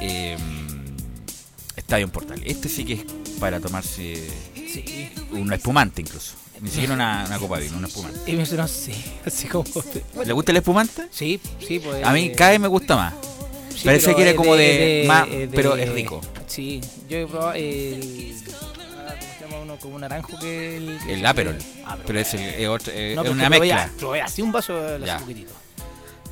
eh, 0.00 0.36
Estadio 1.76 2.08
Portal. 2.08 2.40
Este 2.46 2.68
sí 2.70 2.84
que 2.84 2.94
es 2.94 3.00
para 3.38 3.60
tomarse 3.60 4.26
un 5.32 5.52
espumante 5.52 6.00
incluso. 6.00 6.32
Ni 6.62 6.70
siquiera 6.70 6.94
una, 6.94 7.24
una 7.26 7.38
copa 7.38 7.58
de 7.58 7.64
vino, 7.64 7.76
una 7.78 7.88
espumante. 7.88 8.18
Y 8.26 8.34
me 8.36 8.44
no 8.44 8.66
sé, 8.68 8.92
así 9.24 9.46
como... 9.48 9.64
¿Le 10.24 10.32
gusta 10.32 10.50
el 10.52 10.56
espumante? 10.56 11.08
Sí, 11.10 11.38
sí, 11.66 11.78
pues... 11.78 12.02
A 12.04 12.12
mí 12.12 12.24
eh, 12.26 12.32
cada 12.32 12.50
vez 12.52 12.60
me 12.60 12.68
gusta 12.68 12.96
más. 12.96 13.14
sí, 13.76 13.82
Parece 13.84 14.14
que 14.16 14.22
era 14.22 14.34
como 14.34 14.56
de, 14.56 14.64
de- 14.64 15.04
más, 15.06 15.28
de- 15.30 15.48
pero 15.48 15.76
es 15.76 15.88
rico. 15.92 16.20
Sí, 16.46 16.80
yo 17.08 17.18
he 17.18 17.26
probado 17.26 17.52
el... 17.52 18.34
Como 19.80 19.94
un 19.96 20.00
naranjo 20.00 20.38
que 20.38 20.76
el... 20.76 20.98
El 21.08 21.24
Aperol. 21.26 21.56
Ah, 21.86 21.96
pero 22.06 22.18
es, 22.20 22.34
el- 22.34 22.40
es 22.40 22.68
otro- 22.68 22.92
es- 22.92 23.14
No, 23.14 23.22
es 23.22 23.28
pero 23.28 23.32
una 23.32 23.48
mezcla. 23.50 23.90
Probé 23.98 24.20
así 24.22 24.42
un 24.42 24.52
vaso 24.52 24.76
hace 24.76 25.20
poquitito. 25.20 25.52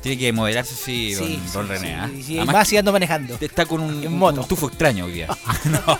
Tiene 0.01 0.17
que 0.19 0.31
moderarse, 0.31 0.75
sí, 0.75 1.13
don, 1.15 1.25
Sí, 1.27 1.39
don 1.53 1.65
sí, 1.67 1.71
René. 1.73 1.87
sí, 1.87 1.93
¿ah? 1.97 2.09
sí, 2.13 2.23
sí, 2.23 2.37
Además 2.37 2.55
más 2.55 2.67
si 2.67 2.77
ando 2.77 2.91
manejando. 2.91 3.37
Está 3.41 3.65
con 3.65 3.81
un, 3.81 4.03
En 4.03 4.07
un- 4.13 4.19
moto. 4.19 4.41
un 4.41 4.47
tufo 4.47 4.67
extraño 4.67 5.05
hoy 5.05 5.11
día. 5.13 5.27
no, 5.65 5.99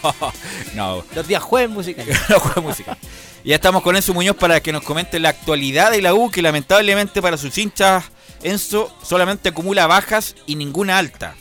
no. 0.75 1.03
Los 1.15 1.27
días 1.27 1.41
jueves 1.41 1.69
musicales. 1.69 2.17
Los 2.29 2.41
jueves 2.41 2.63
musicales. 2.63 2.99
Y 3.43 3.49
ya 3.49 3.55
estamos 3.55 3.81
con 3.81 3.95
Enzo 3.95 4.13
Muñoz 4.13 4.35
para 4.35 4.59
que 4.61 4.71
nos 4.71 4.83
comente 4.83 5.19
la 5.19 5.29
actualidad 5.29 5.91
de 5.91 6.01
la 6.01 6.13
U, 6.13 6.29
que 6.29 6.41
lamentablemente 6.41 7.21
para 7.21 7.37
sus 7.37 7.57
hinchas, 7.57 8.05
Enzo 8.43 8.95
solamente 9.03 9.49
acumula 9.49 9.87
bajas 9.87 10.35
y 10.45 10.55
ninguna 10.55 10.97
alta. 10.99 11.35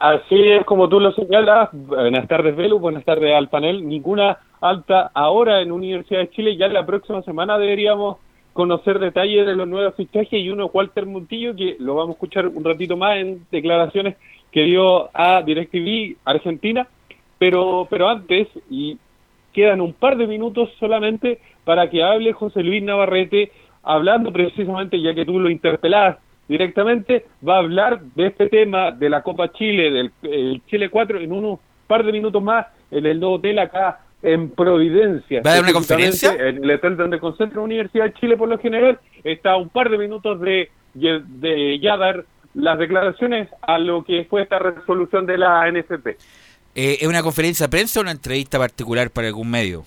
Así 0.00 0.48
es 0.48 0.64
como 0.64 0.88
tú 0.88 0.98
lo 0.98 1.12
señalas. 1.12 1.68
Buenas 1.72 2.26
tardes, 2.26 2.56
Velu. 2.56 2.78
Buenas 2.78 3.04
tardes 3.04 3.34
al 3.34 3.48
panel. 3.48 3.86
Ninguna 3.86 4.38
alta 4.60 5.10
ahora 5.12 5.60
en 5.60 5.72
Universidad 5.72 6.20
de 6.20 6.30
Chile. 6.30 6.56
Ya 6.56 6.68
la 6.68 6.86
próxima 6.86 7.22
semana 7.22 7.58
deberíamos 7.58 8.16
conocer 8.54 8.98
detalles 8.98 9.46
de 9.46 9.54
los 9.54 9.68
nuevos 9.68 9.94
fichajes 9.94 10.40
y 10.40 10.48
uno, 10.48 10.70
Walter 10.72 11.06
Montillo, 11.06 11.54
que 11.54 11.76
lo 11.80 11.96
vamos 11.96 12.10
a 12.10 12.12
escuchar 12.14 12.48
un 12.48 12.64
ratito 12.64 12.96
más 12.96 13.18
en 13.18 13.44
declaraciones 13.50 14.16
que 14.52 14.62
dio 14.62 15.10
a 15.12 15.42
DirecTV 15.42 16.16
Argentina. 16.24 16.86
Pero, 17.38 17.86
pero 17.90 18.08
antes, 18.08 18.48
y 18.70 18.96
quedan 19.52 19.80
un 19.80 19.92
par 19.92 20.16
de 20.16 20.26
minutos 20.26 20.70
solamente 20.80 21.40
para 21.64 21.90
que 21.90 22.02
hable 22.02 22.32
José 22.32 22.62
Luis 22.62 22.82
Navarrete, 22.82 23.52
hablando 23.82 24.32
precisamente, 24.32 25.00
ya 25.00 25.14
que 25.14 25.26
tú 25.26 25.38
lo 25.38 25.50
interpelás 25.50 26.16
directamente, 26.48 27.26
va 27.46 27.56
a 27.56 27.58
hablar 27.58 28.00
de 28.14 28.26
este 28.26 28.48
tema 28.48 28.90
de 28.90 29.08
la 29.08 29.22
Copa 29.22 29.52
Chile, 29.52 29.90
del 29.90 30.12
el 30.22 30.62
Chile 30.66 30.90
4, 30.90 31.20
en 31.20 31.32
unos 31.32 31.58
par 31.86 32.04
de 32.04 32.12
minutos 32.12 32.42
más 32.42 32.66
en 32.90 33.06
el 33.06 33.20
nuevo 33.20 33.36
hotel 33.36 33.58
acá 33.58 34.00
en 34.22 34.50
Providencia. 34.50 35.42
¿Va 35.44 35.50
a 35.50 35.54
dar 35.54 35.62
una 35.64 35.72
conferencia? 35.72 36.32
En 36.32 36.64
el 36.64 36.70
hotel 36.70 36.96
donde 36.96 37.18
concentra 37.18 37.58
la 37.58 37.64
Universidad 37.64 38.06
de 38.06 38.14
Chile 38.14 38.36
por 38.36 38.48
lo 38.48 38.58
general, 38.58 38.98
está 39.22 39.52
a 39.52 39.56
un 39.56 39.68
par 39.68 39.90
de 39.90 39.98
minutos 39.98 40.40
de, 40.40 40.70
de 40.94 41.78
ya 41.78 41.96
dar 41.96 42.24
las 42.54 42.78
declaraciones 42.78 43.48
a 43.62 43.78
lo 43.78 44.04
que 44.04 44.24
fue 44.24 44.42
esta 44.42 44.58
resolución 44.58 45.26
de 45.26 45.38
la 45.38 45.70
NFP. 45.70 46.06
Eh, 46.76 46.98
¿Es 47.00 47.06
una 47.06 47.22
conferencia 47.22 47.66
de 47.66 47.70
prensa 47.70 48.00
o 48.00 48.02
una 48.02 48.12
entrevista 48.12 48.58
particular 48.58 49.10
para 49.10 49.28
algún 49.28 49.50
medio? 49.50 49.84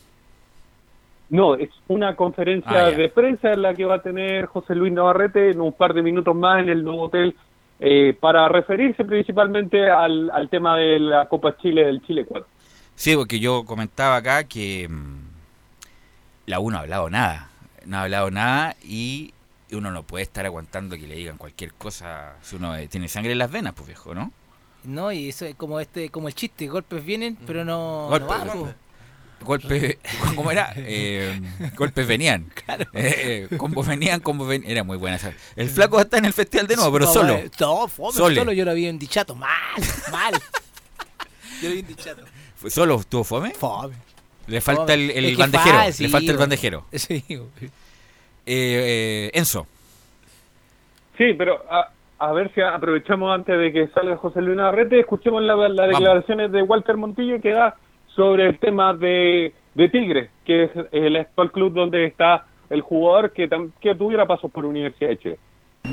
No, 1.30 1.56
es 1.56 1.70
una 1.88 2.16
conferencia 2.16 2.86
Ah, 2.88 2.92
de 2.92 3.10
prensa 3.10 3.52
en 3.52 3.62
la 3.62 3.74
que 3.74 3.84
va 3.86 3.96
a 3.96 4.02
tener 4.02 4.46
José 4.46 4.76
Luis 4.76 4.94
Navarrete 4.94 5.52
en 5.52 5.60
un 5.60 5.74
par 5.74 5.94
de 5.94 6.02
minutos 6.02 6.36
más 6.36 6.62
en 6.62 6.70
el 6.70 6.84
nuevo 6.84 7.04
hotel 7.04 7.36
eh, 7.80 8.16
para 8.20 8.48
referirse 8.48 9.04
principalmente 9.04 9.90
al, 9.90 10.32
al 10.32 10.50
tema 10.50 10.78
de 10.78 11.00
la 11.00 11.28
Copa 11.28 11.58
Chile 11.58 11.86
del 11.86 12.02
Chile 12.06 12.26
4. 12.26 12.48
Sí, 12.96 13.16
porque 13.16 13.40
yo 13.40 13.66
comentaba 13.66 14.16
acá 14.16 14.46
que 14.46 14.88
mm, 14.90 15.18
la 16.48 16.60
U 16.60 16.72
no 16.72 16.78
ha 16.78 16.82
hablado 16.82 17.10
nada. 17.10 17.50
No 17.86 17.98
ha 17.98 18.04
hablado 18.04 18.32
nada 18.32 18.76
y 18.84 19.34
uno 19.72 19.92
no 19.92 20.04
puede 20.04 20.24
estar 20.24 20.46
aguantando 20.46 20.96
que 20.98 21.08
le 21.08 21.16
digan 21.16 21.38
cualquier 21.38 21.74
cosa 21.74 22.36
si 22.42 22.56
uno 22.56 22.74
eh, 22.76 22.88
tiene 22.88 23.08
sangre 23.10 23.34
en 23.34 23.38
las 23.38 23.52
venas, 23.52 23.74
pues 23.74 23.88
viejo, 23.88 24.16
¿no? 24.16 24.32
No, 24.86 25.12
y 25.12 25.30
eso 25.30 25.46
es 25.46 25.56
como 25.56 25.80
este, 25.82 26.10
como 26.10 26.30
el 26.30 26.36
chiste, 26.36 26.68
golpes 26.68 27.04
vienen, 27.04 27.38
pero 27.46 27.66
no, 27.66 28.08
Golpes, 28.10 28.22
no 28.22 28.28
van, 28.28 28.48
golpes. 28.48 28.76
Golpes, 29.42 29.98
¿cómo 30.36 30.52
era? 30.52 30.74
Eh, 30.78 31.40
golpes 31.76 32.08
venían. 32.08 32.46
Eh, 32.94 33.48
eh, 33.52 33.58
combos 33.58 33.88
venían, 33.88 34.20
combos 34.20 34.48
venían. 34.48 34.70
Era 34.72 34.84
muy 34.84 34.98
buena 34.98 35.16
esa. 35.18 35.34
El 35.56 35.70
flaco 35.70 36.00
está 36.00 36.18
en 36.18 36.26
el 36.26 36.34
festival 36.34 36.68
de 36.68 36.76
nuevo, 36.76 36.92
pero 36.94 37.06
No, 37.06 37.14
solo. 37.14 37.40
No, 37.60 37.88
fome, 37.88 38.14
solo 38.18 38.52
yo 38.54 38.66
lo 38.66 38.74
vi 38.74 38.88
en 38.88 39.00
Dichato, 39.00 39.36
mal, 39.36 39.50
mal. 40.12 40.34
yo 41.62 41.70
lo 41.70 41.74
vi 41.76 41.80
en 41.82 41.88
Dichato. 41.88 42.24
¿Fue 42.56 42.70
¿Solo 42.70 42.96
estuvo 43.00 43.24
fome? 43.24 43.52
Fome. 43.54 43.96
Le 44.48 44.62
falta 44.62 44.82
Fome. 44.82 44.94
el, 44.94 45.12
el 45.12 45.26
Es 45.26 45.32
que 45.32 45.38
bandejero. 45.38 45.78
fácil, 45.78 46.06
le 46.06 46.12
falta 46.12 46.32
el 46.32 46.38
bandejero. 46.38 46.86
Sí. 46.94 47.24
Eh, 47.30 47.40
eh, 48.46 49.32
Enzo. 49.34 49.68
Sí, 51.18 51.34
pero 51.38 51.64
a, 51.70 51.90
a 52.20 52.32
ver 52.34 52.52
si 52.54 52.62
aprovechamos 52.62 53.34
antes 53.34 53.58
de 53.60 53.72
que 53.74 53.88
salga 53.90 54.18
José 54.18 54.42
Luis 54.42 54.56
Navarrete, 54.58 55.00
escuchemos 55.00 55.42
la- 55.44 55.56
las 55.70 55.90
declaraciones 55.90 56.52
de 56.52 56.62
Walter 56.62 56.96
Montillo 56.98 57.42
que 57.42 57.52
da 57.52 57.76
sobre 58.18 58.48
el 58.48 58.60
tema 58.60 58.94
de, 58.96 59.54
de 59.76 59.90
Tigre, 59.90 60.30
que 60.44 60.66
es 60.66 60.72
el 60.92 61.16
actual 61.16 61.52
club 61.52 61.72
donde 61.74 62.06
está 62.06 62.46
el 62.70 62.82
jugador 62.82 63.32
que, 63.32 63.48
que 63.80 63.96
tuviera 63.96 64.26
pasos 64.26 64.52
por 64.52 64.66
Universidad 64.66 65.12
de 65.12 65.18
Chile. 65.18 65.38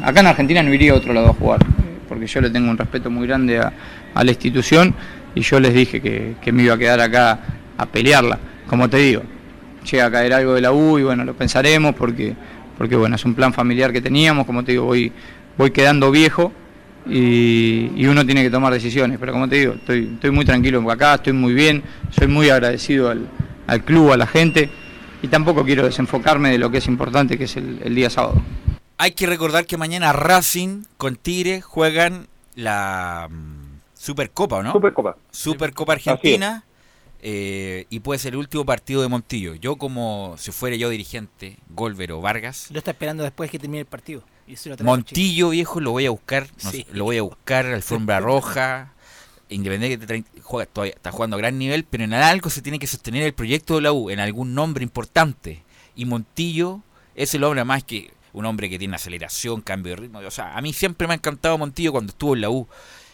Acá 0.02 0.20
en 0.20 0.26
Argentina 0.26 0.62
no 0.62 0.72
iría 0.72 0.92
a 0.92 0.96
otro 0.96 1.12
lado 1.12 1.28
a 1.28 1.34
jugar, 1.34 1.60
porque 2.08 2.26
yo 2.26 2.40
le 2.40 2.50
tengo 2.50 2.70
un 2.70 2.78
respeto 2.78 3.10
muy 3.10 3.28
grande 3.28 3.60
a, 3.60 3.72
a 4.14 4.24
la 4.24 4.30
institución 4.30 4.94
y 5.34 5.42
yo 5.42 5.60
les 5.60 5.74
dije 5.74 6.00
que, 6.00 6.34
que 6.42 6.50
me 6.50 6.62
iba 6.64 6.74
a 6.74 6.78
quedar 6.78 7.00
acá 7.00 7.38
a 7.76 7.86
pelearla. 7.86 8.38
Como 8.66 8.88
te 8.88 8.96
digo, 8.96 9.22
llega 9.88 10.06
a 10.06 10.10
caer 10.10 10.32
algo 10.32 10.54
de 10.54 10.62
la 10.62 10.72
U 10.72 10.98
y 10.98 11.02
bueno, 11.02 11.24
lo 11.24 11.34
pensaremos 11.34 11.94
porque, 11.94 12.34
porque 12.78 12.96
bueno, 12.96 13.16
es 13.16 13.24
un 13.26 13.34
plan 13.34 13.52
familiar 13.52 13.92
que 13.92 14.00
teníamos, 14.00 14.46
como 14.46 14.64
te 14.64 14.72
digo, 14.72 14.86
voy, 14.86 15.12
voy 15.58 15.70
quedando 15.72 16.10
viejo 16.10 16.52
y, 17.06 17.90
y 17.96 18.06
uno 18.06 18.24
tiene 18.24 18.42
que 18.42 18.50
tomar 18.50 18.72
decisiones, 18.72 19.18
pero 19.18 19.32
como 19.32 19.48
te 19.48 19.56
digo, 19.56 19.74
estoy, 19.74 20.10
estoy 20.14 20.30
muy 20.30 20.44
tranquilo 20.44 20.88
acá, 20.90 21.14
estoy 21.14 21.32
muy 21.32 21.52
bien, 21.54 21.82
soy 22.10 22.28
muy 22.28 22.48
agradecido 22.50 23.10
al, 23.10 23.28
al 23.66 23.84
club, 23.84 24.12
a 24.12 24.16
la 24.16 24.26
gente 24.26 24.70
y 25.22 25.28
tampoco 25.28 25.64
quiero 25.64 25.84
desenfocarme 25.84 26.50
de 26.50 26.58
lo 26.58 26.70
que 26.70 26.78
es 26.78 26.86
importante, 26.86 27.36
que 27.38 27.44
es 27.44 27.56
el- 27.56 27.80
el 27.82 27.94
día 27.94 28.10
sábado. 28.10 28.42
Hay 28.98 29.12
que 29.12 29.26
recordar 29.26 29.66
que 29.66 29.76
mañana 29.76 30.12
Racing 30.12 30.84
con 30.96 31.16
Tigre 31.16 31.60
juegan 31.60 32.26
la 32.54 33.28
mm, 33.30 33.80
Supercopa, 33.94 34.56
¿o 34.56 34.62
¿no? 34.62 34.72
Supercopa. 34.72 35.16
Supercopa 35.30 35.92
Argentina. 35.94 36.64
eh, 37.26 37.86
y 37.88 38.00
puede 38.00 38.18
ser 38.18 38.34
el 38.34 38.38
último 38.40 38.66
partido 38.66 39.00
de 39.00 39.08
Montillo. 39.08 39.54
Yo 39.54 39.76
como 39.76 40.34
si 40.36 40.52
fuera 40.52 40.76
yo 40.76 40.90
dirigente, 40.90 41.56
Golver 41.70 42.12
o 42.12 42.20
Vargas, 42.20 42.68
Lo 42.70 42.76
está 42.78 42.90
esperando 42.90 43.22
después 43.22 43.50
que 43.50 43.58
termine 43.58 43.80
el 43.80 43.86
partido. 43.86 44.22
Montillo 44.82 45.50
viejo 45.50 45.80
lo 45.80 45.92
voy 45.92 46.06
a 46.06 46.10
buscar, 46.10 46.48
no 46.62 46.70
Sí. 46.70 46.82
sé, 46.82 46.86
lo 46.92 47.04
voy 47.04 47.18
a 47.18 47.22
buscar 47.22 47.66
alfombra 47.66 48.20
roja, 48.20 48.92
independiente 49.48 50.06
que 50.06 50.24
juega, 50.42 50.70
todavía 50.70 50.94
está 50.94 51.12
jugando 51.12 51.36
a 51.36 51.38
gran 51.38 51.58
nivel, 51.58 51.84
pero 51.84 52.04
en 52.04 52.14
algo 52.14 52.50
se 52.50 52.62
tiene 52.62 52.78
que 52.78 52.86
sostener 52.86 53.22
el 53.22 53.34
proyecto 53.34 53.76
de 53.76 53.82
la 53.82 53.92
U, 53.92 54.10
en 54.10 54.20
algún 54.20 54.54
nombre 54.54 54.82
importante. 54.82 55.62
Y 55.96 56.04
Montillo 56.04 56.80
es 57.14 57.34
el 57.34 57.44
hombre 57.44 57.64
más 57.64 57.84
que 57.84 58.12
un 58.32 58.44
hombre 58.46 58.68
que 58.68 58.78
tiene 58.78 58.96
aceleración, 58.96 59.60
cambio 59.60 59.94
de 59.94 60.02
ritmo. 60.02 60.18
O 60.18 60.30
sea, 60.30 60.56
a 60.56 60.60
mí 60.60 60.72
siempre 60.72 61.06
me 61.06 61.14
ha 61.14 61.16
encantado 61.16 61.56
Montillo 61.56 61.92
cuando 61.92 62.10
estuvo 62.10 62.34
en 62.34 62.40
la 62.40 62.50
U, 62.50 62.66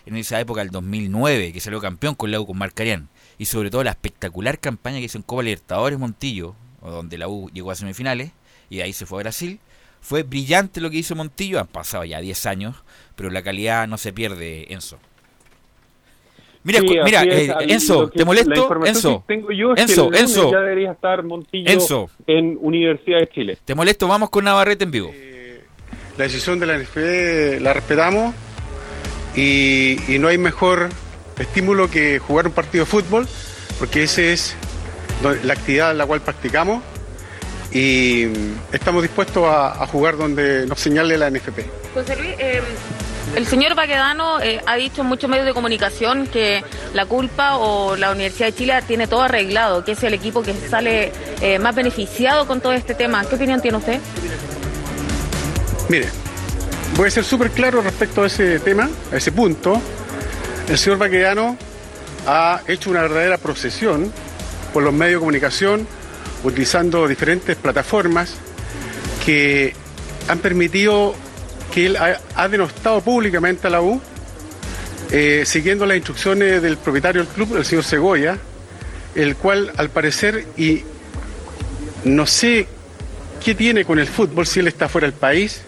en 0.06 0.16
esa 0.16 0.40
época 0.40 0.60
del 0.62 0.70
2009, 0.70 1.52
que 1.52 1.60
salió 1.60 1.80
campeón 1.80 2.14
con 2.14 2.30
la 2.30 2.40
U 2.40 2.46
con 2.46 2.56
Marcarián. 2.56 3.08
Y 3.36 3.44
sobre 3.44 3.70
todo 3.70 3.84
la 3.84 3.90
espectacular 3.90 4.58
campaña 4.58 4.98
que 4.98 5.04
hizo 5.04 5.18
en 5.18 5.22
Copa 5.22 5.42
Libertadores 5.42 5.98
Montillo, 5.98 6.54
donde 6.82 7.18
la 7.18 7.28
U 7.28 7.50
llegó 7.52 7.70
a 7.70 7.74
semifinales, 7.74 8.32
y 8.70 8.78
de 8.78 8.84
ahí 8.84 8.92
se 8.94 9.04
fue 9.04 9.18
a 9.18 9.22
Brasil. 9.24 9.60
Fue 10.00 10.22
brillante 10.22 10.80
lo 10.80 10.90
que 10.90 10.96
hizo 10.98 11.14
Montillo, 11.14 11.60
han 11.60 11.66
pasado 11.66 12.04
ya 12.04 12.20
10 12.20 12.46
años, 12.46 12.76
pero 13.16 13.30
la 13.30 13.42
calidad 13.42 13.86
no 13.86 13.98
se 13.98 14.12
pierde, 14.12 14.72
Enzo. 14.72 14.98
Mira, 16.62 16.80
Sí, 16.80 16.88
mira, 17.04 17.22
es, 17.22 17.48
eh, 17.48 17.54
Enzo, 17.68 18.08
¿te 18.10 18.24
molesto? 18.24 18.84
Enzo, 18.84 19.24
tengo 19.26 19.50
yo 19.50 19.70
es 19.74 19.76
que 19.76 19.92
Enzo, 19.92 20.08
el 20.08 20.16
Enzo, 20.16 20.52
ya 20.52 20.60
debería 20.60 20.92
estar 20.92 21.22
Montillo 21.22 21.70
Enzo. 21.70 22.10
en 22.26 22.58
Universidad 22.60 23.20
de 23.20 23.28
Chile. 23.28 23.58
¿te 23.64 23.74
molesto? 23.74 24.06
Vamos 24.08 24.28
con 24.30 24.44
Navarrete 24.44 24.84
en 24.84 24.90
vivo. 24.90 25.10
La 26.18 26.24
decisión 26.24 26.58
de 26.60 26.66
la 26.66 26.76
NFP 26.78 27.60
la 27.62 27.72
respetamos 27.72 28.34
y, 29.34 29.96
y 30.14 30.18
no 30.18 30.28
hay 30.28 30.36
mejor 30.36 30.90
estímulo 31.38 31.90
que 31.90 32.18
jugar 32.18 32.46
un 32.46 32.52
partido 32.52 32.84
de 32.84 32.90
fútbol, 32.90 33.26
porque 33.78 34.02
esa 34.02 34.20
es 34.22 34.54
la 35.44 35.52
actividad 35.54 35.92
en 35.92 35.98
la 35.98 36.06
cual 36.06 36.20
practicamos 36.20 36.82
y 37.72 38.26
estamos 38.72 39.02
dispuestos 39.02 39.44
a, 39.44 39.82
a 39.82 39.86
jugar 39.86 40.16
donde 40.16 40.66
nos 40.66 40.80
señale 40.80 41.16
la 41.16 41.30
NFP. 41.30 41.60
José 41.94 42.16
Luis, 42.16 42.34
eh, 42.38 42.62
el 43.36 43.46
señor 43.46 43.74
Baquedano 43.76 44.40
eh, 44.40 44.60
ha 44.66 44.74
dicho 44.76 45.02
en 45.02 45.08
muchos 45.08 45.30
medios 45.30 45.46
de 45.46 45.54
comunicación 45.54 46.26
que 46.26 46.64
la 46.94 47.06
culpa 47.06 47.58
o 47.58 47.94
la 47.96 48.10
Universidad 48.10 48.48
de 48.48 48.54
Chile 48.54 48.82
tiene 48.86 49.06
todo 49.06 49.22
arreglado, 49.22 49.84
que 49.84 49.92
es 49.92 50.02
el 50.02 50.14
equipo 50.14 50.42
que 50.42 50.52
sale 50.54 51.12
eh, 51.40 51.58
más 51.60 51.74
beneficiado 51.74 52.46
con 52.46 52.60
todo 52.60 52.72
este 52.72 52.94
tema. 52.94 53.24
¿Qué 53.24 53.36
opinión 53.36 53.60
tiene 53.60 53.78
usted? 53.78 54.00
Mire, 55.88 56.08
voy 56.96 57.08
a 57.08 57.10
ser 57.10 57.24
súper 57.24 57.50
claro 57.50 57.82
respecto 57.82 58.22
a 58.22 58.26
ese 58.26 58.58
tema, 58.58 58.90
a 59.12 59.16
ese 59.16 59.30
punto. 59.30 59.80
El 60.68 60.76
señor 60.76 60.98
Baquedano 60.98 61.56
ha 62.26 62.60
hecho 62.66 62.90
una 62.90 63.02
verdadera 63.02 63.38
procesión 63.38 64.12
por 64.72 64.82
los 64.82 64.92
medios 64.92 65.14
de 65.14 65.20
comunicación, 65.20 65.86
utilizando 66.44 67.06
diferentes 67.06 67.56
plataformas 67.56 68.34
que 69.24 69.74
han 70.28 70.38
permitido 70.38 71.14
que 71.72 71.86
él 71.86 71.96
ha, 71.96 72.48
denostado 72.48 73.00
públicamente 73.00 73.66
a 73.66 73.70
la 73.70 73.80
U, 73.80 74.00
eh, 75.10 75.44
siguiendo 75.46 75.86
las 75.86 75.96
instrucciones 75.96 76.62
del 76.62 76.76
propietario 76.76 77.22
del 77.22 77.32
club, 77.32 77.56
el 77.56 77.64
señor 77.64 77.84
Segoya, 77.84 78.38
el 79.14 79.36
cual 79.36 79.72
al 79.76 79.90
parecer 79.90 80.46
y 80.56 80.82
no 82.04 82.26
sé 82.26 82.66
qué 83.44 83.54
tiene 83.54 83.84
con 83.84 83.98
el 83.98 84.06
fútbol 84.06 84.46
si 84.46 84.60
él 84.60 84.68
está 84.68 84.88
fuera 84.88 85.06
del 85.06 85.18
país, 85.18 85.62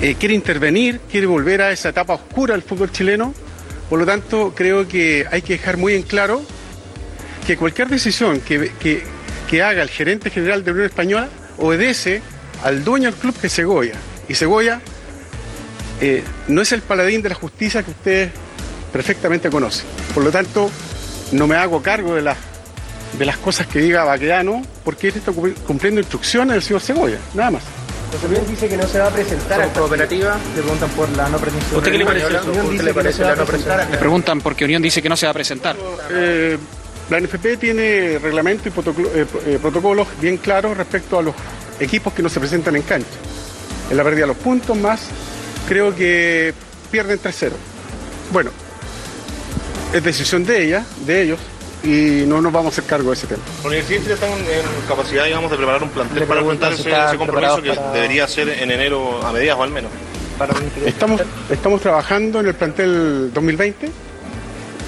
eh, 0.00 0.16
quiere 0.18 0.34
intervenir, 0.34 1.00
quiere 1.10 1.26
volver 1.26 1.62
a 1.62 1.72
esa 1.72 1.88
etapa 1.90 2.14
oscura 2.14 2.54
del 2.54 2.62
fútbol 2.62 2.92
chileno. 2.92 3.34
Por 3.88 3.98
lo 3.98 4.06
tanto, 4.06 4.52
creo 4.54 4.86
que 4.86 5.26
hay 5.30 5.42
que 5.42 5.54
dejar 5.54 5.76
muy 5.76 5.94
en 5.94 6.02
claro 6.02 6.42
que 7.46 7.56
cualquier 7.56 7.88
decisión 7.88 8.40
que- 8.40 9.06
que 9.48 9.62
haga 9.62 9.82
el 9.82 9.90
gerente 9.90 10.30
general 10.30 10.62
de 10.64 10.70
la 10.70 10.72
Unión 10.72 10.86
Española 10.86 11.28
obedece 11.58 12.20
al 12.64 12.84
dueño 12.84 13.10
del 13.10 13.14
club 13.20 13.34
que 13.40 13.46
es 13.46 13.52
Segoya. 13.52 13.94
Y 14.28 14.34
Segoya 14.34 14.80
eh, 16.00 16.22
no 16.48 16.60
es 16.62 16.72
el 16.72 16.82
paladín 16.82 17.22
de 17.22 17.28
la 17.30 17.34
justicia 17.34 17.82
que 17.82 17.90
ustedes 17.90 18.30
perfectamente 18.92 19.50
conocen. 19.50 19.86
Por 20.14 20.24
lo 20.24 20.30
tanto, 20.30 20.70
no 21.32 21.46
me 21.46 21.56
hago 21.56 21.82
cargo 21.82 22.14
de 22.14 22.22
las, 22.22 22.36
de 23.18 23.24
las 23.24 23.36
cosas 23.38 23.66
que 23.66 23.78
diga 23.80 24.04
Baquedano, 24.04 24.62
porque 24.84 25.08
él 25.08 25.14
está 25.16 25.32
cum- 25.32 25.54
cumpliendo 25.66 26.00
instrucciones 26.00 26.54
del 26.54 26.62
señor 26.62 26.80
Segoya, 26.82 27.18
nada 27.34 27.52
más. 27.52 27.62
José 28.12 28.28
Luis 28.28 28.48
dice 28.48 28.68
que 28.68 28.76
no 28.76 28.86
se 28.86 28.98
va 29.00 29.08
a 29.08 29.10
presentar 29.10 29.60
a 29.60 29.66
cooperativa. 29.68 30.36
Le 30.54 30.62
preguntan 30.62 30.88
por 30.90 31.08
la 31.16 31.28
no 31.28 31.38
presencia. 31.38 31.76
¿Usted 31.76 31.90
qué 31.92 31.98
le 31.98 32.06
parece 32.06 32.30
La 32.30 32.38
eso? 32.38 32.48
Unión 32.50 32.66
¿Usted 32.66 32.72
dice 32.72 32.84
le 32.84 32.90
que 32.90 32.94
no 32.94 33.02
parece 33.02 33.16
se 33.16 33.22
va 33.22 33.28
la 33.28 33.32
a 33.34 33.36
no 33.36 33.44
presentar. 33.44 33.74
presencia? 33.76 33.94
Le 33.94 33.98
preguntan 34.00 34.40
porque 34.40 34.64
Unión 34.64 34.82
dice 34.82 35.02
que 35.02 35.08
no 35.08 35.16
se 35.16 35.26
va 35.26 35.30
a 35.30 35.34
presentar. 35.34 35.76
Eh, 36.10 36.58
la 37.10 37.20
NFP 37.20 37.56
tiene 37.58 38.18
reglamento 38.20 38.68
y 38.68 38.72
protocolo- 38.72 39.10
eh, 39.14 39.26
eh, 39.46 39.58
protocolos 39.60 40.08
bien 40.20 40.36
claros 40.38 40.76
respecto 40.76 41.18
a 41.18 41.22
los 41.22 41.34
equipos 41.80 42.12
que 42.12 42.22
no 42.22 42.28
se 42.28 42.40
presentan 42.40 42.74
en 42.76 42.82
cancha. 42.82 43.08
En 43.90 43.96
la 43.96 44.02
pérdida 44.04 44.22
de 44.22 44.26
los 44.28 44.36
puntos 44.38 44.76
más, 44.76 45.02
creo 45.68 45.94
que 45.94 46.52
pierden 46.90 47.18
3-0. 47.20 47.52
Bueno, 48.32 48.50
es 49.92 50.02
decisión 50.02 50.44
de 50.44 50.64
ella, 50.64 50.84
de 51.06 51.22
ellos, 51.22 51.38
y 51.84 52.24
no 52.26 52.40
nos 52.42 52.52
vamos 52.52 52.72
a 52.72 52.74
hacer 52.80 52.84
cargo 52.84 53.10
de 53.10 53.14
ese 53.16 53.26
tema. 53.28 53.42
La 53.62 53.68
Universidad 53.68 53.98
de 53.98 54.02
Chile 54.02 54.14
está 54.14 54.26
en, 54.26 54.38
en 54.40 54.88
capacidad, 54.88 55.24
digamos, 55.24 55.50
de 55.50 55.56
preparar 55.56 55.82
un 55.84 55.90
plantel 55.90 56.24
para 56.24 56.40
si 56.40 56.80
ese, 56.82 56.90
están 56.90 57.08
ese 57.08 57.16
compromiso 57.18 57.62
que 57.62 57.68
para- 57.74 57.92
debería 57.92 58.26
ser 58.26 58.48
en 58.48 58.70
enero 58.72 59.24
a 59.24 59.32
mediados 59.32 59.62
al 59.62 59.70
menos. 59.70 59.90
Estamos, 60.86 61.22
estamos 61.48 61.80
trabajando 61.80 62.40
en 62.40 62.46
el 62.48 62.54
plantel 62.54 63.30
2020. 63.32 63.90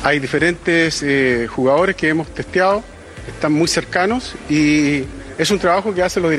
Hay 0.02 0.20
diferentes 0.20 1.02
eh, 1.02 1.48
jugadores 1.48 1.96
que 1.96 2.08
hemos 2.08 2.28
testeado, 2.28 2.82
están 3.26 3.52
muy 3.52 3.68
cercanos 3.68 4.34
y 4.48 5.04
es 5.36 5.50
un 5.50 5.58
trabajo 5.58 5.92
que 5.92 6.02
hacen 6.02 6.22
los, 6.22 6.30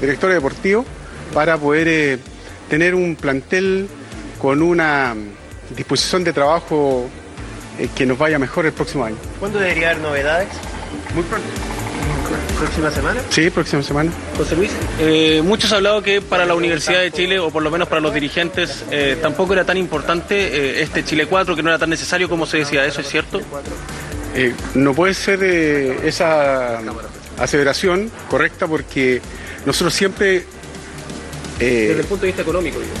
directores 0.00 0.36
deportivos 0.36 0.86
para 1.34 1.58
poder 1.58 1.88
eh, 1.88 2.18
tener 2.68 2.94
un 2.94 3.16
plantel 3.16 3.88
con 4.38 4.62
una 4.62 5.14
disposición 5.76 6.22
de 6.24 6.32
trabajo 6.32 7.08
eh, 7.78 7.88
que 7.94 8.06
nos 8.06 8.18
vaya 8.18 8.38
mejor 8.38 8.66
el 8.66 8.72
próximo 8.72 9.04
año. 9.04 9.16
¿Cuándo 9.40 9.58
debería 9.58 9.90
haber 9.90 10.02
novedades? 10.02 10.48
Muy 11.14 11.24
pronto. 11.24 11.48
¿Próxima 12.62 12.90
semana? 12.92 13.20
Sí, 13.28 13.50
próxima 13.50 13.82
semana. 13.82 14.12
José 14.36 14.54
Luis. 14.54 14.70
Eh, 15.00 15.42
muchos 15.44 15.72
han 15.72 15.78
hablado 15.78 16.00
que 16.00 16.20
para 16.20 16.46
la 16.46 16.54
Universidad 16.54 17.00
de 17.00 17.10
Chile, 17.10 17.40
o 17.40 17.50
por 17.50 17.60
lo 17.62 17.70
menos 17.72 17.88
para 17.88 18.00
los 18.00 18.14
dirigentes, 18.14 18.84
eh, 18.92 19.18
tampoco 19.20 19.52
era 19.52 19.64
tan 19.64 19.76
importante 19.76 20.36
eh, 20.36 20.82
este 20.82 21.04
Chile 21.04 21.26
4, 21.26 21.56
que 21.56 21.62
no 21.64 21.70
era 21.70 21.78
tan 21.80 21.90
necesario 21.90 22.28
como 22.28 22.46
se 22.46 22.58
decía. 22.58 22.84
¿Eso 22.86 23.00
es 23.00 23.08
cierto? 23.08 23.40
Eh, 24.36 24.54
no 24.74 24.94
puede 24.94 25.12
ser 25.14 25.40
eh, 25.42 25.98
esa 26.04 26.78
aseveración 27.38 28.10
correcta 28.30 28.68
porque 28.68 29.20
nosotros 29.66 29.92
siempre... 29.92 30.36
eh, 31.58 31.86
Desde 31.88 32.00
el 32.02 32.06
punto 32.06 32.22
de 32.22 32.26
vista 32.28 32.42
económico. 32.42 32.78
digo. 32.78 32.92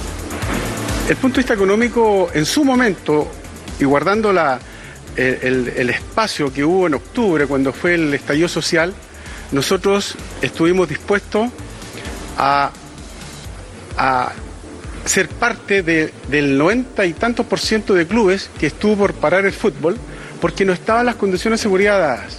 el 1.08 1.16
punto 1.16 1.36
de 1.36 1.38
vista 1.40 1.54
económico, 1.54 2.30
en 2.34 2.46
su 2.46 2.64
momento, 2.64 3.30
y 3.78 3.84
guardando 3.84 4.32
la, 4.32 4.58
el, 5.14 5.38
el- 5.40 5.72
el 5.76 5.90
espacio 5.90 6.52
que 6.52 6.64
hubo 6.64 6.88
en 6.88 6.94
octubre 6.94 7.46
cuando 7.46 7.72
fue 7.72 7.94
el 7.94 8.12
estallido 8.12 8.48
social, 8.48 8.92
nosotros 9.52 10.16
estuvimos 10.40 10.88
dispuestos 10.88 11.48
a, 12.38 12.70
ser 15.04 15.28
parte 15.28 15.82
de- 15.82 16.12
del 16.28 16.56
90 16.56 17.04
y 17.06 17.12
tantos 17.12 17.44
por 17.46 17.58
ciento 17.58 17.92
de 17.94 18.06
clubes 18.06 18.50
que 18.58 18.66
estuvo 18.68 18.96
por 18.96 19.14
parar 19.14 19.44
el 19.44 19.52
fútbol 19.52 19.96
porque 20.40 20.64
no 20.64 20.72
estaban 20.72 21.06
las 21.06 21.16
condiciones 21.16 21.58
de 21.60 21.62
seguridad 21.62 21.98
dadas. 21.98 22.38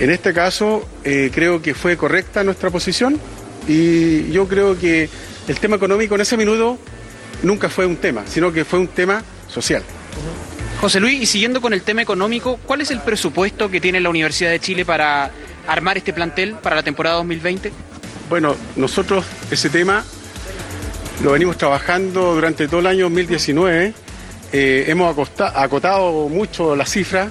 En 0.00 0.10
este 0.10 0.32
caso, 0.32 0.88
eh, 1.04 1.30
creo 1.32 1.62
que 1.62 1.74
fue 1.74 1.96
correcta 1.96 2.42
nuestra 2.42 2.70
posición 2.70 3.20
y 3.68 4.30
yo 4.32 4.48
creo 4.48 4.78
que 4.78 5.08
el 5.46 5.60
tema 5.60 5.76
económico 5.76 6.14
en 6.16 6.22
ese 6.22 6.36
minuto 6.36 6.76
nunca 7.42 7.68
fue 7.68 7.86
un 7.86 7.96
tema, 7.96 8.24
sino 8.26 8.52
que 8.52 8.64
fue 8.64 8.78
un 8.80 8.88
tema 8.88 9.22
social. 9.48 9.82
José 10.80 10.98
Luis, 10.98 11.20
y 11.22 11.26
siguiendo 11.26 11.60
con 11.60 11.72
el 11.72 11.82
tema 11.82 12.02
económico, 12.02 12.58
¿cuál 12.66 12.80
es 12.80 12.90
el 12.90 13.00
presupuesto 13.00 13.70
que 13.70 13.80
tiene 13.80 14.00
la 14.00 14.08
Universidad 14.08 14.50
de 14.50 14.58
Chile 14.60 14.84
para 14.84 15.30
armar 15.66 15.98
este 15.98 16.12
plantel 16.12 16.54
para 16.54 16.76
la 16.76 16.82
temporada 16.82 17.16
2020? 17.16 17.72
Bueno, 18.28 18.54
nosotros 18.76 19.24
ese 19.50 19.70
tema 19.70 20.04
lo 21.22 21.32
venimos 21.32 21.58
trabajando 21.58 22.34
durante 22.34 22.68
todo 22.68 22.80
el 22.80 22.86
año 22.86 23.04
2019. 23.04 23.92
Eh, 24.52 24.84
hemos 24.88 25.16
acotado 25.38 26.28
mucho 26.28 26.74
la 26.74 26.86
cifra. 26.86 27.28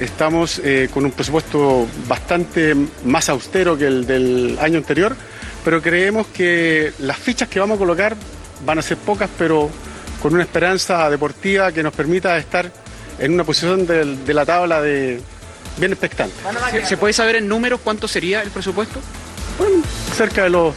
Estamos 0.00 0.60
eh, 0.64 0.88
con 0.92 1.04
un 1.04 1.12
presupuesto 1.12 1.86
bastante 2.08 2.74
más 3.04 3.28
austero 3.28 3.78
que 3.78 3.86
el 3.86 4.06
del 4.06 4.58
año 4.60 4.78
anterior, 4.78 5.16
pero 5.64 5.80
creemos 5.80 6.26
que 6.26 6.92
las 6.98 7.16
fichas 7.16 7.48
que 7.48 7.60
vamos 7.60 7.76
a 7.76 7.78
colocar 7.78 8.16
van 8.66 8.78
a 8.78 8.82
ser 8.82 8.96
pocas, 8.98 9.30
pero 9.38 9.70
con 10.20 10.34
una 10.34 10.42
esperanza 10.42 11.08
deportiva 11.08 11.70
que 11.70 11.82
nos 11.82 11.94
permita 11.94 12.36
estar 12.36 12.70
en 13.20 13.32
una 13.32 13.44
posición 13.44 13.86
de 13.86 14.34
la 14.34 14.44
tabla 14.44 14.82
de 14.82 15.20
bien 15.76 15.92
expectante. 15.92 16.34
¿Se, 16.70 16.86
se 16.86 16.96
puede 16.96 17.12
saber 17.12 17.36
en 17.36 17.48
números 17.48 17.80
cuánto 17.82 18.08
sería 18.08 18.42
el 18.42 18.50
presupuesto? 18.50 19.00
Cerca 20.16 20.44
de 20.44 20.50
los 20.50 20.74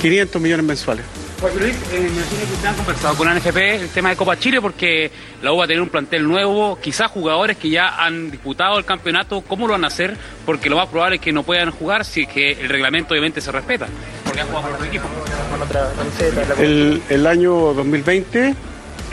500 0.00 0.40
millones 0.40 0.66
mensuales. 0.66 1.04
Luis, 1.42 1.74
eh, 1.92 2.00
me 2.00 2.08
imagino 2.08 2.46
que 2.46 2.52
ustedes 2.54 2.64
han 2.64 2.74
conversado 2.76 3.14
con 3.14 3.26
la 3.26 3.34
NFP 3.34 3.56
el 3.56 3.88
tema 3.90 4.08
de 4.08 4.16
Copa 4.16 4.38
Chile 4.38 4.60
porque 4.60 5.10
la 5.42 5.52
U 5.52 5.58
va 5.58 5.64
a 5.64 5.66
tener 5.66 5.82
un 5.82 5.90
plantel 5.90 6.26
nuevo, 6.26 6.78
quizás 6.80 7.10
jugadores 7.10 7.58
que 7.58 7.68
ya 7.68 7.88
han 7.88 8.30
disputado 8.30 8.78
el 8.78 8.86
campeonato, 8.86 9.42
¿cómo 9.42 9.66
lo 9.66 9.74
van 9.74 9.84
a 9.84 9.88
hacer? 9.88 10.16
Porque 10.46 10.70
lo 10.70 10.76
más 10.76 10.88
probable 10.88 11.16
es 11.16 11.22
que 11.22 11.32
no 11.32 11.42
puedan 11.42 11.70
jugar 11.70 12.06
si 12.06 12.22
es 12.22 12.28
que 12.28 12.52
el 12.52 12.68
reglamento 12.70 13.12
obviamente 13.12 13.42
se 13.42 13.52
respeta, 13.52 13.86
porque 14.24 14.40
han 14.40 14.46
jugado 14.46 14.64
con 14.64 14.74
otro 14.74 14.86
equipo. 14.86 15.04
El, 16.58 17.02
el 17.10 17.26
año 17.26 17.52
2020, 17.74 18.54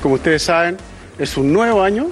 como 0.01 0.16
ustedes 0.16 0.43
saben, 0.43 0.78
es 1.20 1.36
un 1.36 1.51
nuevo 1.51 1.84
año. 1.84 2.09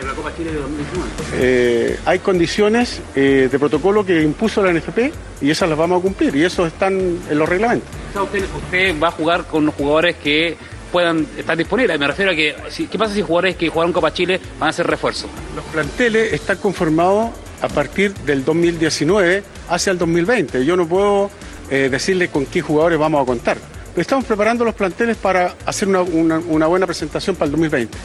Pero 0.00 0.12
la 0.12 0.16
Copa 0.16 0.34
Chile 0.34 0.52
de 0.52 0.58
2019. 0.58 1.10
Eh, 1.34 1.98
hay 2.06 2.18
condiciones 2.20 3.00
eh, 3.14 3.48
de 3.52 3.58
protocolo 3.58 4.04
que 4.06 4.22
impuso 4.22 4.62
la 4.62 4.72
NFP 4.72 5.12
y 5.42 5.50
esas 5.50 5.68
las 5.68 5.76
vamos 5.76 5.98
a 6.00 6.02
cumplir 6.02 6.34
y 6.36 6.44
eso 6.44 6.66
están 6.66 6.94
en 7.28 7.38
los 7.38 7.46
reglamentos. 7.48 7.88
Usted, 8.20 8.44
usted 8.56 8.98
va 9.00 9.08
a 9.08 9.10
jugar 9.10 9.44
con 9.44 9.66
los 9.66 9.74
jugadores 9.74 10.16
que 10.16 10.56
puedan 10.90 11.26
estar 11.36 11.54
disponibles. 11.56 11.98
Me 11.98 12.06
refiero 12.06 12.30
a 12.32 12.34
que, 12.34 12.56
si- 12.70 12.86
¿qué 12.86 12.98
pasa 12.98 13.14
si 13.14 13.20
jugadores 13.20 13.56
que 13.56 13.68
jugaron 13.68 13.92
Copa 13.92 14.12
Chile 14.12 14.40
van 14.58 14.68
a 14.68 14.70
hacer 14.70 14.86
refuerzo? 14.86 15.28
Los 15.54 15.64
planteles 15.66 16.32
están 16.32 16.56
conformados 16.56 17.30
a 17.60 17.68
partir 17.68 18.14
del 18.14 18.42
2019 18.44 19.42
hacia 19.68 19.90
el 19.92 19.98
2020. 19.98 20.64
Yo 20.64 20.76
no 20.76 20.88
puedo 20.88 21.30
eh, 21.70 21.88
decirles 21.90 22.30
con 22.30 22.46
qué 22.46 22.62
jugadores 22.62 22.98
vamos 22.98 23.22
a 23.22 23.26
contar. 23.26 23.58
Estamos 24.00 24.24
preparando 24.24 24.64
los 24.64 24.74
planteles 24.74 25.16
para 25.16 25.54
hacer 25.66 25.86
una, 25.88 26.00
una- 26.02 26.38
una 26.38 26.66
buena 26.66 26.86
presentación 26.86 27.36
para 27.36 27.46
el 27.46 27.50
2020. 27.52 27.98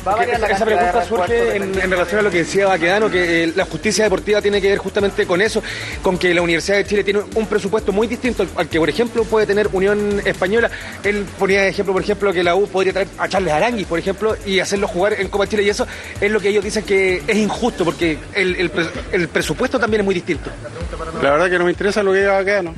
Esa 0.55 0.65
pregunta 0.65 0.91
surge 1.05 1.55
en, 1.55 1.63
en 1.81 1.89
relación 1.91 2.19
a 2.19 2.23
lo 2.23 2.31
que 2.31 2.37
decía 2.39 2.67
Baquedano, 2.67 3.09
que 3.09 3.43
eh, 3.45 3.53
la 3.55 3.65
justicia 3.65 4.03
deportiva 4.03 4.41
tiene 4.41 4.61
que 4.61 4.69
ver 4.69 4.77
justamente 4.77 5.25
con 5.25 5.41
eso, 5.41 5.63
con 6.01 6.17
que 6.17 6.33
la 6.33 6.41
Universidad 6.41 6.77
de 6.77 6.85
Chile 6.85 7.03
tiene 7.03 7.21
un 7.35 7.47
presupuesto 7.47 7.91
muy 7.93 8.07
distinto 8.07 8.43
al, 8.43 8.49
al 8.57 8.67
que, 8.67 8.77
por 8.77 8.89
ejemplo, 8.89 9.23
puede 9.23 9.45
tener 9.47 9.69
Unión 9.71 10.21
Española. 10.25 10.69
Él 11.03 11.25
ponía 11.39 11.61
de 11.61 11.69
ejemplo, 11.69 11.93
por 11.93 12.01
ejemplo, 12.03 12.33
que 12.33 12.43
la 12.43 12.55
U 12.55 12.67
podría 12.67 12.91
traer 12.93 13.07
a 13.17 13.27
Charles 13.29 13.53
Aranguis, 13.53 13.87
por 13.87 13.97
ejemplo, 13.97 14.35
y 14.45 14.59
hacerlo 14.59 14.87
jugar 14.89 15.13
en 15.19 15.29
Copa 15.29 15.47
Chile, 15.47 15.63
y 15.63 15.69
eso 15.69 15.87
es 16.19 16.29
lo 16.29 16.39
que 16.41 16.49
ellos 16.49 16.63
dicen 16.63 16.83
que 16.83 17.23
es 17.25 17.37
injusto, 17.37 17.85
porque 17.85 18.17
el, 18.33 18.69
el 19.13 19.27
presupuesto 19.29 19.79
también 19.79 20.01
es 20.01 20.05
muy 20.05 20.15
distinto. 20.15 20.49
La 21.21 21.31
verdad 21.31 21.49
que 21.49 21.57
no 21.57 21.65
me 21.65 21.71
interesa 21.71 22.03
lo 22.03 22.11
que 22.11 22.19
diga 22.19 22.33
Baquedano. 22.33 22.75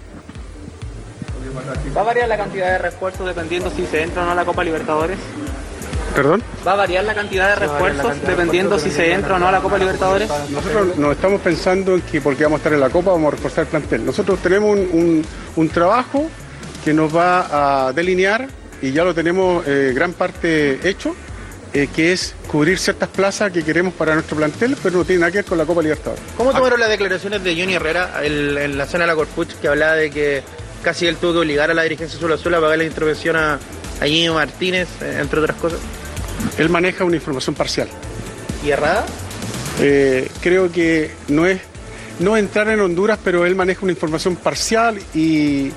¿Va 1.96 2.02
a 2.02 2.04
variar 2.04 2.28
la 2.28 2.38
cantidad 2.38 2.72
de 2.72 2.78
refuerzos 2.78 3.26
dependiendo 3.26 3.70
si 3.76 3.86
se 3.86 4.04
entra 4.04 4.24
o 4.24 4.26
no 4.26 4.32
a 4.32 4.36
la 4.36 4.46
Copa 4.46 4.64
Libertadores? 4.64 5.18
¿Perdón? 6.16 6.42
¿Va 6.66 6.74
a 6.74 6.76
variar 6.76 7.04
la 7.04 7.14
cantidad 7.14 7.50
de 7.50 7.56
refuerzos 7.68 8.22
dependiendo 8.26 8.80
si 8.80 8.90
se 8.90 9.12
entra 9.14 9.36
o 9.36 9.40
no 9.40 9.48
a 9.48 9.52
la 9.52 9.60
Copa 9.60 9.78
Libertadores? 9.78 10.30
Nosotros 10.50 10.98
no 10.98 11.12
estamos 11.12 11.42
pensando 11.42 11.96
en 11.96 12.02
que 12.02 12.22
porque 12.22 12.44
vamos 12.44 12.58
a 12.58 12.60
estar 12.60 12.74
en 12.74 12.80
la 12.80 12.90
Copa 12.90 13.12
vamos 13.12 13.28
a 13.28 13.36
reforzar 13.36 13.64
el 13.66 13.70
plantel. 13.70 14.06
Nosotros 14.06 14.40
tenemos 14.40 14.72
un, 14.72 14.80
un- 14.92 15.26
un 15.56 15.70
trabajo 15.70 16.30
que 16.84 16.94
nos 16.94 17.16
va 17.16 17.88
a 17.88 17.94
delinear 17.94 18.48
y 18.82 18.92
ya 18.92 19.04
lo 19.04 19.14
tenemos 19.14 19.66
eh, 19.68 19.92
gran 19.94 20.14
parte 20.14 20.88
hecho, 20.88 21.16
eh, 21.74 21.88
que 21.94 22.14
es 22.14 22.34
cubrir 22.48 22.80
ciertas 22.80 23.10
plazas 23.10 23.52
que 23.52 23.64
queremos 23.64 23.94
para 23.94 24.14
nuestro 24.14 24.38
plantel, 24.38 24.76
pero 24.82 24.98
no 25.00 25.06
tiene 25.06 25.20
nada 25.22 25.32
que 25.32 25.40
ver 25.40 25.46
con 25.46 25.58
la 25.58 25.66
Copa 25.66 25.82
Libertadores. 25.82 26.24
¿Cómo 26.38 26.52
tomaron 26.52 26.80
las 26.80 26.90
declaraciones 26.90 27.44
de 27.44 27.60
Johnny 27.60 27.74
Herrera 27.76 28.22
el- 28.24 28.58
en 28.58 28.78
la 28.78 28.86
zona 28.86 29.04
de 29.04 29.08
la 29.10 29.16
Corpuch 29.16 29.50
que 29.62 29.68
hablaba 29.68 29.94
de 29.96 30.10
que 30.10 30.42
casi 30.88 31.06
él 31.06 31.18
tuvo 31.18 31.34
que 31.34 31.40
obligar 31.40 31.70
a 31.70 31.74
la 31.74 31.84
dirigencia 31.84 32.18
azul 32.18 32.32
azul 32.32 32.56
a 32.56 32.62
pagar 32.62 32.78
la 32.78 32.86
intervención 32.86 33.36
a, 33.36 33.60
a 34.00 34.06
Gino 34.06 34.36
Martínez, 34.36 34.88
eh, 35.02 35.18
entre 35.20 35.42
otras 35.42 35.58
cosas? 35.58 35.80
Él 36.58 36.70
maneja 36.70 37.04
una 37.04 37.18
información 37.18 37.56
parcial. 37.56 37.90
¿Y 38.66 38.70
errada? 38.70 39.06
Eh, 39.82 40.30
creo 40.40 40.72
que 40.72 41.12
no 41.28 41.46
es 41.46 41.60
no 42.20 42.38
entrar 42.38 42.70
en 42.70 42.80
Honduras, 42.80 43.20
pero 43.22 43.46
él 43.46 43.54
maneja 43.54 43.82
una 43.82 43.92
información 43.92 44.38
parcial 44.38 44.98
y, 45.14 45.74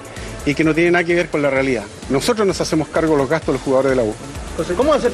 y 0.47 0.55
que 0.55 0.63
no 0.63 0.77
tiene 0.77 0.93
nada 0.93 1.03
que 1.03 1.17
ver 1.17 1.29
con 1.29 1.43
la 1.43 1.51
realidad. 1.51 1.83
Nosotros 2.09 2.47
nos 2.47 2.61
hacemos 2.61 2.87
cargo 2.87 3.15
de 3.15 3.19
los 3.19 3.29
gastos 3.29 3.49
de 3.49 3.53
los 3.55 3.63
jugadores 3.63 3.91
de 3.91 3.97
la 3.97 4.05
U. 4.05 4.15
José, 4.57 4.75
¿cómo 4.75 4.91
va 4.91 4.97
a 4.97 5.01
ser 5.01 5.11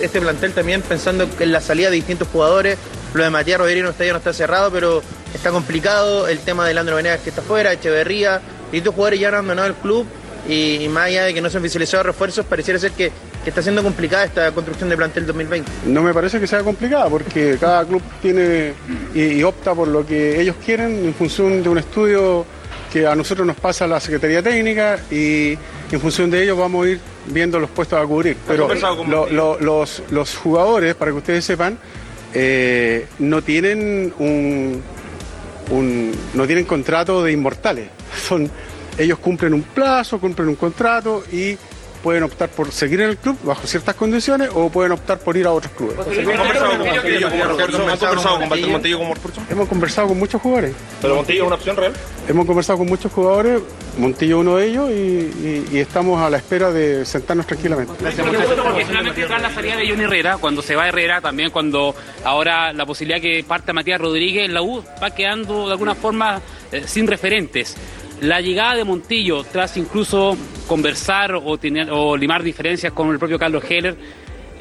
este 0.00 0.20
plantel 0.20 0.52
también 0.52 0.80
pensando 0.82 1.28
en 1.40 1.50
la 1.50 1.60
salida 1.60 1.90
de 1.90 1.96
distintos 1.96 2.28
jugadores? 2.28 2.78
Lo 3.14 3.24
de 3.24 3.30
Matías 3.30 3.58
Rodríguez 3.58 3.82
no 3.82 3.90
está, 3.90 4.04
ya 4.04 4.12
no 4.12 4.18
está 4.18 4.32
cerrado, 4.32 4.70
pero 4.70 5.02
está 5.34 5.50
complicado. 5.50 6.28
El 6.28 6.38
tema 6.38 6.68
de 6.68 6.74
Leandro 6.74 6.94
Venegas 6.94 7.18
que 7.24 7.30
está 7.30 7.42
fuera, 7.42 7.72
Echeverría, 7.72 8.40
distintos 8.72 8.94
jugadores 8.94 9.20
ya 9.20 9.28
han 9.28 9.34
abandonado 9.34 9.68
el 9.68 9.74
club 9.74 10.06
y, 10.48 10.76
y 10.84 10.88
más 10.88 11.04
allá 11.04 11.24
de 11.24 11.34
que 11.34 11.40
no 11.40 11.50
se 11.50 11.58
han 11.58 11.62
oficializado 11.62 12.02
refuerzos, 12.04 12.46
pareciera 12.46 12.78
ser 12.78 12.92
que, 12.92 13.10
que 13.44 13.50
está 13.50 13.62
siendo 13.62 13.82
complicada 13.82 14.24
esta 14.24 14.50
construcción 14.52 14.88
de 14.88 14.96
plantel 14.96 15.26
2020. 15.26 15.70
No 15.86 16.02
me 16.02 16.14
parece 16.14 16.40
que 16.40 16.46
sea 16.46 16.62
complicada 16.62 17.08
porque 17.08 17.56
cada 17.60 17.84
club 17.84 18.02
tiene 18.22 18.72
y, 19.14 19.22
y 19.22 19.42
opta 19.42 19.74
por 19.74 19.88
lo 19.88 20.06
que 20.06 20.40
ellos 20.40 20.56
quieren 20.64 21.04
en 21.06 21.14
función 21.14 21.62
de 21.62 21.68
un 21.68 21.78
estudio 21.78 22.44
que 22.92 23.06
a 23.06 23.14
nosotros 23.14 23.46
nos 23.46 23.56
pasa 23.56 23.86
la 23.86 24.00
Secretaría 24.00 24.42
Técnica 24.42 24.98
y 25.10 25.56
en 25.92 26.00
función 26.00 26.30
de 26.30 26.42
ello 26.42 26.56
vamos 26.56 26.86
a 26.86 26.90
ir 26.90 27.00
viendo 27.26 27.60
los 27.60 27.70
puestos 27.70 28.02
a 28.02 28.04
cubrir. 28.06 28.36
Pero 28.48 28.66
lo- 29.06 29.26
lo- 29.30 29.60
los, 29.60 30.02
los 30.10 30.36
jugadores, 30.36 30.94
para 30.96 31.10
que 31.12 31.18
ustedes 31.18 31.44
sepan, 31.44 31.78
eh, 32.34 33.06
no 33.20 33.42
tienen 33.42 34.12
un, 34.18 34.82
un- 35.70 36.12
no 36.34 36.46
tienen 36.46 36.64
contrato 36.64 37.22
de 37.22 37.32
inmortales. 37.32 37.88
Son, 38.26 38.50
ellos 38.98 39.18
cumplen 39.18 39.54
un 39.54 39.62
plazo, 39.62 40.18
cumplen 40.18 40.48
un 40.48 40.56
contrato 40.56 41.22
y 41.32 41.56
pueden 42.02 42.22
optar 42.22 42.48
por 42.48 42.72
seguir 42.72 43.00
en 43.02 43.10
el 43.10 43.16
club 43.18 43.36
bajo 43.44 43.66
ciertas 43.66 43.94
condiciones 43.94 44.50
o 44.54 44.68
pueden 44.70 44.92
optar 44.92 45.18
por 45.18 45.36
ir 45.36 45.46
a 45.46 45.52
otros 45.52 45.72
clubes. 45.72 45.96
Hemos 49.50 49.68
conversado 49.68 50.08
con 50.08 50.18
muchos 50.18 50.40
jugadores. 50.40 50.74
¿Pero 51.00 51.14
Montillo 51.16 51.42
es 51.42 51.46
una 51.46 51.56
opción 51.56 51.76
real? 51.76 51.92
Hemos 52.28 52.46
conversado 52.46 52.78
con 52.78 52.88
muchos 52.88 53.12
jugadores, 53.12 53.60
Montillo 53.98 54.38
uno 54.38 54.56
de 54.56 54.66
ellos, 54.66 54.90
y, 54.90 54.92
y- 54.92 55.68
y 55.72 55.78
estamos 55.78 56.20
a 56.20 56.30
la 56.30 56.36
espera 56.36 56.70
de 56.70 57.04
sentarnos 57.04 57.46
tranquilamente. 57.46 57.92
Porque 57.92 58.84
finalmente 58.86 59.24
tras 59.26 59.42
la 59.42 59.50
salida 59.54 59.76
de 59.76 59.88
Johnny 59.88 60.04
Herrera, 60.04 60.38
cuando 60.38 60.62
se 60.62 60.76
va 60.76 60.88
Herrera, 60.88 61.20
también 61.20 61.50
cuando 61.50 61.94
ahora 62.24 62.72
la 62.72 62.86
posibilidad 62.86 63.20
que 63.20 63.44
parte 63.46 63.72
Matías 63.72 64.00
Rodríguez, 64.00 64.48
la 64.50 64.62
U 64.62 64.82
va 65.02 65.10
quedando 65.10 65.66
de 65.66 65.72
alguna 65.72 65.94
forma 65.94 66.40
eh, 66.72 66.84
sin 66.86 67.06
referentes. 67.06 67.76
La 68.20 68.40
llegada 68.40 68.74
de 68.76 68.84
Montillo, 68.84 69.44
tras 69.44 69.76
incluso 69.76 70.36
conversar 70.66 71.34
o, 71.34 71.56
tener, 71.58 71.88
o 71.90 72.16
limar 72.16 72.42
diferencias 72.42 72.92
con 72.92 73.10
el 73.10 73.18
propio 73.18 73.38
Carlos 73.38 73.64
Heller, 73.68 73.96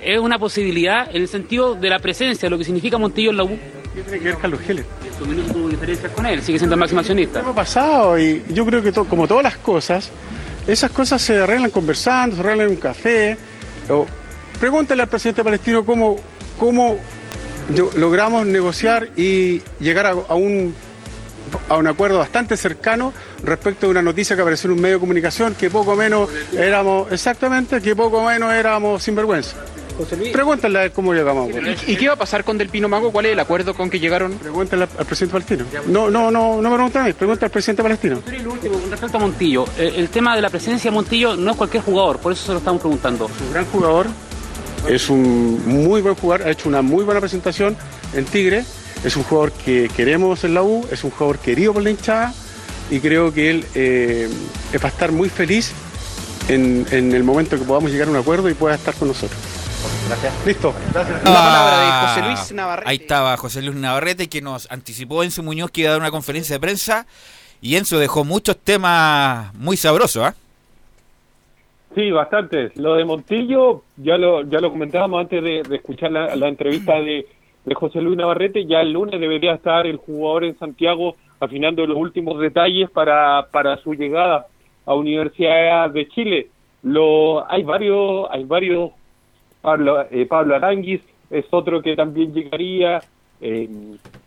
es 0.02 0.18
una 0.20 0.40
posibilidad 0.40 1.14
en 1.14 1.24
el 1.24 1.28
sentido 1.28 1.76
de 1.76 1.90
la 1.90 2.00
presencia, 2.00 2.46
de 2.48 2.52
lo 2.52 2.58
que 2.58 2.64
significa 2.64 2.98
Montillo 2.98 3.32
en 3.32 3.38
la 3.38 3.44
U. 3.44 3.60
¿Qué 3.94 4.02
tiene 4.02 4.20
que 4.20 4.26
ver 4.26 4.38
Carlos 4.38 4.62
Heller? 4.68 4.86
En 5.06 5.18
su 5.18 5.26
minuto 5.26 5.54
tuvo 5.54 5.68
diferencias 5.68 6.12
con 6.14 6.26
él, 6.26 6.42
sigue 6.42 6.58
siendo 6.58 6.76
el 6.76 6.80
máximo 6.80 7.02
accionista. 7.02 7.42
ha 7.42 7.54
pasado 7.54 8.18
y 8.18 8.44
yo 8.50 8.66
creo 8.66 8.82
que 8.82 8.94
to- 8.94 9.04
como 9.06 9.28
todas 9.28 9.44
las 9.44 9.58
cosas, 9.58 10.10
esas 10.66 10.92
cosas 10.92 11.22
se 11.22 11.38
arreglan 11.38 11.70
conversando, 11.72 12.36
se 12.38 12.42
arreglan 12.42 12.68
en 12.68 12.74
un 12.76 12.80
café. 12.80 13.38
O, 13.90 14.06
pregúntale 14.60 15.02
al 15.02 15.10
presidente 15.10 15.44
palestino 15.44 15.84
cómo, 15.84 16.16
cómo 16.58 16.98
logramos 17.98 18.46
negociar 18.46 19.10
y 19.18 19.62
llegar 19.82 20.06
a, 20.06 20.12
a 20.12 20.36
un 20.36 20.74
a 21.68 21.78
un 21.78 21.88
acuerdo 21.88 22.20
bastante 22.20 22.58
cercano 22.58 23.14
respecto 23.44 23.88
de 23.88 23.92
una 23.92 24.02
noticia 24.02 24.36
que 24.36 24.42
apareció 24.42 24.70
en 24.70 24.78
un 24.78 24.82
medio 24.82 24.96
de 24.96 25.00
comunicación 25.00 25.56
que 25.56 25.70
poco 25.70 25.96
menos 25.96 26.30
éramos, 26.54 27.12
exactamente, 27.12 27.82
que 27.82 27.96
poco 27.96 28.24
menos 28.24 28.54
éramos 28.54 29.02
sinvergüenza. 29.04 29.58
Pregúntale 30.32 30.80
a 30.80 30.84
él 30.86 30.92
cómo 30.92 31.14
llegamos. 31.14 31.50
¿Y 31.88 31.96
qué 31.98 32.08
va 32.08 32.14
a 32.14 32.18
pasar 32.18 32.44
con 32.44 32.58
Del 32.58 32.70
Pino 32.70 32.88
Mago? 32.88 33.12
¿Cuál 33.12 33.26
es 33.26 33.34
el 33.34 33.40
acuerdo 33.40 33.74
con 33.74 33.90
que 33.90 34.00
llegaron? 34.00 34.34
Pregúntale 34.34 34.88
al 34.98 35.06
presidente 35.06 35.34
palestino. 35.34 35.66
No, 35.88 36.10
no, 36.10 36.32
no, 36.32 36.62
no 36.62 36.70
me 36.70 36.76
pregunten 36.76 37.02
a 37.02 37.06
mí, 37.06 37.14
pregúntale 37.14 37.48
al 37.48 37.52
presidente 37.52 37.84
palestino. 37.84 38.22
Y 38.28 38.42
lo 38.42 38.54
último, 38.54 38.80
con 38.80 38.92
respecto 38.92 39.18
a 39.18 39.20
Montillo, 39.20 39.66
eh, 39.78 39.94
el 39.98 40.10
tema 40.10 40.36
de 40.36 40.42
la 40.42 40.50
presencia 40.50 40.90
de 40.90 40.96
Montillo 40.96 41.36
no 41.36 41.52
es 41.52 41.58
cualquier 41.58 41.84
jugador, 41.84 42.20
por 42.20 42.32
eso 42.32 42.46
se 42.46 42.52
lo 42.54 42.60
estamos 42.60 42.82
preguntando. 42.82 43.26
un 43.26 43.54
gran 43.54 43.66
jugador, 43.66 44.08
es 44.88 45.10
un 45.10 45.62
muy 45.66 46.02
buen 46.02 46.16
jugador, 46.16 46.48
ha 46.48 46.52
hecho 46.52 46.70
una 46.70 46.82
muy 46.82 47.04
buena 47.04 47.20
presentación 47.20 47.76
en 48.14 48.26
Tigre, 48.26 48.64
es 49.04 49.16
un 49.16 49.24
jugador 49.24 49.52
que 49.52 49.90
queremos 49.96 50.44
en 50.44 50.54
la 50.54 50.64
U, 50.64 50.86
es 50.92 51.04
un 51.04 51.12
jugador 51.12 51.40
querido 51.40 51.74
por 51.74 51.84
la 51.84 51.90
hinchada 51.92 52.34
y 52.92 53.00
creo 53.00 53.34
que 53.34 53.50
él 53.50 53.66
eh, 53.76 54.28
va 54.76 54.86
a 54.86 54.92
estar 54.92 55.12
muy 55.12 55.30
feliz 55.30 55.74
en, 56.48 56.86
en 56.92 57.14
el 57.14 57.24
momento 57.24 57.58
que 57.58 57.64
podamos 57.66 57.92
llegar 57.92 58.08
a 58.08 58.12
un 58.12 58.18
acuerdo 58.18 58.50
y 58.50 58.54
pueda 58.54 58.76
estar 58.76 58.94
con 58.96 59.08
nosotros. 59.08 59.40
Gracias. 60.08 60.34
Listo. 60.46 60.74
La 60.94 61.04
palabra 61.24 61.80
de 61.80 62.08
José 62.08 62.22
Ah, 62.24 62.28
Luis 62.28 62.52
Navarrete. 62.52 62.90
Ahí 62.90 62.98
estaba 62.98 63.38
José 63.38 63.62
Luis 63.62 63.78
Navarrete 63.78 64.28
que 64.28 64.42
nos 64.42 64.70
anticipó 64.72 65.24
Enzo 65.24 65.44
Muñoz 65.44 65.72
que 65.72 65.82
iba 65.82 65.90
a 65.90 65.94
dar 65.94 66.02
una 66.02 66.12
conferencia 66.12 66.56
de 66.56 66.60
prensa 66.60 67.06
y 67.62 67.76
Enzo 67.76 68.00
dejó 68.00 68.24
muchos 68.26 68.58
temas 68.58 69.54
muy 69.54 69.78
sabrosos, 69.78 70.24
¿ah? 70.24 70.36
Sí, 71.96 72.12
bastantes. 72.12 72.76
Lo 72.76 72.96
de 72.96 73.06
Montillo, 73.06 73.84
ya 73.98 74.18
lo, 74.18 74.44
ya 74.44 74.60
lo 74.60 74.72
comentábamos 74.72 75.22
antes 75.22 75.44
de, 75.44 75.64
de 75.64 75.76
escuchar 75.76 76.12
la, 76.12 76.36
la 76.36 76.48
entrevista 76.48 76.94
de, 76.94 77.26
de 77.70 77.76
José 77.76 78.02
Luis 78.02 78.18
Navarrete. 78.18 78.66
Ya 78.66 78.82
el 78.82 78.92
lunes 78.92 79.20
debería 79.20 79.54
estar 79.54 79.86
el 79.86 79.98
jugador 79.98 80.44
en 80.44 80.58
Santiago 80.58 81.16
afinando 81.40 81.86
los 81.86 81.98
últimos 81.98 82.40
detalles 82.40 82.90
para, 82.90 83.48
para 83.52 83.78
su 83.78 83.94
llegada 83.94 84.48
a 84.86 84.96
Universidad 84.96 85.90
de 85.92 86.08
Chile. 86.10 86.48
Lo, 86.84 87.50
hay 87.50 87.64
varios, 87.64 88.28
hay 88.32 88.44
varios. 88.44 88.92
Pablo, 89.62 90.02
eh, 90.10 90.28
Aranguis 90.30 91.02
es 91.30 91.46
otro 91.52 91.82
que 91.82 91.96
también 91.96 92.34
llegaría. 92.34 93.00
eh, 93.42 93.70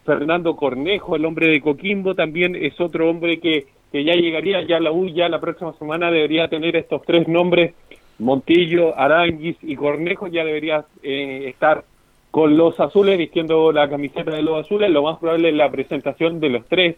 Fernando 0.04 0.56
Cornejo, 0.56 1.16
el 1.16 1.24
hombre 1.24 1.48
de 1.48 1.60
Coquimbo, 1.60 2.14
también 2.14 2.56
es 2.56 2.80
otro 2.80 3.08
hombre 3.08 3.38
que, 3.38 3.66
que 3.92 4.04
ya 4.04 4.14
llegaría, 4.14 4.62
ya 4.62 4.80
la 4.80 4.90
U 4.90 5.06
ya 5.08 5.28
la 5.28 5.40
próxima 5.40 5.72
semana 5.74 6.10
debería 6.10 6.48
tener 6.48 6.74
estos 6.74 7.02
tres 7.02 7.28
nombres, 7.28 7.74
Montillo, 8.18 8.98
Aranguis 8.98 9.56
y 9.62 9.76
Cornejo, 9.76 10.26
ya 10.26 10.44
debería 10.44 10.84
eh, 11.02 11.44
estar 11.48 11.84
con 12.32 12.56
los 12.56 12.80
azules, 12.80 13.16
vistiendo 13.18 13.70
la 13.70 13.88
camiseta 13.88 14.32
de 14.32 14.42
los 14.42 14.64
azules, 14.64 14.90
lo 14.90 15.04
más 15.04 15.18
probable 15.18 15.50
es 15.50 15.54
la 15.54 15.70
presentación 15.70 16.40
de 16.40 16.48
los 16.48 16.66
tres, 16.66 16.96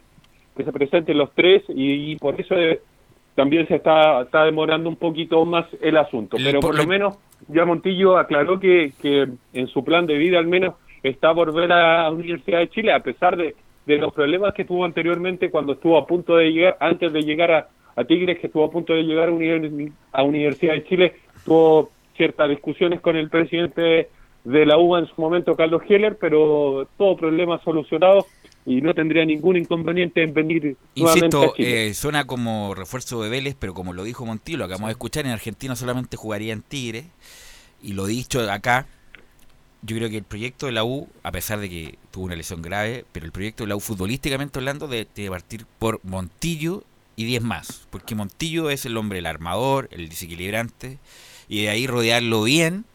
que 0.57 0.65
se 0.65 0.73
presenten 0.73 1.19
los 1.19 1.33
tres 1.35 1.63
y, 1.69 2.13
y 2.13 2.17
por 2.17 2.41
eso 2.41 2.55
eh, 2.57 2.81
también 3.35 3.67
se 3.67 3.75
está, 3.75 4.23
está 4.23 4.45
demorando 4.45 4.89
un 4.89 4.95
poquito 4.97 5.45
más 5.45 5.67
el 5.83 5.97
asunto, 5.97 6.37
pero 6.39 6.61
por 6.61 6.77
lo 6.77 6.87
menos 6.87 7.19
ya 7.49 7.65
Montillo 7.65 8.17
aclaró 8.17 8.61
que, 8.61 8.93
que 9.03 9.27
en 9.53 9.67
su 9.67 9.83
plan 9.85 10.07
de 10.07 10.17
vida 10.17 10.39
al 10.39 10.47
menos 10.47 10.77
está 11.03 11.35
por 11.35 11.53
ver 11.53 11.73
a 11.73 12.09
Universidad 12.11 12.61
de 12.61 12.71
Chile, 12.71 12.93
a 12.93 13.01
pesar 13.01 13.37
de, 13.37 13.57
de 13.87 13.99
los 13.99 14.15
problemas 14.15 14.55
que 14.55 14.65
tuvo 14.65 14.85
anteriormente 14.85 15.51
cuando 15.51 15.73
estuvo 15.73 15.99
a 15.99 16.07
punto 16.07 16.37
de 16.37 16.53
llegar, 16.53 16.77
antes 16.79 17.13
de 17.13 17.23
llegar 17.23 17.51
a, 17.51 17.69
a 17.97 18.05
Tigres, 18.05 18.39
que 18.39 18.47
estuvo 18.47 18.65
a 18.65 18.71
punto 18.71 18.95
de 18.95 19.03
llegar 19.03 19.29
a, 19.29 19.33
Univers- 19.33 19.93
a 20.13 20.23
Universidad 20.23 20.75
de 20.75 20.85
Chile, 20.85 21.13
tuvo 21.45 21.91
ciertas 22.17 22.49
discusiones 22.49 23.01
con 23.01 23.17
el 23.17 23.29
presidente 23.29 24.09
de 24.45 24.67
la 24.67 24.79
UBA 24.79 25.01
en 25.01 25.07
su 25.07 25.21
momento, 25.21 25.57
Carlos 25.57 25.83
Heller, 25.89 26.19
pero 26.21 26.87
todo 26.99 27.17
problema 27.17 27.61
solucionado 27.65 28.27
y 28.67 28.81
no 28.81 28.95
tendría 28.95 29.25
ningún 29.25 29.57
inconveniente 29.57 30.23
en 30.23 30.33
venir 30.33 30.77
nuevamente 30.97 31.37
Insisto, 31.37 31.53
a 31.53 31.57
Chile. 31.57 31.89
eh, 31.89 31.95
suena 31.95 32.27
como 32.27 32.75
refuerzo 32.75 33.23
de 33.23 33.31
Vélez, 33.31 33.57
pero 33.59 33.75
como 33.75 33.93
lo 33.93 34.05
dijo 34.05 34.25
Montillo, 34.25 34.59
lo 34.59 34.65
acabamos 34.65 34.89
de 34.89 34.93
escuchar, 34.93 35.27
en 35.27 35.33
Argentina 35.33 35.77
solamente 35.77 36.17
jugaría 36.17 36.53
en 36.53 36.63
Tigre, 36.63 37.05
y 37.83 37.93
lo 37.93 38.07
dicho 38.07 38.41
acá, 38.51 38.87
yo 39.83 39.97
creo 39.97 40.09
que 40.09 40.19
el 40.19 40.25
proyecto 40.25 40.67
de 40.67 40.73
la 40.73 40.85
U, 40.85 41.09
a 41.23 41.33
pesar 41.33 41.61
de 41.61 41.69
que 41.69 41.99
tuvo 42.11 42.25
una 42.25 42.37
lesión 42.37 42.63
grave, 42.63 43.05
pero 43.13 43.27
el 43.27 43.33
proyecto 43.33 43.65
de 43.65 43.69
la 43.69 43.77
U 43.77 43.81
futbolísticamente 43.81 44.59
hablando 44.59 44.89
debe, 44.89 45.07
debe 45.15 45.31
partir 45.31 45.67
por 45.79 46.01
Montillo 46.05 46.85
y 47.17 47.25
10 47.25 47.43
más, 47.43 47.87
porque 47.91 48.15
Montillo 48.15 48.71
es 48.71 48.87
el 48.87 48.97
hombre, 48.97 49.19
el 49.19 49.27
armador, 49.27 49.89
el 49.91 50.09
desequilibrante, 50.09 50.99
y 51.49 51.63
de 51.63 51.69
ahí 51.69 51.87
rodearlo 51.87 52.43
bien 52.45 52.87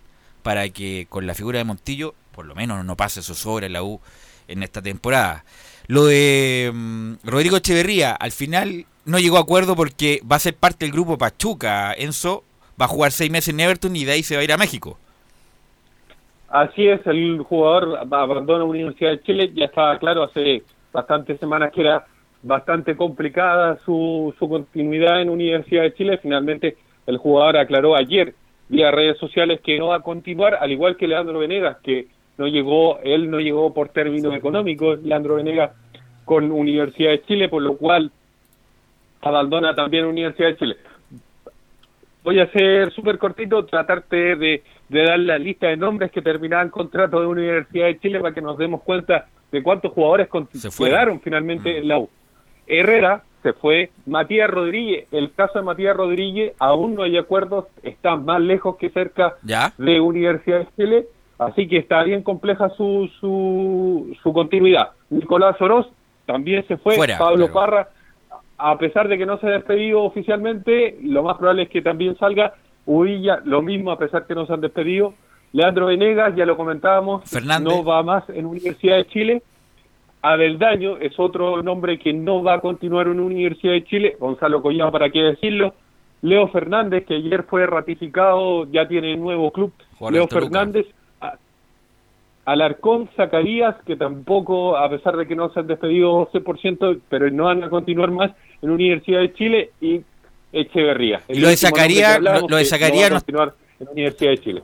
para 0.44 0.70
que 0.70 1.08
con 1.10 1.28
la 1.28 1.34
figura 1.34 1.60
de 1.60 1.66
Montillo, 1.66 2.14
por 2.34 2.46
lo 2.46 2.56
menos 2.56 2.84
no 2.86 2.96
pase 2.96 3.22
zozobra 3.22 3.66
en 3.66 3.74
la 3.74 3.84
U 3.84 4.00
en 4.48 4.64
esta 4.64 4.82
temporada. 4.82 5.44
Lo 5.88 6.06
de 6.06 6.72
mm, 6.74 7.14
Rodrigo 7.24 7.58
Echeverría, 7.58 8.12
al 8.14 8.32
final 8.32 8.86
no 9.06 9.20
llegó 9.20 9.38
a 9.38 9.42
acuerdo 9.42 9.76
porque 9.76 10.22
va 10.30 10.36
a 10.36 10.40
ser 10.40 10.56
parte 10.56 10.86
del 10.86 10.94
grupo 10.94 11.18
Pachuca. 11.18 11.94
Enzo 11.94 12.44
va 12.80 12.86
a 12.86 12.90
jugar 12.90 13.12
seis 13.12 13.32
meses 13.32 13.54
en 13.54 13.60
Everton 13.60 13.96
y 13.96 14.06
de 14.06 14.14
ahí 14.14 14.24
se 14.24 14.36
va 14.36 14.42
a 14.42 14.44
ir 14.44 14.52
a 14.52 14.58
México. 14.58 14.98
Así 16.50 16.88
es, 16.88 17.06
el 17.06 17.42
jugador 17.44 18.00
abandona 18.12 18.64
Universidad 18.64 19.12
de 19.12 19.22
Chile, 19.22 19.52
ya 19.54 19.66
estaba 19.66 20.00
claro 20.00 20.24
hace 20.24 20.64
bastantes 20.92 21.40
semanas 21.40 21.72
que 21.72 21.82
era 21.82 22.06
bastante 22.42 22.96
complicada 22.96 23.78
su, 23.86 24.34
su 24.40 24.50
continuidad 24.50 25.22
en 25.22 25.30
Universidad 25.30 25.84
de 25.84 25.94
Chile, 25.94 26.20
finalmente 26.22 26.78
el 27.06 27.18
jugador 27.18 27.58
aclaró 27.58 27.96
ayer 27.96 28.34
vía 28.70 28.92
redes 28.92 29.18
sociales 29.18 29.60
que 29.62 29.78
no 29.78 29.88
va 29.88 29.98
a 29.98 30.02
continuar, 30.02 30.56
al 30.56 30.72
igual 30.72 30.96
que 30.96 31.08
Leandro 31.08 31.40
Venegas, 31.40 31.78
que 31.84 32.08
no 32.38 32.48
llegó, 32.48 33.00
él 33.04 33.30
no 33.30 33.40
llegó 33.40 33.74
por 33.74 33.90
términos 33.90 34.34
económicos, 34.34 35.02
Leandro 35.04 35.36
Venegas 35.36 35.72
con 36.24 36.52
Universidad 36.52 37.12
de 37.12 37.24
Chile, 37.24 37.50
por 37.50 37.62
lo 37.62 37.76
cual 37.76 38.12
abandona 39.22 39.76
también 39.76 40.06
Universidad 40.06 40.50
de 40.50 40.58
Chile. 40.58 40.78
Voy 42.24 42.40
a 42.40 42.52
ser 42.52 42.92
súper 42.94 43.18
cortito, 43.18 43.66
tratarte 43.66 44.36
de, 44.36 44.64
de 44.88 45.04
dar 45.04 45.20
la 45.20 45.40
lista 45.40 45.68
de 45.68 45.78
nombres 45.78 46.12
que 46.12 46.22
terminaban 46.22 46.70
contrato 46.70 47.20
de 47.20 47.28
Universidad 47.28 47.88
de 47.88 48.00
Chile 48.00 48.20
para 48.20 48.34
que 48.34 48.42
nos 48.42 48.58
demos 48.58 48.84
cuenta 48.84 49.28
de 49.52 49.64
cuántos 49.64 49.92
jugadores 49.94 50.28
fueron. 50.30 50.48
quedaron 50.78 51.22
finalmente 51.22 51.80
en 51.80 51.88
la 51.88 52.00
U. 52.00 52.10
Herrera 52.68 53.24
se 53.42 53.54
fue, 53.54 53.92
Matías 54.06 54.50
Rodríguez, 54.50 55.08
el 55.12 55.34
caso 55.34 55.60
de 55.60 55.66
Matías 55.66 55.96
Rodríguez, 55.96 56.54
aún 56.60 56.96
no 56.96 57.04
hay 57.04 57.18
acuerdos, 57.18 57.66
está 57.84 58.16
más 58.16 58.42
lejos 58.42 58.78
que 58.78 58.90
cerca 58.90 59.36
¿Ya? 59.44 59.74
de 59.78 60.00
Universidad 60.00 60.60
de 60.60 60.68
Chile, 60.76 61.06
así 61.38 61.68
que 61.68 61.78
está 61.78 62.04
bien 62.04 62.24
compleja 62.24 62.70
su, 62.70 63.10
su, 63.20 64.16
su 64.22 64.34
continuidad. 64.34 64.90
Nicolás 65.10 65.60
Oroz 65.62 65.88
también 66.26 66.66
se 66.68 66.78
fue, 66.78 66.96
Fuera, 66.96 67.18
Pablo 67.18 67.48
claro. 67.48 67.54
Parra, 67.54 67.90
a 68.58 68.78
pesar 68.78 69.08
de 69.08 69.18
que 69.18 69.26
no 69.26 69.40
se 69.40 69.48
ha 69.48 69.52
despedido 69.52 70.04
oficialmente, 70.04 70.98
lo 71.02 71.24
más 71.24 71.38
probable 71.38 71.64
es 71.64 71.70
que 71.70 71.82
también 71.82 72.18
salga. 72.18 72.54
Uvilla, 72.86 73.40
lo 73.46 73.62
mismo, 73.62 73.92
a 73.92 74.00
pesar 74.00 74.26
que 74.26 74.36
no 74.36 74.46
se 74.48 74.54
han 74.54 74.62
despedido. 74.62 75.14
Leandro 75.54 75.88
Venegas, 75.88 76.36
ya 76.36 76.46
lo 76.46 76.58
comentábamos, 76.58 77.30
Fernández. 77.30 77.74
no 77.74 77.84
va 77.84 78.04
más 78.04 78.28
en 78.30 78.46
Universidad 78.46 78.98
de 78.98 79.08
Chile. 79.08 79.44
Abeldaño 80.22 80.98
es 80.98 81.18
otro 81.18 81.62
nombre 81.64 81.98
que 81.98 82.12
no 82.14 82.44
va 82.44 82.56
a 82.56 82.60
continuar 82.60 83.08
en 83.08 83.20
Universidad 83.20 83.74
de 83.74 83.84
Chile. 83.86 84.18
Gonzalo 84.20 84.62
Collado, 84.62 84.92
para 84.92 85.10
qué 85.10 85.20
decirlo. 85.20 85.74
Leo 86.22 86.50
Fernández, 86.50 87.06
que 87.06 87.16
ayer 87.16 87.44
fue 87.44 87.66
ratificado, 87.66 88.66
ya 88.72 88.88
tiene 88.88 89.16
nuevo 89.16 89.52
club. 89.52 89.72
Leo. 90.12 90.28
Fernández. 90.28 90.86
A- 91.22 91.38
Alarcón, 92.46 93.10
Zacarías, 93.16 93.76
que 93.86 93.96
tampoco, 93.96 94.76
a 94.76 94.90
pesar 94.90 95.16
de 95.16 95.28
que 95.28 95.36
no 95.36 95.50
se 95.54 95.60
han 95.62 95.68
despedido 95.68 96.12
11%, 96.32 97.00
pero 97.08 97.30
no 97.30 97.46
van 97.46 97.64
a 97.64 97.70
continuar 97.70 98.12
más 98.12 98.32
en 98.62 98.72
Universidad 98.72 99.20
de 99.22 99.34
Chile. 99.34 99.70
Y 99.80 100.02
Echeverría. 100.52 101.22
Y 101.28 101.40
lo 101.40 101.48
de 101.48 101.56
Zacarías- 101.58 102.16
hablábamos, 102.16 102.50
lo- 102.50 102.58
de 102.58 102.66
Zacarías 102.66 103.04
va 103.04 103.06
a 103.06 103.10
no- 103.12 103.16
continuar 103.18 103.54
en 103.80 103.88
Universidad 103.90 104.32
de 104.32 104.38
Chile. 104.40 104.64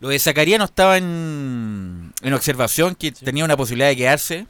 Lo 0.00 0.08
de 0.08 0.18
Zacarías 0.18 0.58
no 0.58 0.64
estaba 0.64 0.96
en, 0.96 2.12
en 2.22 2.32
observación, 2.32 2.94
que 2.94 3.12
tenía 3.12 3.44
una 3.44 3.56
posibilidad 3.56 3.88
de 3.90 3.96
quedarse. 3.96 4.46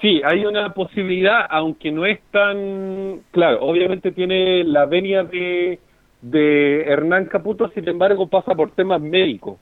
Sí, 0.00 0.20
hay 0.24 0.46
una 0.46 0.72
posibilidad, 0.74 1.46
aunque 1.50 1.90
no 1.90 2.06
es 2.06 2.20
tan 2.30 3.20
claro. 3.32 3.58
Obviamente 3.62 4.12
tiene 4.12 4.62
la 4.62 4.86
venia 4.86 5.24
de, 5.24 5.80
de 6.22 6.82
Hernán 6.82 7.26
Caputo, 7.26 7.68
sin 7.70 7.88
embargo 7.88 8.28
pasa 8.28 8.54
por 8.54 8.70
temas 8.70 9.00
médicos. 9.00 9.58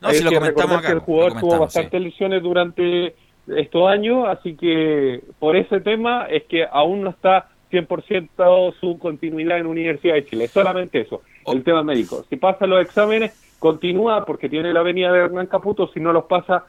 No, 0.00 0.08
Hay 0.08 0.16
si 0.16 0.24
lo 0.24 0.30
que 0.30 0.36
comentamos 0.36 0.76
acá, 0.76 0.88
que 0.88 0.92
el 0.92 0.98
jugador 0.98 1.40
tuvo 1.40 1.60
bastantes 1.60 2.00
lesiones 2.02 2.42
durante 2.42 3.14
estos 3.46 3.88
años, 3.88 4.26
así 4.28 4.56
que 4.56 5.22
por 5.38 5.56
ese 5.56 5.80
tema 5.80 6.26
es 6.28 6.44
que 6.44 6.66
aún 6.70 7.02
no 7.02 7.10
está 7.10 7.48
100% 7.70 8.74
su 8.78 8.98
continuidad 8.98 9.58
en 9.58 9.66
Universidad 9.66 10.14
de 10.14 10.26
Chile. 10.26 10.48
Solamente 10.48 11.00
eso, 11.00 11.22
el 11.46 11.64
tema 11.64 11.82
médico. 11.82 12.24
Si 12.28 12.36
pasa 12.36 12.66
los 12.66 12.82
exámenes, 12.82 13.56
continúa 13.58 14.24
porque 14.26 14.48
tiene 14.48 14.72
la 14.72 14.82
venia 14.82 15.10
de 15.10 15.20
Hernán 15.20 15.46
Caputo. 15.46 15.88
Si 15.88 16.00
no 16.00 16.12
los 16.12 16.24
pasa, 16.24 16.66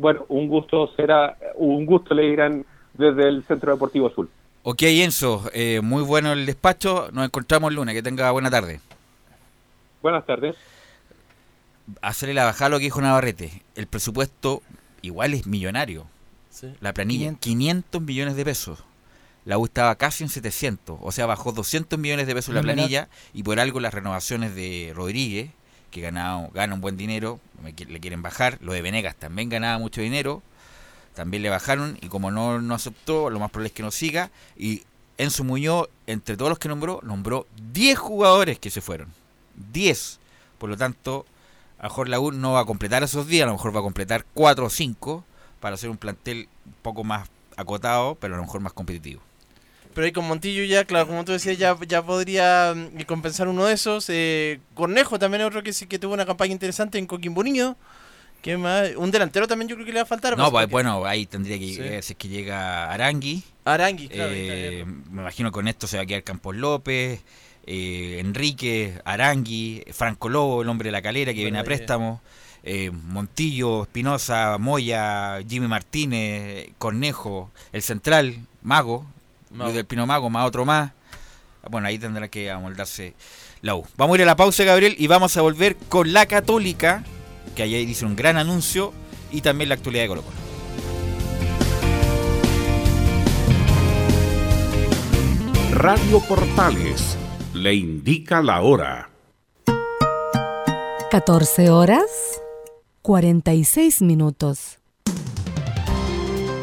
bueno, 0.00 0.24
un 0.28 0.48
gusto 0.48 0.90
será, 0.96 1.36
un 1.56 1.84
gusto 1.84 2.14
le 2.14 2.22
dirán 2.22 2.64
desde 2.94 3.28
el 3.28 3.44
Centro 3.44 3.70
Deportivo 3.72 4.06
Azul. 4.08 4.30
Ok, 4.62 4.82
Enzo, 4.82 5.44
eh, 5.52 5.82
muy 5.82 6.02
bueno 6.02 6.32
el 6.32 6.46
despacho. 6.46 7.10
Nos 7.12 7.26
encontramos 7.26 7.68
el 7.68 7.76
lunes. 7.76 7.94
Que 7.94 8.02
tenga 8.02 8.30
buena 8.30 8.50
tarde. 8.50 8.80
Buenas 10.00 10.24
tardes. 10.24 10.56
Hacerle 12.00 12.34
la 12.34 12.46
bajada 12.46 12.66
a 12.66 12.68
lo 12.70 12.78
que 12.78 12.84
dijo 12.84 13.02
Navarrete. 13.02 13.62
El 13.74 13.88
presupuesto 13.88 14.62
igual 15.02 15.34
es 15.34 15.46
millonario. 15.46 16.06
Sí. 16.48 16.72
La 16.80 16.94
planilla, 16.94 17.34
500 17.34 18.00
millones 18.00 18.36
de 18.36 18.44
pesos. 18.46 18.82
La 19.44 19.58
U 19.58 19.66
estaba 19.66 19.94
casi 19.96 20.24
en 20.24 20.30
700, 20.30 20.98
o 21.00 21.12
sea, 21.12 21.24
bajó 21.24 21.52
200 21.52 21.98
millones 21.98 22.26
de 22.26 22.34
pesos 22.34 22.54
la 22.54 22.60
No 22.60 22.66
planilla 22.66 23.08
y 23.32 23.42
por 23.42 23.58
algo 23.58 23.80
las 23.80 23.94
renovaciones 23.94 24.54
de 24.54 24.92
Rodríguez, 24.94 25.50
que 25.90 26.00
ganaba, 26.00 26.48
gana 26.52 26.74
un 26.74 26.80
buen 26.80 26.96
dinero, 26.96 27.40
le 27.62 28.00
quieren 28.00 28.22
bajar. 28.22 28.58
Lo 28.60 28.72
de 28.72 28.82
Venegas 28.82 29.16
también 29.16 29.48
ganaba 29.48 29.78
mucho 29.78 30.00
dinero, 30.00 30.42
también 31.14 31.42
le 31.42 31.50
bajaron 31.50 31.98
y 32.00 32.08
como 32.08 32.30
no, 32.30 32.60
no 32.60 32.74
aceptó, 32.74 33.30
lo 33.30 33.40
más 33.40 33.50
probable 33.50 33.68
es 33.68 33.74
que 33.74 33.82
no 33.82 33.90
siga. 33.90 34.30
Y 34.56 34.84
Enzo 35.18 35.44
Muñoz, 35.44 35.88
entre 36.06 36.36
todos 36.36 36.48
los 36.48 36.58
que 36.58 36.68
nombró, 36.68 37.00
nombró 37.02 37.46
10 37.72 37.98
jugadores 37.98 38.58
que 38.58 38.70
se 38.70 38.80
fueron. 38.80 39.08
10. 39.72 40.18
Por 40.58 40.70
lo 40.70 40.76
tanto, 40.76 41.26
a 41.78 41.84
lo 41.84 41.88
mejor 41.90 42.08
la 42.08 42.20
U 42.20 42.32
no 42.32 42.52
va 42.52 42.60
a 42.60 42.64
completar 42.64 43.02
esos 43.02 43.26
días, 43.26 43.44
a 43.44 43.46
lo 43.46 43.52
mejor 43.54 43.74
va 43.74 43.80
a 43.80 43.82
completar 43.82 44.24
4 44.34 44.66
o 44.66 44.70
5 44.70 45.24
para 45.60 45.74
hacer 45.74 45.90
un 45.90 45.96
plantel 45.96 46.48
un 46.66 46.74
poco 46.82 47.04
más 47.04 47.28
acotado, 47.56 48.14
pero 48.14 48.34
a 48.34 48.36
lo 48.38 48.44
mejor 48.44 48.60
más 48.60 48.72
competitivo. 48.72 49.20
Pero 49.94 50.04
ahí 50.04 50.12
con 50.12 50.26
Montillo 50.26 50.62
ya, 50.64 50.84
claro, 50.84 51.06
como 51.08 51.24
tú 51.24 51.32
decías, 51.32 51.58
ya, 51.58 51.76
ya 51.86 52.02
podría 52.02 52.74
mm, 52.74 53.02
compensar 53.06 53.48
uno 53.48 53.64
de 53.66 53.74
esos. 53.74 54.06
Eh, 54.08 54.60
Cornejo 54.74 55.18
también 55.18 55.40
es 55.42 55.46
otro 55.48 55.62
que 55.62 55.72
sí 55.72 55.86
que 55.86 55.98
tuvo 55.98 56.14
una 56.14 56.26
campaña 56.26 56.52
interesante 56.52 56.98
en 56.98 57.06
Coquimbo 57.06 57.40
Unido. 57.40 57.76
¿Qué 58.42 58.56
más? 58.56 58.90
Un 58.96 59.10
delantero 59.10 59.46
también 59.46 59.68
yo 59.68 59.74
creo 59.74 59.84
que 59.84 59.92
le 59.92 59.98
va 59.98 60.04
a 60.04 60.06
faltar. 60.06 60.36
No, 60.36 60.50
pues, 60.50 60.64
pues, 60.64 60.70
bueno, 60.70 61.04
ahí 61.04 61.26
tendría 61.26 61.58
que 61.58 61.66
Sí. 61.66 61.74
llegar, 61.82 62.02
si 62.02 62.12
es 62.14 62.18
que 62.18 62.28
llega 62.28 62.90
Arangui. 62.90 63.42
Arangui, 63.64 64.08
claro, 64.08 64.30
Eh, 64.32 64.84
me 65.10 65.20
imagino 65.22 65.52
con 65.52 65.68
esto 65.68 65.86
se 65.86 65.96
va 65.98 66.04
a 66.04 66.06
quedar 66.06 66.22
Campos 66.22 66.56
López, 66.56 67.20
eh, 67.66 68.16
Enrique, 68.20 68.94
Arangui, 69.04 69.84
Franco 69.92 70.28
Lobo, 70.30 70.62
el 70.62 70.68
hombre 70.70 70.86
de 70.88 70.92
la 70.92 71.02
calera 71.02 71.34
que 71.34 71.42
viene 71.42 71.58
a 71.58 71.64
préstamo, 71.64 72.22
eh, 72.62 72.90
Montillo, 72.90 73.82
Espinosa, 73.82 74.56
Moya, 74.58 75.40
Jimmy 75.46 75.66
Martínez, 75.68 76.68
Cornejo, 76.78 77.50
el 77.72 77.82
central, 77.82 78.38
Mago, 78.62 79.04
Mago. 79.50 79.64
Luis 79.64 79.74
del 79.74 79.86
Pino 79.86 80.06
Mago, 80.06 80.30
más 80.30 80.46
otro 80.46 80.64
más. 80.64 80.92
Bueno, 81.68 81.86
ahí 81.86 81.98
tendrá 81.98 82.28
que 82.28 82.50
amoldarse 82.50 83.14
la 83.60 83.74
U. 83.74 83.84
Vamos 83.96 84.14
a 84.14 84.18
ir 84.18 84.22
a 84.22 84.26
la 84.26 84.36
pausa, 84.36 84.64
Gabriel, 84.64 84.94
y 84.98 85.06
vamos 85.06 85.36
a 85.36 85.42
volver 85.42 85.76
con 85.76 86.12
la 86.12 86.26
Católica, 86.26 87.04
que 87.54 87.62
ayer 87.62 87.86
hizo 87.88 88.06
un 88.06 88.16
gran 88.16 88.38
anuncio, 88.38 88.94
y 89.30 89.42
también 89.42 89.68
la 89.68 89.74
actualidad 89.74 90.04
de 90.04 90.08
Colo 90.08 90.22
Colo. 90.22 90.36
Radio 95.72 96.20
Portales 96.20 97.16
le 97.54 97.74
indica 97.74 98.42
la 98.42 98.60
hora. 98.62 99.10
14 101.10 101.70
horas 101.70 102.04
46 103.02 104.02
minutos. 104.02 104.79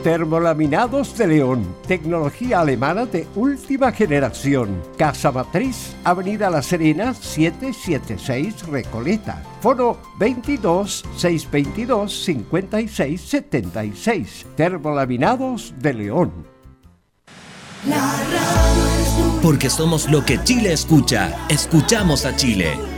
Termolaminados 0.08 1.18
de 1.18 1.28
León, 1.28 1.68
tecnología 1.86 2.62
alemana 2.62 3.06
de 3.06 3.28
última 3.36 3.92
generación. 3.92 4.82
Casa 4.98 5.34
Matriz, 5.34 5.98
Avenida 6.06 6.50
La 6.50 6.62
Serena, 6.62 7.14
776 7.14 8.68
Recoleta. 8.68 9.44
Foro 9.60 10.00
22 10.18 11.04
622 11.18 12.24
56 12.24 13.20
76. 13.20 14.46
Termolaminados 14.56 15.74
de 15.78 15.94
León. 15.94 16.32
Porque 19.42 19.70
somos 19.70 20.10
lo 20.10 20.24
que 20.24 20.42
Chile 20.42 20.72
escucha. 20.72 21.36
Escuchamos 21.50 22.26
a 22.26 22.34
Chile. 22.34 22.97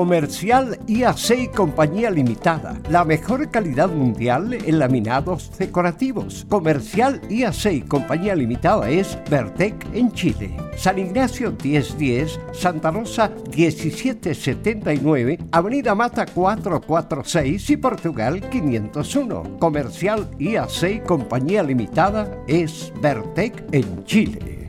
Comercial 0.00 0.78
IAC 0.86 1.38
y 1.38 1.48
Compañía 1.48 2.10
Limitada. 2.10 2.80
La 2.88 3.04
mejor 3.04 3.50
calidad 3.50 3.90
mundial 3.90 4.54
en 4.54 4.78
laminados 4.78 5.52
decorativos. 5.58 6.46
Comercial 6.48 7.20
IAC 7.28 7.66
y 7.66 7.80
Compañía 7.82 8.34
Limitada 8.34 8.88
es 8.88 9.18
Vertec 9.28 9.74
en 9.92 10.10
Chile. 10.12 10.56
San 10.74 10.98
Ignacio 10.98 11.52
1010, 11.62 12.40
Santa 12.54 12.90
Rosa 12.90 13.30
1779, 13.54 15.38
Avenida 15.52 15.94
Mata 15.94 16.24
446 16.24 17.68
y 17.68 17.76
Portugal 17.76 18.40
501. 18.48 19.58
Comercial 19.58 20.30
IAC 20.38 20.82
y 20.94 21.00
Compañía 21.00 21.62
Limitada 21.62 22.38
es 22.48 22.90
Vertec 23.02 23.62
en 23.70 24.02
Chile. 24.04 24.59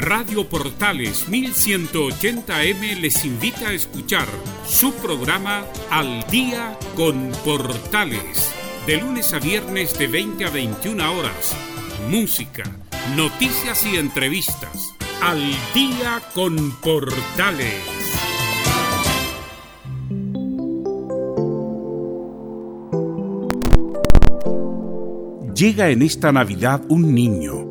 Radio 0.00 0.48
Portales 0.48 1.28
1180M 1.28 3.00
les 3.00 3.22
invita 3.26 3.68
a 3.68 3.74
escuchar 3.74 4.26
su 4.66 4.94
programa 4.94 5.66
Al 5.90 6.24
Día 6.30 6.78
con 6.96 7.30
Portales. 7.44 8.50
De 8.86 8.96
lunes 8.96 9.34
a 9.34 9.38
viernes 9.38 9.98
de 9.98 10.06
20 10.06 10.46
a 10.46 10.50
21 10.50 11.18
horas. 11.18 11.54
Música, 12.08 12.62
noticias 13.14 13.84
y 13.84 13.96
entrevistas. 13.96 14.94
Al 15.20 15.42
Día 15.74 16.22
con 16.32 16.70
Portales. 16.80 17.74
Llega 25.54 25.90
en 25.90 26.00
esta 26.00 26.32
Navidad 26.32 26.80
un 26.88 27.14
niño. 27.14 27.66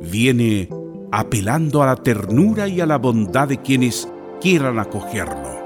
Viene 0.00 0.68
apelando 1.12 1.82
a 1.82 1.86
la 1.86 1.96
ternura 1.96 2.68
y 2.68 2.80
a 2.80 2.86
la 2.86 2.98
bondad 2.98 3.48
de 3.48 3.58
quienes 3.58 4.08
quieran 4.40 4.78
acogerlo. 4.78 5.56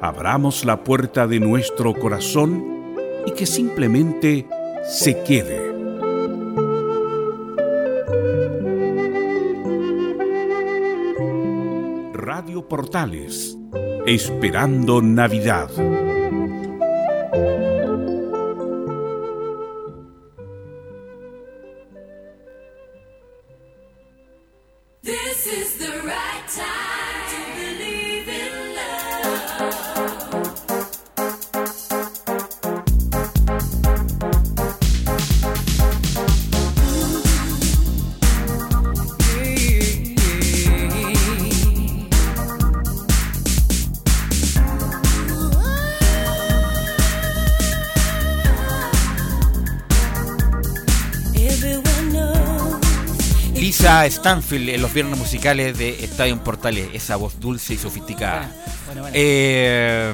Abramos 0.00 0.64
la 0.64 0.84
puerta 0.84 1.26
de 1.26 1.40
nuestro 1.40 1.94
corazón 1.94 2.94
y 3.26 3.32
que 3.32 3.46
simplemente 3.46 4.46
se 4.84 5.22
quede. 5.22 5.68
Radio 12.12 12.68
Portales, 12.68 13.58
esperando 14.06 15.02
Navidad. 15.02 15.70
Stanfield 54.28 54.68
en 54.68 54.82
los 54.82 54.92
viernes 54.92 55.18
musicales 55.18 55.78
de 55.78 56.04
Estadio 56.04 56.44
Portales, 56.44 56.90
esa 56.92 57.16
voz 57.16 57.40
dulce 57.40 57.72
y 57.72 57.78
sofisticada. 57.78 58.54
Bueno, 58.84 59.00
bueno. 59.00 59.16
Eh, 59.18 60.12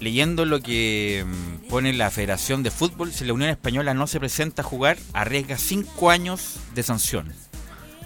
leyendo 0.00 0.44
lo 0.44 0.60
que 0.60 1.24
mm, 1.26 1.68
pone 1.70 1.94
la 1.94 2.10
Federación 2.10 2.62
de 2.62 2.70
Fútbol, 2.70 3.14
si 3.14 3.24
la 3.24 3.32
Unión 3.32 3.48
Española 3.48 3.94
no 3.94 4.06
se 4.06 4.20
presenta 4.20 4.60
a 4.60 4.64
jugar, 4.66 4.98
arriesga 5.14 5.56
cinco 5.56 6.10
años 6.10 6.56
de 6.74 6.82
sanción. 6.82 7.32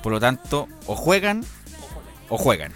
Por 0.05 0.13
lo 0.13 0.21
tanto, 0.21 0.69
o 0.87 0.95
juegan 0.95 1.45
o 2.29 2.39
juegan. 2.39 2.73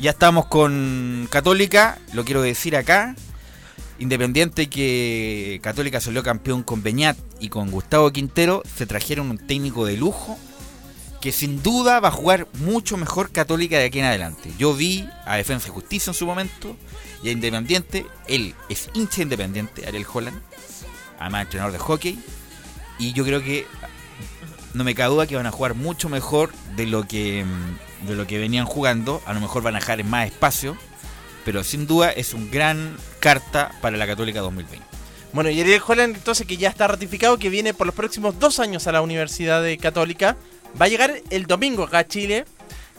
Ya 0.00 0.10
estamos 0.10 0.46
con 0.46 1.28
Católica, 1.30 1.98
lo 2.14 2.24
quiero 2.24 2.42
decir 2.42 2.74
acá. 2.74 3.14
Independiente 4.00 4.68
que 4.68 5.60
Católica 5.62 6.00
salió 6.00 6.24
campeón 6.24 6.64
con 6.64 6.82
Beñat 6.82 7.16
y 7.38 7.48
con 7.48 7.70
Gustavo 7.70 8.10
Quintero, 8.10 8.64
se 8.76 8.86
trajeron 8.86 9.30
un 9.30 9.38
técnico 9.38 9.86
de 9.86 9.96
lujo 9.96 10.36
que 11.20 11.32
sin 11.32 11.62
duda 11.62 12.00
va 12.00 12.08
a 12.08 12.12
jugar 12.12 12.46
mucho 12.54 12.96
mejor 12.96 13.30
Católica 13.30 13.78
de 13.78 13.86
aquí 13.86 13.98
en 13.98 14.06
adelante. 14.06 14.52
Yo 14.58 14.74
vi 14.74 15.08
a 15.26 15.36
Defensa 15.36 15.68
y 15.68 15.70
Justicia 15.70 16.10
en 16.10 16.14
su 16.14 16.26
momento 16.26 16.76
y 17.22 17.28
a 17.28 17.32
Independiente, 17.32 18.06
él 18.26 18.54
es 18.68 18.88
hincha 18.94 19.22
independiente, 19.22 19.86
Ariel 19.86 20.06
Holland, 20.10 20.40
además 21.18 21.42
entrenador 21.42 21.72
de 21.72 21.78
hockey, 21.78 22.18
y 22.98 23.12
yo 23.12 23.24
creo 23.24 23.42
que 23.42 23.66
no 24.72 24.84
me 24.84 24.94
cabe 24.94 25.14
duda 25.14 25.26
que 25.26 25.36
van 25.36 25.46
a 25.46 25.52
jugar 25.52 25.74
mucho 25.74 26.08
mejor 26.08 26.52
de 26.76 26.86
lo 26.86 27.06
que 27.06 27.44
mm, 27.44 27.90
de 28.06 28.14
lo 28.14 28.26
que 28.26 28.38
venían 28.38 28.66
jugando, 28.66 29.22
a 29.26 29.34
lo 29.34 29.40
mejor 29.40 29.62
van 29.62 29.76
a 29.76 29.80
dejar 29.80 30.00
en 30.00 30.08
más 30.08 30.26
espacio, 30.26 30.76
pero 31.44 31.64
sin 31.64 31.86
duda 31.86 32.10
es 32.10 32.34
un 32.34 32.50
gran 32.50 32.96
carta 33.18 33.72
para 33.80 33.96
la 33.96 34.06
Católica 34.06 34.40
2020. 34.40 34.86
Bueno, 35.32 35.50
y 35.50 35.60
Ariel 35.60 35.82
Holland, 35.86 36.16
entonces, 36.16 36.46
que 36.46 36.56
ya 36.56 36.68
está 36.68 36.88
ratificado, 36.88 37.38
que 37.38 37.50
viene 37.50 37.72
por 37.72 37.86
los 37.86 37.94
próximos 37.94 38.38
dos 38.38 38.58
años 38.58 38.86
a 38.86 38.92
la 38.92 39.00
Universidad 39.00 39.62
de 39.62 39.78
Católica, 39.78 40.36
va 40.80 40.86
a 40.86 40.88
llegar 40.88 41.14
el 41.30 41.46
domingo 41.46 41.84
acá 41.84 41.98
a 41.98 42.06
Chile 42.06 42.44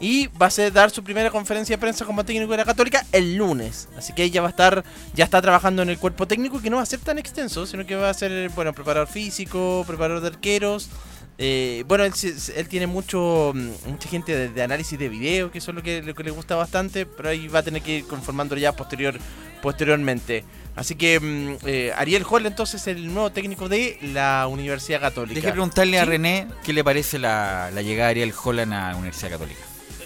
y 0.02 0.28
va 0.30 0.48
a 0.48 0.50
ser, 0.50 0.74
dar 0.74 0.90
su 0.90 1.04
primera 1.04 1.30
conferencia 1.30 1.76
de 1.76 1.80
prensa 1.80 2.06
como 2.06 2.26
técnico 2.26 2.52
de 2.52 2.58
la 2.58 2.66
Católica 2.66 3.06
el 3.12 3.36
lunes. 3.36 3.88
Así 3.96 4.14
que 4.14 4.24
ella 4.24 4.42
va 4.42 4.48
a 4.48 4.50
estar, 4.50 4.84
ya 5.14 5.24
está 5.24 5.42
trabajando 5.42 5.84
en 5.84 5.90
el 5.90 6.00
cuerpo 6.00 6.28
técnico, 6.28 6.60
que 6.60 6.72
no 6.72 6.78
va 6.78 6.82
a 6.82 6.88
ser 6.88 7.00
tan 7.00 7.20
extenso, 7.20 7.68
sino 7.68 7.86
que 7.86 7.96
va 7.96 8.10
a 8.10 8.14
ser, 8.14 8.50
bueno, 8.50 8.74
preparador 8.74 9.08
físico, 9.08 9.84
preparador 9.86 10.22
de 10.22 10.30
arqueros. 10.30 10.90
Eh, 11.38 11.84
bueno, 11.88 12.04
él, 12.04 12.14
él 12.56 12.68
tiene 12.68 12.88
mucho 12.88 13.54
mm, 13.56 13.90
mucha 13.90 14.10
gente 14.10 14.36
de, 14.36 14.50
de 14.50 14.64
análisis 14.64 14.98
de 14.98 15.08
video, 15.08 15.52
que 15.52 15.60
eso 15.60 15.72
es 15.72 15.76
lo 15.76 15.84
que, 15.84 16.02
lo 16.02 16.16
que 16.16 16.24
le 16.24 16.32
gusta 16.32 16.56
bastante, 16.56 17.06
pero 17.06 17.30
ahí 17.30 17.48
va 17.48 17.60
a 17.60 17.64
tener 17.64 17.84
que 17.84 18.00
ir 18.00 18.08
conformando 18.08 18.58
ya 18.58 18.76
posterior, 18.76 19.18
posteriormente. 19.62 20.44
Así 20.76 20.96
que 20.96 21.20
mm, 21.20 21.66
eh, 21.68 21.92
Ariel 21.98 22.24
Hall 22.30 22.46
entonces 22.46 22.82
es 22.82 22.88
el 22.96 23.14
nuevo 23.14 23.30
técnico 23.32 23.68
de 23.68 23.98
la 24.02 24.48
Universidad 24.50 25.02
Católica. 25.02 25.36
Deje 25.36 25.52
preguntarle 25.52 26.00
a 26.00 26.04
Sí. 26.04 26.10
René 26.10 26.48
qué 26.64 26.74
le 26.74 26.84
parece 26.84 27.20
la, 27.20 27.70
la 27.74 27.82
llegada 27.82 28.08
de 28.08 28.12
Ariel 28.22 28.34
Holland 28.44 28.74
a 28.74 28.92
la 28.92 28.96
Universidad 28.96 29.32
Católica. 29.32 29.60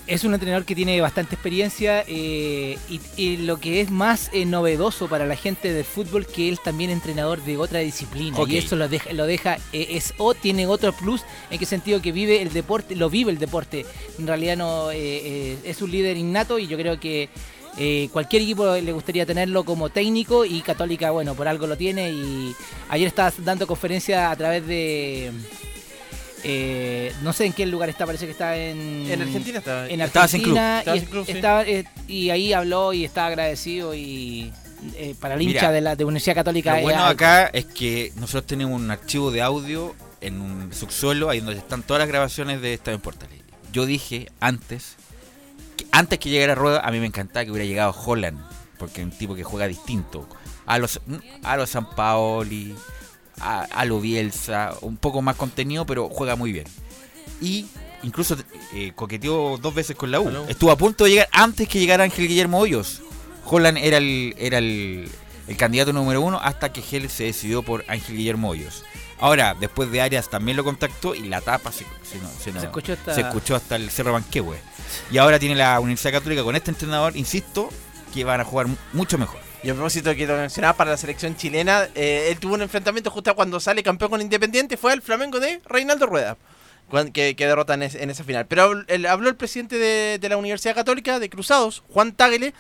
Es 0.08 0.24
un 0.24 0.36
entrenador 0.36 0.66
que 0.66 0.76
tiene 0.76 1.02
bastante 1.02 1.34
experiencia 1.34 2.04
eh, 2.08 2.78
y, 2.90 3.02
y 3.18 3.38
lo 3.38 3.60
que 3.60 3.82
es 3.82 3.90
más 3.90 4.30
eh, 4.34 4.46
novedoso 4.46 5.08
para 5.08 5.26
la 5.26 5.36
gente 5.36 5.74
del 5.74 5.84
fútbol 5.84 6.28
que 6.28 6.48
él 6.48 6.60
también 6.64 6.92
es 6.92 6.98
entrenador 6.98 7.42
de 7.44 7.58
otra 7.58 7.80
disciplina 7.80 8.38
Ok. 8.38 8.50
y 8.50 8.58
eso 8.60 8.76
lo 8.76 8.88
deja, 8.88 9.12
lo 9.14 9.26
deja 9.26 9.58
eh, 9.74 9.88
es 9.92 10.14
o 10.18 10.36
tiene 10.36 10.68
otro 10.68 10.94
plus 10.94 11.24
en 11.50 11.58
qué 11.58 11.66
sentido 11.66 12.04
que 12.04 12.12
vive 12.12 12.44
el 12.44 12.54
deporte, 12.54 12.96
lo 12.96 13.10
vive 13.10 13.32
el 13.32 13.40
deporte. 13.40 13.84
En 14.20 14.28
realidad 14.28 14.58
no 14.58 14.92
eh, 14.92 14.98
eh, 15.00 15.58
es 15.64 15.82
un 15.82 15.90
líder 15.90 16.18
innato 16.18 16.60
y 16.60 16.68
yo 16.68 16.78
creo 16.78 17.00
que 17.00 17.30
eh, 17.78 18.10
cualquier 18.14 18.42
equipo 18.44 18.74
le 18.76 18.92
gustaría 18.92 19.26
tenerlo 19.26 19.64
como 19.66 19.90
técnico 19.90 20.46
y 20.46 20.62
Católica, 20.62 21.12
bueno, 21.12 21.36
por 21.36 21.48
algo 21.48 21.68
lo 21.68 21.76
tiene 21.78 22.12
y 22.12 22.56
ayer 22.90 23.08
estaba 23.08 23.34
dando 23.40 23.68
conferencia 23.68 24.32
a 24.32 24.36
través 24.36 24.66
de 24.66 25.32
eh, 26.48 27.12
no 27.24 27.34
sé 27.34 27.46
en 27.46 27.54
qué 27.54 27.66
lugar 27.66 27.90
está, 27.90 28.06
parece 28.06 28.26
que 28.26 28.32
está 28.32 28.56
en 28.56 29.10
En 29.10 29.22
Argentina 29.22 29.58
estaba. 29.60 29.90
en 29.90 30.00
Estaba 30.00 30.28
sin 30.28 30.42
club. 30.44 30.56
Argentina 30.58 30.80
Estaba 30.80 30.96
y, 30.96 31.00
sin 31.00 31.10
club, 31.10 31.26
sí. 31.26 31.32
estaba, 31.32 31.64
eh, 31.64 31.86
y 32.08 32.30
ahí 32.30 32.54
habló 32.54 32.94
y 32.94 33.04
estaba 33.04 33.28
agradecido 33.28 33.96
y 33.96 34.54
eh, 34.96 35.16
para 35.20 35.34
el 35.34 35.42
hincha 35.42 35.54
Mira, 35.54 35.72
de 35.72 35.82
la 35.82 35.96
de 35.96 36.06
Universidad 36.06 36.36
Católica 36.36 36.76
Lo 36.76 36.84
bueno 36.84 37.00
algo. 37.00 37.10
acá 37.14 37.48
es 37.48 37.66
que 37.66 38.14
nosotros 38.18 38.46
tenemos 38.46 38.80
un 38.80 38.92
archivo 38.92 39.32
de 39.32 39.42
audio 39.42 39.96
en 40.22 40.40
un 40.40 40.72
subsuelo, 40.72 41.32
ahí 41.32 41.40
donde 41.40 41.58
están 41.58 41.82
todas 41.82 42.00
las 42.00 42.08
grabaciones 42.08 42.62
de 42.62 42.76
Estadio 42.76 42.98
en 42.98 43.02
Portales. 43.02 43.40
Yo 43.74 43.88
dije 43.88 44.30
antes, 44.40 44.98
antes 45.92 46.20
que 46.20 46.30
llegara 46.30 46.56
Rueda, 46.56 46.82
a 46.82 46.92
mí 46.92 47.00
me 47.00 47.06
encantaba 47.08 47.44
que 47.46 47.52
hubiera 47.52 47.66
llegado 47.68 47.92
Holland, 48.06 48.40
porque 48.78 49.02
es 49.02 49.06
un 49.06 49.12
tipo 49.18 49.36
que 49.36 49.44
juega 49.44 49.68
distinto. 49.68 50.28
A 50.66 50.78
los, 50.80 51.00
a 51.44 51.58
los 51.58 51.70
San 51.70 51.90
Paoli, 51.96 52.76
a, 53.40 53.62
a 53.64 53.86
lo 53.86 54.00
Bielsa, 54.02 54.74
un 54.82 54.98
poco 54.98 55.22
más 55.22 55.36
contenido, 55.36 55.86
pero 55.86 56.10
juega 56.10 56.36
muy 56.36 56.52
bien. 56.52 56.66
Y 57.42 57.68
incluso 58.04 58.36
eh, 58.74 58.92
coqueteó 58.96 59.58
dos 59.58 59.74
veces 59.76 59.96
con 59.96 60.12
la 60.12 60.20
U. 60.20 60.30
Estuvo 60.48 60.72
a 60.72 60.78
punto 60.78 61.04
de 61.04 61.12
llegar 61.12 61.30
antes 61.32 61.68
que 61.68 61.80
llegara 61.80 62.04
Ángel 62.04 62.28
Guillermo 62.28 62.60
Hoyos. 62.60 63.02
Holland 63.46 63.78
era 63.78 63.98
el, 63.98 64.34
era 64.40 64.58
el, 64.58 65.08
el 65.48 65.58
candidato 65.58 65.94
número 65.94 66.22
uno 66.22 66.40
hasta 66.42 66.72
que 66.74 66.82
Gel 66.82 67.10
se 67.10 67.26
decidió 67.26 67.62
por 67.62 67.86
Ángel 67.88 68.18
Guillermo 68.18 68.50
Hoyos. 68.50 68.84
Ahora, 69.20 69.56
después 69.58 69.92
de 69.92 70.02
Arias 70.02 70.30
también 70.30 70.58
lo 70.58 70.64
contactó 70.64 71.14
y 71.16 71.28
la 71.30 71.42
tapa 71.42 71.72
se, 71.72 71.86
se 72.04 72.18
no- 72.20 72.30
se 72.30 72.52
no- 72.52 72.60
Se 72.60 72.66
escuchó 72.66 72.94
hasta- 72.94 73.14
se 73.16 73.22
escuchó 73.22 73.56
hasta 73.56 73.76
el 73.76 73.90
Cerro 73.92 74.12
Banquehue. 74.14 74.58
Y 75.12 75.18
ahora 75.18 75.40
tiene 75.40 75.56
la 75.56 75.80
Universidad 75.80 76.14
Católica 76.14 76.44
con 76.44 76.56
este 76.56 76.72
entrenador, 76.72 77.16
insisto, 77.16 77.70
que 78.14 78.24
van 78.24 78.42
a 78.42 78.46
jugar 78.46 78.68
mu- 78.68 78.76
mucho 78.94 79.18
mejor. 79.18 79.40
Y 79.64 79.70
a 79.70 79.74
propósito 79.74 80.14
que 80.16 80.28
lo 80.28 80.36
mencionaba 80.38 80.78
para 80.78 80.92
la 80.92 80.98
selección 80.98 81.36
chilena, 81.36 81.88
eh, 81.96 82.30
él 82.32 82.38
tuvo 82.40 82.54
un 82.54 82.62
enfrentamiento 82.62 83.10
justo 83.10 83.34
cuando 83.36 83.60
sale 83.60 83.82
campeón 83.84 84.12
con 84.12 84.22
Independiente, 84.22 84.78
fue 84.78 84.92
al 84.94 85.02
Flamengo 85.02 85.40
de 85.40 85.60
Reinaldo 85.68 86.06
Rueda, 86.06 86.38
que, 87.14 87.36
que 87.36 87.48
derrota 87.48 87.74
en, 87.74 87.84
es- 87.84 87.96
en 87.96 88.10
esa 88.12 88.24
final. 88.24 88.46
Pero 88.46 88.72
habl- 88.72 88.86
el- 88.88 89.06
habló 89.08 89.28
el 89.30 89.36
presidente 89.36 89.78
de, 89.78 90.20
de 90.20 90.30
la 90.30 90.38
Universidad 90.38 90.76
Católica 90.76 91.20
de 91.20 91.30
Cruzados, 91.30 91.84
Juan 91.90 92.12
Tagle, 92.14 92.54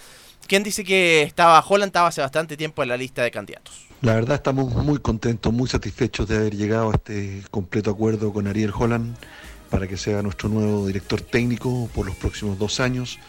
quien 0.48 0.64
dice 0.64 0.84
que 0.84 1.22
estaba 1.24 1.64
Holland 1.68 1.90
estaba 1.90 2.08
hace 2.08 2.22
bastante 2.22 2.58
tiempo 2.58 2.82
en 2.84 2.90
la 2.90 2.98
lista 2.98 3.22
de 3.24 3.32
candidatos. 3.32 3.86
La 4.02 4.14
verdad 4.16 4.36
estamos 4.36 4.74
muy 4.74 5.00
contentos, 5.00 5.54
muy 5.54 5.68
satisfechos 5.70 6.28
de 6.28 6.36
haber 6.38 6.56
llegado 6.56 6.90
a 6.92 6.96
este 6.96 7.44
completo 7.50 7.90
acuerdo 7.92 8.34
con 8.34 8.46
Ariel 8.48 8.72
Holland 8.78 9.16
para 9.76 9.90
que 9.90 9.98
sea 9.98 10.22
nuestro 10.22 10.48
nuevo 10.48 10.88
director 10.88 11.20
técnico 11.20 11.90
por 11.94 12.06
los 12.06 12.16
próximos 12.16 12.58
dos 12.58 12.80
años. 12.80 13.20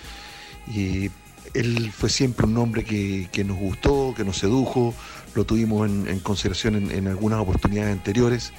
Y 0.72 1.10
él 1.54 1.90
fue 1.90 2.08
siempre 2.08 2.46
un 2.46 2.54
nombre 2.54 2.84
que, 2.84 3.28
que 3.32 3.42
nos 3.42 3.56
gustó, 3.56 4.14
que 4.16 4.24
nos 4.24 4.38
sedujo, 4.38 4.94
lo 5.34 5.44
tuvimos 5.44 5.90
en, 5.90 6.20
consideración 6.20 6.76
en, 6.76 6.92
en 6.92 7.08
algunas 7.08 7.40
oportunidades 7.40 7.92
anteriores. 7.92 8.52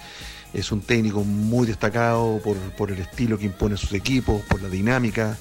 Es 0.53 0.73
un 0.73 0.81
técnico 0.81 1.23
muy 1.23 1.65
destacado 1.65 2.41
por, 2.43 2.57
por 2.75 2.91
el 2.91 2.99
estilo 2.99 3.37
que 3.37 3.45
impone 3.45 3.77
sus 3.77 3.93
equipos, 3.93 4.41
por 4.49 4.61
la 4.61 4.67
dinámica 4.67 5.37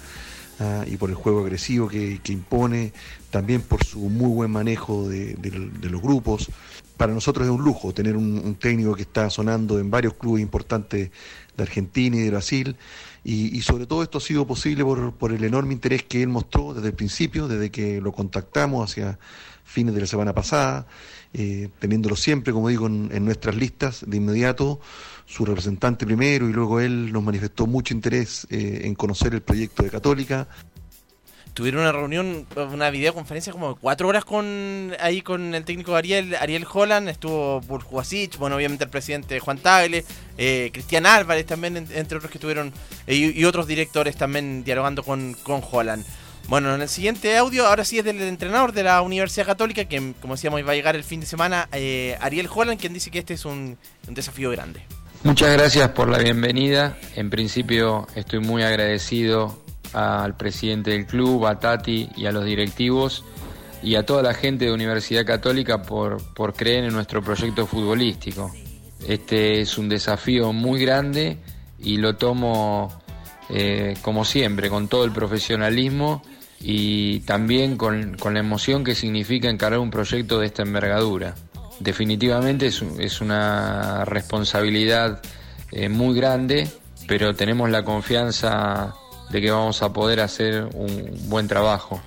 ah, 0.60 0.84
y 0.86 0.98
por 0.98 1.10
el 1.10 1.16
juego 1.16 1.40
agresivo 1.40 1.88
que, 1.88 2.20
que 2.22 2.32
impone, 2.32 2.92
también 3.30 3.62
por 3.62 3.84
su 3.84 3.98
muy 3.98 4.28
buen 4.28 4.50
manejo 4.50 5.08
de, 5.08 5.36
los 5.82 6.02
grupos. 6.02 6.48
Para 6.96 7.12
nosotros 7.12 7.46
es 7.46 7.52
un 7.52 7.62
lujo 7.62 7.92
tener 7.92 8.16
un, 8.16 8.54
técnico 8.56 8.94
que 8.94 9.02
está 9.02 9.28
sonando 9.30 9.78
en 9.78 9.90
varios 9.90 10.14
clubes 10.14 10.42
importantes 10.42 11.10
de 11.56 11.62
Argentina 11.62 12.16
y 12.16 12.20
de 12.20 12.30
Brasil. 12.30 12.76
Y, 13.24 13.60
sobre 13.62 13.86
todo 13.86 14.04
esto 14.04 14.18
ha 14.18 14.20
sido 14.20 14.46
posible 14.46 14.84
por, 14.84 15.32
el 15.32 15.44
enorme 15.44 15.74
interés 15.74 16.04
que 16.04 16.22
él 16.22 16.28
mostró 16.28 16.74
desde 16.74 16.88
el 16.88 16.94
principio, 16.94 17.48
desde 17.48 17.70
que 17.70 18.00
lo 18.00 18.12
contactamos 18.12 18.90
hacia 18.90 19.18
fines 19.64 19.94
de 19.94 20.00
la 20.00 20.06
semana 20.06 20.32
pasada, 20.32 20.86
eh, 21.34 21.68
teniéndolo 21.80 22.14
siempre, 22.14 22.52
como 22.52 22.68
digo, 22.68 22.86
en, 22.86 23.10
en 23.12 23.24
nuestras 23.24 23.56
listas 23.56 24.04
de 24.06 24.16
inmediato, 24.16 24.80
su 25.26 25.44
representante 25.44 26.06
primero 26.06 26.48
y 26.48 26.52
luego 26.52 26.80
él 26.80 27.12
nos 27.12 27.22
manifestó 27.22 27.66
mucho 27.66 27.92
interés 27.92 28.46
eh, 28.48 28.82
en 28.84 28.94
conocer 28.94 29.34
el 29.34 29.42
proyecto 29.42 29.82
de 29.82 29.90
Católica. 29.90 30.48
Tuvieron 31.56 31.80
una 31.80 31.92
reunión, 31.92 32.46
una 32.70 32.90
videoconferencia 32.90 33.50
como 33.50 33.76
cuatro 33.76 34.08
horas 34.08 34.26
con 34.26 34.92
ahí 35.00 35.22
con 35.22 35.54
el 35.54 35.64
técnico 35.64 35.96
Ariel, 35.96 36.36
Ariel 36.38 36.66
Holland, 36.70 37.08
estuvo 37.08 37.62
Burjuasic, 37.62 38.36
bueno, 38.36 38.56
obviamente 38.56 38.84
el 38.84 38.90
presidente 38.90 39.40
Juan 39.40 39.56
Tagle, 39.56 40.04
eh, 40.36 40.68
Cristian 40.70 41.06
Álvarez 41.06 41.46
también, 41.46 41.78
en- 41.78 41.88
entre 41.94 42.18
otros 42.18 42.30
que 42.30 42.36
estuvieron, 42.36 42.74
eh, 43.06 43.32
y, 43.34 43.42
otros 43.46 43.66
directores 43.66 44.16
también 44.16 44.64
dialogando 44.64 45.02
con, 45.02 45.32
con 45.44 45.62
Holland. 45.72 46.04
Bueno, 46.48 46.74
en 46.74 46.82
el 46.82 46.90
siguiente 46.90 47.34
audio, 47.38 47.66
ahora 47.66 47.86
sí 47.86 47.98
es 48.00 48.04
del 48.04 48.20
entrenador 48.20 48.72
de 48.72 48.82
la 48.82 49.00
Universidad 49.00 49.46
Católica, 49.46 49.86
que 49.86 50.12
como 50.20 50.34
decíamos 50.34 50.60
iba 50.60 50.72
a 50.72 50.74
llegar 50.74 50.94
el 50.94 51.04
fin 51.04 51.20
de 51.20 51.26
semana, 51.26 51.70
eh, 51.72 52.18
Ariel 52.20 52.50
Holland, 52.54 52.78
quien 52.78 52.92
dice 52.92 53.10
que 53.10 53.20
este 53.20 53.32
es 53.32 53.46
un 53.46 53.78
desafío 54.06 54.50
grande. 54.50 54.82
Muchas 55.24 55.50
gracias 55.54 55.88
por 55.88 56.10
la 56.10 56.18
bienvenida. 56.18 56.98
En 57.16 57.30
principio 57.30 58.06
estoy 58.14 58.40
muy 58.40 58.62
agradecido 58.62 59.64
al 59.96 60.36
presidente 60.36 60.90
del 60.90 61.06
club, 61.06 61.46
a 61.46 61.58
Tati 61.58 62.08
y 62.16 62.26
a 62.26 62.32
los 62.32 62.44
directivos 62.44 63.24
y 63.82 63.94
a 63.94 64.04
toda 64.04 64.22
la 64.22 64.34
gente 64.34 64.66
de 64.66 64.72
Universidad 64.72 65.24
Católica 65.24 65.82
por, 65.82 66.22
por 66.34 66.54
creer 66.54 66.84
en 66.84 66.92
nuestro 66.92 67.22
proyecto 67.22 67.66
futbolístico. 67.66 68.52
Este 69.06 69.60
es 69.60 69.78
un 69.78 69.88
desafío 69.88 70.52
muy 70.52 70.80
grande 70.80 71.38
y 71.78 71.96
lo 71.98 72.16
tomo 72.16 72.92
eh, 73.48 73.94
como 74.02 74.24
siempre, 74.24 74.68
con 74.68 74.88
todo 74.88 75.04
el 75.04 75.12
profesionalismo 75.12 76.22
y 76.60 77.20
también 77.20 77.76
con, 77.76 78.16
con 78.18 78.34
la 78.34 78.40
emoción 78.40 78.82
que 78.82 78.94
significa 78.94 79.48
encarar 79.48 79.78
un 79.78 79.90
proyecto 79.90 80.40
de 80.40 80.46
esta 80.46 80.62
envergadura. 80.62 81.34
Definitivamente 81.78 82.66
es, 82.66 82.80
un- 82.82 83.00
es 83.00 83.20
una 83.20 84.04
responsabilidad 84.06 85.20
eh, 85.70 85.88
muy 85.88 86.16
grande, 86.16 86.68
pero 87.06 87.34
tenemos 87.36 87.70
la 87.70 87.84
confianza 87.84 88.94
de 89.30 89.40
que 89.40 89.50
vamos 89.50 89.82
a 89.82 89.92
poder 89.92 90.20
hacer 90.20 90.68
un 90.74 91.10
buen 91.28 91.48
trabajo. 91.48 92.00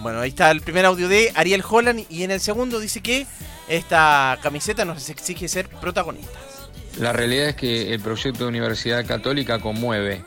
Bueno, 0.00 0.20
ahí 0.20 0.30
está 0.30 0.50
el 0.50 0.60
primer 0.60 0.84
audio 0.84 1.08
de 1.08 1.32
Ariel 1.34 1.62
Holland 1.68 2.04
y 2.08 2.24
en 2.24 2.30
el 2.30 2.40
segundo 2.40 2.78
dice 2.80 3.00
que 3.00 3.26
esta 3.68 4.38
camiseta 4.42 4.84
nos 4.84 5.08
exige 5.08 5.48
ser 5.48 5.68
protagonistas. 5.68 6.42
La 6.98 7.12
realidad 7.12 7.48
es 7.48 7.56
que 7.56 7.94
el 7.94 8.00
proyecto 8.00 8.44
de 8.44 8.48
Universidad 8.48 9.04
Católica 9.06 9.58
conmueve 9.58 10.24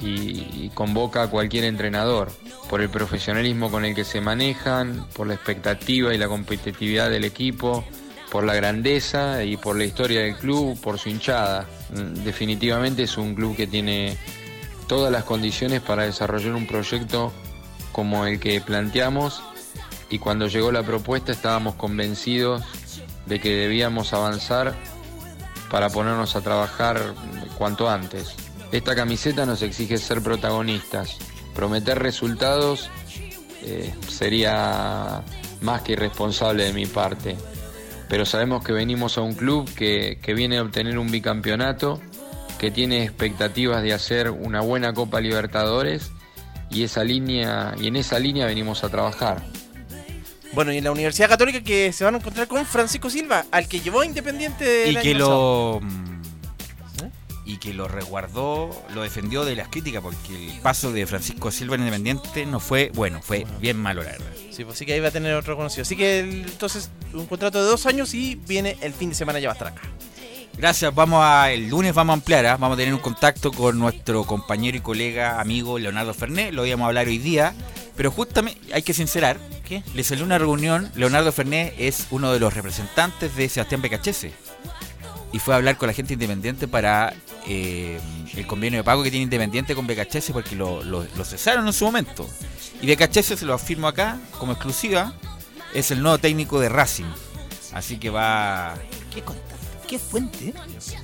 y, 0.00 0.64
y 0.64 0.70
convoca 0.74 1.24
a 1.24 1.30
cualquier 1.30 1.64
entrenador 1.64 2.32
por 2.68 2.80
el 2.80 2.88
profesionalismo 2.88 3.70
con 3.70 3.84
el 3.84 3.94
que 3.94 4.04
se 4.04 4.20
manejan, 4.20 5.06
por 5.12 5.26
la 5.26 5.34
expectativa 5.34 6.14
y 6.14 6.18
la 6.18 6.28
competitividad 6.28 7.10
del 7.10 7.24
equipo, 7.24 7.84
por 8.34 8.42
la 8.42 8.54
grandeza 8.56 9.44
y 9.44 9.56
por 9.56 9.76
la 9.76 9.84
historia 9.84 10.22
del 10.22 10.34
club, 10.34 10.76
por 10.80 10.98
su 10.98 11.08
hinchada. 11.08 11.68
Mm, 11.90 12.24
Definitivamente 12.24 13.04
es 13.04 13.16
un 13.16 13.32
club 13.32 13.54
que 13.54 13.68
tiene 13.68 14.18
todas 14.88 15.12
las 15.12 15.22
condiciones 15.22 15.80
para 15.82 16.02
desarrollar 16.02 16.56
un 16.56 16.66
proyecto 16.66 17.32
como 17.92 18.26
el 18.26 18.40
que 18.40 18.60
planteamos 18.60 19.44
y 20.10 20.18
cuando 20.18 20.48
llegó 20.48 20.72
la 20.72 20.82
propuesta 20.82 21.30
estábamos 21.30 21.76
convencidos 21.76 22.64
de 23.26 23.38
que 23.38 23.54
debíamos 23.54 24.12
avanzar 24.12 24.74
para 25.70 25.88
ponernos 25.88 26.34
a 26.34 26.40
trabajar 26.40 27.14
cuanto 27.56 27.88
antes. 27.88 28.34
Esta 28.72 28.96
camiseta 28.96 29.46
nos 29.46 29.62
exige 29.62 29.96
ser 29.96 30.22
protagonistas. 30.22 31.18
Prometer 31.54 32.00
resultados 32.00 32.90
eh, 33.62 33.94
sería 34.08 35.22
más 35.60 35.82
que 35.82 35.92
irresponsable 35.92 36.64
de 36.64 36.72
mi 36.72 36.86
parte. 36.86 37.36
Pero 38.08 38.26
sabemos 38.26 38.64
que 38.64 38.72
venimos 38.72 39.18
a 39.18 39.22
un 39.22 39.34
club 39.34 39.72
que, 39.74 40.18
que 40.22 40.34
viene 40.34 40.58
a 40.58 40.62
obtener 40.62 40.98
un 40.98 41.10
bicampeonato, 41.10 42.00
que 42.58 42.70
tiene 42.70 43.02
expectativas 43.02 43.82
de 43.82 43.92
hacer 43.92 44.30
una 44.30 44.60
buena 44.60 44.92
Copa 44.92 45.20
Libertadores 45.20 46.12
y 46.70 46.82
esa 46.82 47.04
línea 47.04 47.74
y 47.78 47.88
en 47.88 47.96
esa 47.96 48.18
línea 48.18 48.46
venimos 48.46 48.84
a 48.84 48.88
trabajar. 48.88 49.42
Bueno, 50.52 50.72
y 50.72 50.78
en 50.78 50.84
la 50.84 50.92
Universidad 50.92 51.28
Católica 51.28 51.62
que 51.62 51.92
se 51.92 52.04
van 52.04 52.14
a 52.14 52.18
encontrar 52.18 52.46
con 52.46 52.64
Francisco 52.64 53.10
Silva, 53.10 53.44
al 53.50 53.66
que 53.66 53.80
llevó 53.80 54.04
Independiente 54.04 54.86
y 54.86 54.90
año 54.90 55.02
que 55.02 55.12
pasado. 55.12 55.80
lo 55.82 56.03
y 57.44 57.58
que 57.58 57.74
lo 57.74 57.88
resguardó, 57.88 58.70
lo 58.94 59.02
defendió 59.02 59.44
de 59.44 59.54
las 59.54 59.68
críticas 59.68 60.02
porque 60.02 60.52
el 60.52 60.60
paso 60.60 60.92
de 60.92 61.06
Francisco 61.06 61.50
Silva 61.50 61.74
en 61.74 61.82
Independiente 61.82 62.46
no 62.46 62.58
fue 62.60 62.90
bueno, 62.94 63.20
fue 63.22 63.46
bien 63.60 63.76
malo 63.76 64.02
la 64.02 64.12
verdad. 64.12 64.32
Sí, 64.50 64.64
pues 64.64 64.78
sí 64.78 64.86
que 64.86 64.94
ahí 64.94 65.00
va 65.00 65.08
a 65.08 65.12
tener 65.12 65.34
otro 65.34 65.56
conocido. 65.56 65.82
Así 65.82 65.96
que 65.96 66.20
entonces 66.20 66.90
un 67.12 67.26
contrato 67.26 67.62
de 67.62 67.68
dos 67.68 67.86
años 67.86 68.14
y 68.14 68.36
viene 68.36 68.76
el 68.80 68.92
fin 68.92 69.10
de 69.10 69.14
semana 69.14 69.38
ya 69.38 69.48
va 69.48 69.52
a 69.52 69.56
estar 69.56 69.68
acá. 69.68 69.82
Gracias, 70.56 70.94
vamos 70.94 71.20
a 71.22 71.50
el 71.50 71.68
lunes 71.68 71.94
vamos 71.94 72.12
a 72.12 72.14
ampliar, 72.14 72.46
¿ah? 72.46 72.56
vamos 72.56 72.76
a 72.76 72.78
tener 72.78 72.94
un 72.94 73.00
contacto 73.00 73.50
con 73.50 73.76
nuestro 73.78 74.24
compañero 74.24 74.76
y 74.76 74.80
colega, 74.80 75.40
amigo 75.40 75.80
Leonardo 75.80 76.14
Fernet, 76.14 76.52
lo 76.52 76.64
íbamos 76.64 76.84
a 76.84 76.88
hablar 76.88 77.08
hoy 77.08 77.18
día, 77.18 77.54
pero 77.96 78.12
justamente 78.12 78.60
hay 78.72 78.82
que 78.82 78.94
sincerar, 78.94 79.36
¿Qué? 79.64 79.82
le 79.94 80.04
salió 80.04 80.24
una 80.24 80.38
reunión, 80.38 80.92
Leonardo 80.94 81.32
Fernet 81.32 81.74
es 81.76 82.06
uno 82.12 82.32
de 82.32 82.38
los 82.38 82.54
representantes 82.54 83.34
de 83.34 83.48
Sebastián 83.48 83.82
Becachese 83.82 84.32
y 85.34 85.40
fue 85.40 85.52
a 85.52 85.56
hablar 85.56 85.76
con 85.76 85.88
la 85.88 85.92
gente 85.92 86.12
independiente 86.14 86.68
para 86.68 87.12
eh, 87.48 87.98
el 88.36 88.46
convenio 88.46 88.78
de 88.78 88.84
pago 88.84 89.02
que 89.02 89.10
tiene 89.10 89.24
Independiente 89.24 89.74
con 89.74 89.84
Becachese 89.84 90.32
porque 90.32 90.54
lo, 90.54 90.84
lo- 90.84 91.04
lo 91.16 91.24
cesaron 91.24 91.66
en 91.66 91.72
su 91.72 91.84
momento. 91.84 92.28
Y 92.80 92.86
Becachese 92.86 93.36
se 93.36 93.44
lo 93.44 93.52
afirmo 93.52 93.88
acá 93.88 94.18
como 94.38 94.52
exclusiva, 94.52 95.12
es 95.74 95.90
el 95.90 96.00
nuevo 96.02 96.18
técnico 96.18 96.60
de 96.60 96.68
Racing. 96.68 97.10
Así 97.72 97.96
que 97.98 98.10
va... 98.10 98.76
¿Qué 99.88 99.98
fuente? 99.98 100.54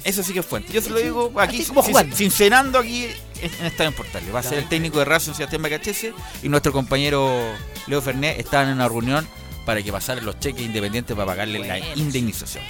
Eso 0.05 0.23
sí 0.23 0.33
que 0.33 0.39
es 0.41 0.47
fuente. 0.47 0.73
Yo 0.73 0.81
se 0.81 0.91
lo 0.91 0.99
digo 0.99 1.33
aquí, 1.41 1.65
como 1.65 1.83
sin- 1.83 2.15
sincerando 2.15 2.79
aquí 2.79 3.07
en 3.43 3.67
Estadio 3.67 3.93
Portales. 3.97 4.33
Va 4.35 4.39
a 4.39 4.43
ser 4.45 4.59
el 4.59 4.69
técnico 4.69 5.01
de 5.01 5.05
Racing 5.07 5.33
Sebastián 5.35 5.61
Becachese 5.63 6.15
y 6.43 6.49
nuestro 6.49 6.73
compañero 6.73 7.31
Leo 7.89 8.01
Fernet 8.01 8.39
estaban 8.39 8.69
en 8.69 8.75
una 8.75 8.89
reunión 8.89 9.27
para 9.67 9.83
que 9.83 9.91
pasaran 9.93 10.25
los 10.25 10.39
cheques 10.39 10.63
independientes 10.65 11.15
para 11.17 11.27
pagarle 11.27 11.59
la 11.67 11.79
indemnización. 11.97 12.63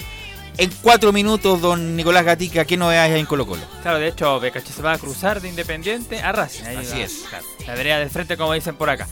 En 0.61 0.69
cuatro 0.83 1.11
minutos, 1.11 1.59
don 1.59 1.95
Nicolás 1.95 2.23
Gatica, 2.23 2.65
¿qué 2.65 2.77
novedades 2.77 3.13
hay 3.15 3.19
en 3.19 3.25
Colo 3.25 3.47
Colo? 3.47 3.63
Claro, 3.81 3.97
de 3.97 4.09
hecho, 4.09 4.39
Becache 4.39 4.71
se 4.71 4.83
va 4.83 4.93
a 4.93 4.97
cruzar 4.99 5.41
de 5.41 5.49
Independiente 5.49 6.21
a 6.21 6.31
Racing. 6.31 6.65
Ahí 6.65 6.77
Así 6.77 6.99
va, 6.99 7.03
es. 7.03 7.13
claro, 7.27 7.45
la 7.65 7.73
vereda 7.73 7.97
del 7.97 8.11
frente, 8.11 8.37
como 8.37 8.53
dicen 8.53 8.75
por 8.75 8.87
acá. 8.91 9.07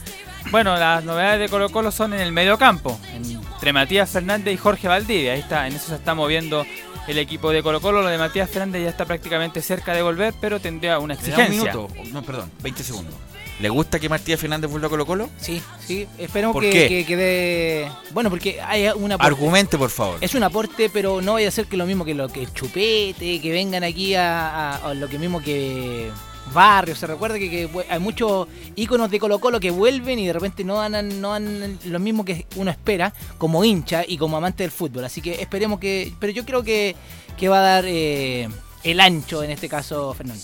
Bueno, 0.52 0.76
las 0.76 1.02
novedades 1.02 1.40
de 1.40 1.48
Colo 1.48 1.68
Colo 1.70 1.90
son 1.90 2.12
en 2.14 2.20
el 2.20 2.30
medio 2.30 2.56
campo, 2.56 3.00
entre 3.12 3.72
Matías 3.72 4.08
Fernández 4.10 4.54
y 4.54 4.58
Jorge 4.58 4.86
Valdivia. 4.86 5.32
Ahí 5.32 5.40
está, 5.40 5.66
en 5.66 5.74
eso 5.74 5.88
se 5.88 5.96
está 5.96 6.14
moviendo 6.14 6.64
el 7.08 7.18
equipo 7.18 7.50
de 7.50 7.64
Colo 7.64 7.80
Colo. 7.80 8.00
Lo 8.02 8.08
de 8.10 8.18
Matías 8.18 8.48
Fernández 8.48 8.84
ya 8.84 8.90
está 8.90 9.04
prácticamente 9.04 9.60
cerca 9.60 9.92
de 9.92 10.02
volver, 10.02 10.32
pero 10.40 10.60
tendría 10.60 11.00
una 11.00 11.14
¿Le 11.14 11.20
da 11.20 11.34
un 11.34 11.40
exigencia. 11.42 11.72
minuto? 11.72 11.88
No, 12.12 12.22
perdón, 12.22 12.52
20 12.62 12.84
segundos. 12.84 13.14
¿Le 13.60 13.68
gusta 13.68 13.98
que 14.00 14.08
Matías 14.08 14.40
Fernández 14.40 14.70
vuelva 14.70 14.86
a 14.86 14.90
Colo 14.90 15.04
Colo? 15.04 15.28
Sí, 15.38 15.60
sí, 15.86 16.06
esperemos 16.16 16.54
¿Por 16.54 16.62
que, 16.62 16.70
qué? 16.70 16.88
que 16.88 17.04
quede. 17.06 17.90
Bueno, 18.12 18.30
porque 18.30 18.60
hay 18.60 18.88
una 18.94 19.16
Argumente, 19.16 19.76
por 19.76 19.90
favor. 19.90 20.16
Es 20.22 20.34
un 20.34 20.42
aporte, 20.42 20.88
pero 20.90 21.20
no 21.20 21.34
vaya 21.34 21.48
a 21.48 21.50
ser 21.50 21.66
que 21.66 21.76
lo 21.76 21.84
mismo 21.84 22.04
que 22.06 22.14
lo 22.14 22.28
que 22.28 22.46
Chupete, 22.46 23.38
que 23.40 23.52
vengan 23.52 23.84
aquí 23.84 24.14
a, 24.14 24.48
a- 24.76 24.90
a 24.90 24.94
lo 24.94 25.08
que 25.08 25.18
mismo 25.18 25.42
que 25.42 26.10
Barrio. 26.54 26.96
Se 26.96 27.06
recuerda 27.06 27.38
que, 27.38 27.68
hay 27.90 27.98
muchos 28.00 28.48
íconos 28.76 29.10
de 29.10 29.20
Colo 29.20 29.38
Colo 29.40 29.60
que 29.60 29.70
vuelven 29.70 30.18
y 30.18 30.26
de 30.26 30.32
repente 30.32 30.64
no 30.64 30.76
dan, 30.76 31.20
no 31.20 31.32
dan 31.32 31.78
lo 31.84 31.98
mismo 32.00 32.24
que 32.24 32.46
uno 32.56 32.70
espera 32.70 33.12
como 33.36 33.62
hincha 33.62 34.04
y 34.08 34.16
como 34.16 34.38
amante 34.38 34.62
del 34.62 34.70
fútbol. 34.72 35.04
Así 35.04 35.20
que 35.20 35.34
esperemos 35.42 35.78
que. 35.78 36.12
Pero 36.18 36.32
yo 36.32 36.46
creo 36.46 36.62
que, 36.62 36.96
que 37.36 37.48
va 37.50 37.58
a 37.58 37.62
dar 37.74 37.84
eh, 37.86 38.48
el 38.84 39.00
ancho 39.00 39.42
en 39.42 39.50
este 39.50 39.68
caso, 39.68 40.14
Fernando. 40.14 40.42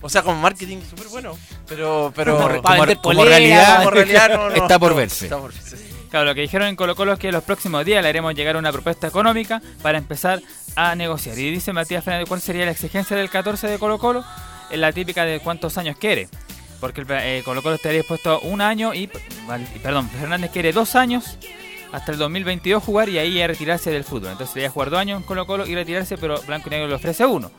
O 0.00 0.08
sea, 0.08 0.22
como 0.22 0.40
marketing 0.40 0.78
súper 0.88 1.08
bueno. 1.08 1.36
Pero, 1.66 2.12
pero 2.14 2.36
Como- 2.36 2.48
realidad, 2.48 3.24
realidad- 3.24 3.76
como 3.78 3.90
realidad 3.90 4.28
no, 4.30 4.50
no, 4.50 4.54
está 4.54 4.78
por 4.78 4.94
verse. 4.94 5.26
está 5.26 5.38
por 5.38 5.52
verse. 5.52 5.76
Claro, 6.10 6.24
lo 6.24 6.34
que 6.34 6.40
dijeron 6.40 6.68
en 6.68 6.76
Colo 6.76 6.94
Colo 6.96 7.12
es 7.12 7.18
que 7.18 7.30
los 7.32 7.42
próximos 7.44 7.84
días 7.84 8.02
le 8.02 8.08
haremos 8.08 8.34
llegar 8.34 8.56
una 8.56 8.72
propuesta 8.72 9.06
económica 9.08 9.60
para 9.82 9.98
empezar 9.98 10.40
a 10.74 10.94
negociar. 10.94 11.38
Y 11.38 11.50
dice 11.50 11.72
Matías 11.72 12.02
Fernández 12.04 12.28
cuál 12.28 12.40
sería 12.40 12.64
la 12.64 12.70
exigencia 12.70 13.14
del 13.16 13.28
14 13.28 13.66
de 13.66 13.78
Colo 13.78 13.98
Colo, 13.98 14.24
es 14.70 14.78
la 14.78 14.92
típica 14.92 15.24
de 15.24 15.40
cuántos 15.40 15.76
años 15.76 15.96
quiere. 15.98 16.28
Porque 16.80 17.00
el, 17.02 17.06
eh, 17.10 17.42
Colo 17.44 17.62
Colo 17.62 17.74
estaría 17.74 17.98
dispuesto 17.98 18.40
un 18.40 18.60
año 18.60 18.94
y, 18.94 19.10
perdón, 19.82 20.08
Fernández 20.08 20.50
quiere 20.52 20.72
dos 20.72 20.94
años 20.94 21.36
hasta 21.92 22.12
el 22.12 22.18
2022 22.18 22.82
jugar 22.82 23.08
y 23.08 23.18
ahí 23.18 23.34
ya 23.34 23.46
retirarse 23.46 23.90
del 23.90 24.04
fútbol. 24.04 24.32
Entonces 24.32 24.54
debería 24.54 24.70
jugar 24.70 24.90
dos 24.90 25.00
años 25.00 25.20
en 25.20 25.26
Colo 25.26 25.46
Colo 25.46 25.66
y 25.66 25.74
retirarse, 25.74 26.18
pero 26.18 26.40
Blanco 26.46 26.68
y 26.68 26.70
Negro 26.70 26.88
le 26.88 26.94
ofrece 26.94 27.24
uno. 27.26 27.50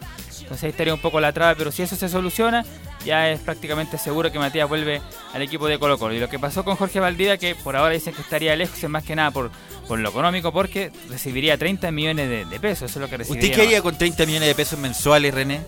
Entonces 0.42 0.64
ahí 0.64 0.70
estaría 0.72 0.94
un 0.94 1.02
poco 1.02 1.20
la 1.20 1.32
traba, 1.32 1.56
pero 1.56 1.72
si 1.72 1.84
eso 1.84 1.96
se 1.96 2.10
soluciona, 2.10 2.66
ya 3.06 3.30
es 3.30 3.40
prácticamente 3.40 3.98
seguro 3.98 4.32
que 4.32 4.40
Matías 4.40 4.68
vuelve 4.68 5.02
al 5.34 5.42
equipo 5.42 5.68
de 5.68 5.78
Colo 5.78 5.98
Colo. 5.98 6.14
Y 6.14 6.20
lo 6.20 6.30
que 6.30 6.40
pasó 6.40 6.64
con 6.64 6.76
Jorge 6.76 7.00
Valdivia, 7.00 7.38
que 7.38 7.56
por 7.56 7.76
ahora 7.76 7.94
dicen 7.94 8.14
que 8.14 8.22
estaría 8.22 8.56
lejos, 8.56 8.84
es 8.84 8.90
más 8.90 9.04
que 9.04 9.16
nada 9.16 9.32
por, 9.32 9.52
por 9.88 10.00
lo 10.00 10.10
económico, 10.10 10.52
porque 10.52 10.92
recibiría 11.10 11.58
30 11.58 11.92
millones 11.92 12.30
de, 12.30 12.46
de 12.46 12.60
pesos, 12.60 12.90
eso 12.90 13.00
es 13.00 13.02
lo 13.02 13.10
que 13.10 13.18
recibiría. 13.18 13.50
¿Usted 13.50 13.62
qué 13.62 13.68
haría 13.68 13.82
con 13.82 13.98
30 13.98 14.26
millones 14.26 14.48
de 14.48 14.56
pesos 14.56 14.80
mensuales, 14.80 15.34
René? 15.34 15.62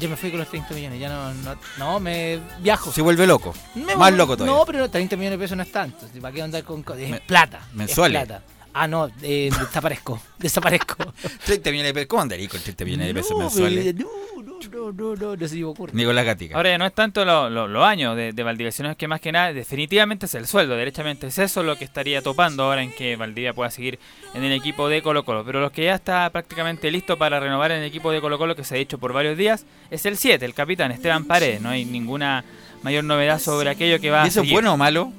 Yo 0.00 0.08
me 0.08 0.16
fui 0.16 0.30
con 0.30 0.40
los 0.40 0.48
30 0.48 0.72
millones, 0.74 0.98
ya 0.98 1.08
no, 1.10 1.32
no, 1.34 1.56
no, 1.78 2.00
me 2.00 2.40
viajo. 2.60 2.90
Se 2.90 3.02
vuelve 3.02 3.26
loco. 3.26 3.52
Me 3.74 3.94
Más 3.96 4.12
loco 4.14 4.36
todavía. 4.36 4.56
No, 4.58 4.64
pero 4.64 4.88
30 4.90 5.14
millones 5.16 5.38
de 5.38 5.44
pesos 5.44 5.56
no 5.58 5.62
es 5.62 5.70
tanto. 5.70 6.06
¿Para 6.20 6.34
qué 6.34 6.42
andar 6.42 6.64
con 6.64 6.82
co- 6.82 6.94
Es 6.94 7.20
plata. 7.20 7.60
es 7.70 7.74
mensuales. 7.74 8.24
plata. 8.24 8.42
Ah, 8.72 8.86
no, 8.86 9.10
eh, 9.22 9.50
desaparezco. 9.58 10.20
desaparezco. 10.38 10.96
30 11.44 11.70
millones 11.70 11.90
de 11.90 11.94
pesos. 11.94 12.08
¿Cómo 12.08 12.22
andaría 12.22 12.48
con 12.48 12.60
30 12.60 12.84
millones 12.84 13.06
de 13.08 13.14
pesos 13.14 13.30
No, 13.32 13.38
mensuales? 13.38 13.94
No, 13.96 14.06
no, 14.42 14.60
no, 14.70 14.92
no, 14.92 15.16
no, 15.16 15.36
no 15.36 15.48
se 15.48 15.54
me 15.56 15.64
ocurre. 15.64 15.92
Nicolás 15.94 16.24
Gatica. 16.24 16.56
Ahora 16.56 16.76
no 16.78 16.86
es 16.86 16.92
tanto 16.94 17.24
lo- 17.24 17.50
lo- 17.50 17.66
los 17.66 17.82
años 17.84 18.14
de, 18.16 18.32
de 18.32 18.42
Valdivia, 18.42 18.70
sino 18.72 18.90
es 18.90 18.96
que 18.96 19.08
más 19.08 19.20
que 19.20 19.32
nada 19.32 19.52
definitivamente 19.52 20.26
es 20.26 20.34
el 20.34 20.46
sueldo, 20.46 20.76
derechamente 20.76 21.26
es 21.28 21.38
eso 21.38 21.62
lo 21.62 21.76
que 21.76 21.84
estaría 21.84 22.22
topando 22.22 22.64
ahora 22.64 22.82
en 22.82 22.92
que 22.92 23.16
Valdivia 23.16 23.52
pueda 23.54 23.70
seguir 23.70 23.98
en 24.34 24.44
el 24.44 24.52
equipo 24.52 24.88
de 24.88 25.02
Colo 25.02 25.24
Colo. 25.24 25.44
Pero 25.44 25.60
los 25.60 25.72
que 25.72 25.84
ya 25.84 25.94
está 25.94 26.28
prácticamente 26.30 26.90
listo 26.90 27.16
para 27.18 27.40
renovar 27.40 27.72
en 27.72 27.78
el 27.78 27.84
equipo 27.84 28.12
de 28.12 28.20
Colo 28.20 28.38
Colo, 28.38 28.54
que 28.54 28.64
se 28.64 28.74
ha 28.74 28.78
dicho 28.78 28.98
por 28.98 29.12
varios 29.12 29.36
días, 29.36 29.64
es 29.90 30.04
el 30.06 30.16
7, 30.16 30.44
el 30.44 30.54
capitán 30.54 30.92
Esteban 30.92 31.24
Paredes. 31.24 31.60
No 31.60 31.70
hay 31.70 31.84
ninguna 31.84 32.44
mayor 32.82 33.04
novedad 33.04 33.38
sobre 33.40 33.70
aquello 33.70 34.00
que 34.00 34.10
va 34.10 34.22
a 34.22 34.26
¿Y 34.26 34.28
eso 34.28 34.42
es 34.42 34.50
bueno 34.50 34.74
o 34.74 34.76
malo? 34.76 35.12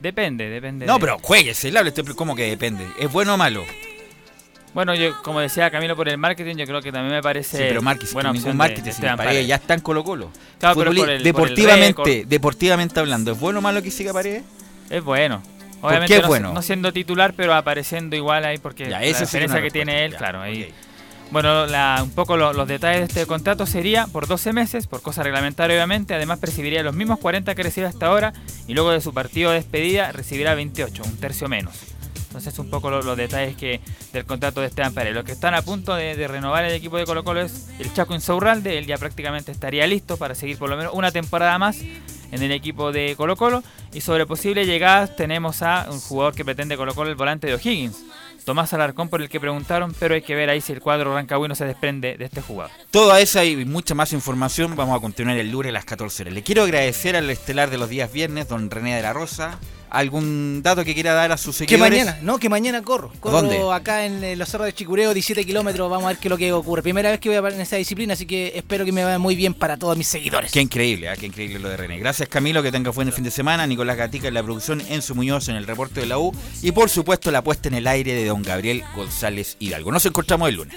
Depende, 0.00 0.48
depende. 0.48 0.86
No, 0.86 0.94
de- 0.94 1.00
pero 1.00 1.18
jueguese, 1.20 1.68
el 1.68 1.76
hable, 1.76 1.92
¿cómo 2.16 2.34
que 2.34 2.44
depende? 2.48 2.86
¿Es 2.98 3.10
bueno 3.12 3.34
o 3.34 3.36
malo? 3.36 3.64
Bueno, 4.72 4.94
yo 4.94 5.20
como 5.22 5.40
decía 5.40 5.68
Camilo 5.70 5.96
por 5.96 6.08
el 6.08 6.16
marketing, 6.16 6.54
yo 6.56 6.64
creo 6.64 6.80
que 6.80 6.92
también 6.92 7.12
me 7.16 7.22
parece 7.22 7.56
Sí, 7.58 7.64
pero 7.68 7.82
marketing, 7.82 8.12
buena 8.12 8.32
ningún 8.32 8.52
de- 8.52 8.56
marketing, 8.56 8.82
de 8.84 8.90
Esteban 8.90 9.16
Paredes 9.16 9.30
Paredes. 9.34 9.48
ya 9.48 9.54
está 9.56 9.74
en 9.74 9.80
Colo 9.80 10.04
Colo. 10.04 10.30
Claro, 10.60 10.76
pero 10.76 10.92
Futboli- 10.92 11.00
por 11.00 11.08
el- 11.10 11.16
por 11.16 11.16
el 11.16 11.22
deportivamente, 11.24 12.24
deportivamente 12.26 13.00
hablando, 13.00 13.32
¿es 13.32 13.40
bueno 13.40 13.58
o 13.58 13.62
malo 13.62 13.82
que 13.82 13.90
siga 13.90 14.12
Paredes? 14.12 14.44
Es 14.88 15.02
bueno. 15.02 15.42
¿Por 15.80 15.88
Obviamente 15.90 16.12
qué 16.12 16.16
es 16.18 16.22
no, 16.22 16.28
bueno? 16.28 16.52
no 16.52 16.62
siendo 16.62 16.92
titular, 16.92 17.32
pero 17.34 17.54
apareciendo 17.54 18.14
igual 18.14 18.44
ahí 18.44 18.58
porque 18.58 18.84
Ya, 18.84 19.00
la 19.00 19.06
diferencia 19.06 19.60
que 19.62 19.70
tiene 19.70 20.04
él, 20.04 20.14
claro. 20.14 20.40
ahí. 20.40 20.72
Bueno, 21.30 21.66
la- 21.66 22.00
un 22.02 22.10
poco 22.10 22.36
lo- 22.36 22.52
los 22.52 22.66
detalles 22.66 23.00
de 23.00 23.06
este 23.06 23.26
contrato 23.26 23.64
sería 23.64 24.06
por 24.08 24.26
12 24.26 24.52
meses, 24.52 24.88
por 24.88 25.00
cosa 25.00 25.22
reglamentaria 25.22 25.76
obviamente, 25.76 26.12
además 26.14 26.40
percibiría 26.40 26.82
los 26.82 26.94
mismos 26.94 27.20
40 27.20 27.54
que 27.54 27.62
recibe 27.62 27.86
hasta 27.86 28.06
ahora 28.06 28.32
y 28.66 28.74
luego 28.74 28.90
de 28.90 29.00
su 29.00 29.14
partido 29.14 29.50
de 29.50 29.56
despedida 29.58 30.10
recibirá 30.10 30.54
28, 30.56 31.02
un 31.04 31.16
tercio 31.18 31.48
menos. 31.48 31.74
Entonces 32.26 32.58
un 32.58 32.68
poco 32.68 32.90
lo- 32.90 33.02
los 33.02 33.16
detalles 33.16 33.56
que 33.56 33.80
del 34.12 34.24
contrato 34.24 34.60
de 34.60 34.66
Esteban 34.68 34.92
Pérez. 34.92 35.14
Los 35.14 35.24
que 35.24 35.32
están 35.32 35.54
a 35.54 35.62
punto 35.62 35.94
de, 35.94 36.16
de 36.16 36.26
renovar 36.28 36.64
el 36.64 36.72
equipo 36.74 36.96
de 36.96 37.04
Colo 37.04 37.22
Colo 37.22 37.40
es 37.42 37.68
el 37.78 37.92
Chaco 37.92 38.14
Insaurralde, 38.14 38.76
él 38.78 38.86
ya 38.86 38.98
prácticamente 38.98 39.52
estaría 39.52 39.86
listo 39.86 40.16
para 40.16 40.34
seguir 40.34 40.58
por 40.58 40.68
lo 40.68 40.76
menos 40.76 40.92
una 40.94 41.12
temporada 41.12 41.58
más 41.58 41.78
en 41.80 42.42
el 42.42 42.50
equipo 42.52 42.90
de 42.92 43.14
Colo 43.16 43.36
Colo. 43.36 43.62
Y 43.92 44.00
sobre 44.00 44.26
posibles 44.26 44.66
llegadas 44.66 45.14
tenemos 45.16 45.62
a 45.62 45.86
un 45.90 46.00
jugador 46.00 46.34
que 46.34 46.44
pretende 46.44 46.76
Colo 46.76 46.94
Colo, 46.94 47.10
el 47.10 47.16
volante 47.16 47.46
de 47.48 47.54
O'Higgins. 47.54 47.96
Tomás 48.44 48.72
Alarcón 48.72 49.08
por 49.08 49.22
el 49.22 49.28
que 49.28 49.40
preguntaron, 49.40 49.94
pero 49.98 50.14
hay 50.14 50.22
que 50.22 50.34
ver 50.34 50.50
ahí 50.50 50.60
si 50.60 50.72
el 50.72 50.80
cuadro 50.80 51.14
rancagüino 51.14 51.54
se 51.54 51.64
desprende 51.64 52.16
de 52.16 52.24
este 52.24 52.40
jugador. 52.40 52.72
Toda 52.90 53.20
esa 53.20 53.44
y 53.44 53.64
mucha 53.64 53.94
más 53.94 54.12
información 54.12 54.76
vamos 54.76 54.96
a 54.96 55.00
continuar 55.00 55.36
el 55.36 55.50
lunes 55.50 55.70
a 55.70 55.72
las 55.72 55.84
14 55.84 56.22
horas. 56.22 56.34
Le 56.34 56.42
quiero 56.42 56.62
agradecer 56.62 57.16
al 57.16 57.28
estelar 57.30 57.70
de 57.70 57.78
los 57.78 57.88
días 57.88 58.12
viernes, 58.12 58.48
don 58.48 58.70
René 58.70 58.96
de 58.96 59.02
la 59.02 59.12
Rosa. 59.12 59.58
¿Algún 59.90 60.62
dato 60.62 60.84
que 60.84 60.94
quiera 60.94 61.12
dar 61.14 61.32
a 61.32 61.36
sus 61.36 61.56
Que 61.58 61.66
seguidores? 61.66 61.90
mañana, 62.04 62.18
no, 62.22 62.38
que 62.38 62.48
mañana 62.48 62.82
corro. 62.82 63.12
Corro 63.20 63.42
¿Dónde? 63.42 63.60
acá 63.72 64.06
en 64.06 64.22
eh, 64.22 64.36
los 64.36 64.48
cerros 64.48 64.66
de 64.66 64.72
Chicureo, 64.72 65.12
17 65.12 65.44
kilómetros. 65.44 65.90
Vamos 65.90 66.04
a 66.06 66.08
ver 66.08 66.18
qué 66.18 66.28
es 66.28 66.30
lo 66.30 66.38
que 66.38 66.52
ocurre. 66.52 66.82
Primera 66.82 67.10
vez 67.10 67.18
que 67.20 67.28
voy 67.28 67.36
a 67.36 67.50
en 67.54 67.60
esa 67.60 67.76
disciplina, 67.76 68.14
así 68.14 68.26
que 68.26 68.52
espero 68.54 68.84
que 68.84 68.92
me 68.92 69.02
vaya 69.02 69.18
muy 69.18 69.34
bien 69.34 69.52
para 69.54 69.76
todos 69.76 69.96
mis 69.96 70.06
seguidores. 70.06 70.52
Qué 70.52 70.60
increíble, 70.60 71.08
¿ah? 71.08 71.16
qué 71.16 71.26
increíble 71.26 71.58
lo 71.58 71.68
de 71.68 71.76
René. 71.76 71.98
Gracias 71.98 72.28
Camilo, 72.28 72.62
que 72.62 72.70
tenga 72.70 72.90
buen 72.90 73.12
fin 73.12 73.24
de 73.24 73.30
semana. 73.30 73.66
Nicolás 73.66 73.96
Gatica 73.96 74.28
en 74.28 74.34
la 74.34 74.42
producción, 74.42 74.80
Enzo 74.88 75.14
Muñoz 75.14 75.48
en 75.48 75.56
el 75.56 75.66
reporte 75.66 76.00
de 76.00 76.06
la 76.06 76.18
U. 76.18 76.32
Y 76.62 76.72
por 76.72 76.88
supuesto 76.88 77.30
la 77.30 77.42
puesta 77.42 77.68
en 77.68 77.74
el 77.74 77.86
aire 77.86 78.14
de 78.14 78.26
don 78.26 78.42
Gabriel 78.42 78.84
González 78.94 79.56
Hidalgo. 79.58 79.90
Nos 79.90 80.06
encontramos 80.06 80.48
el 80.48 80.54
lunes. 80.56 80.76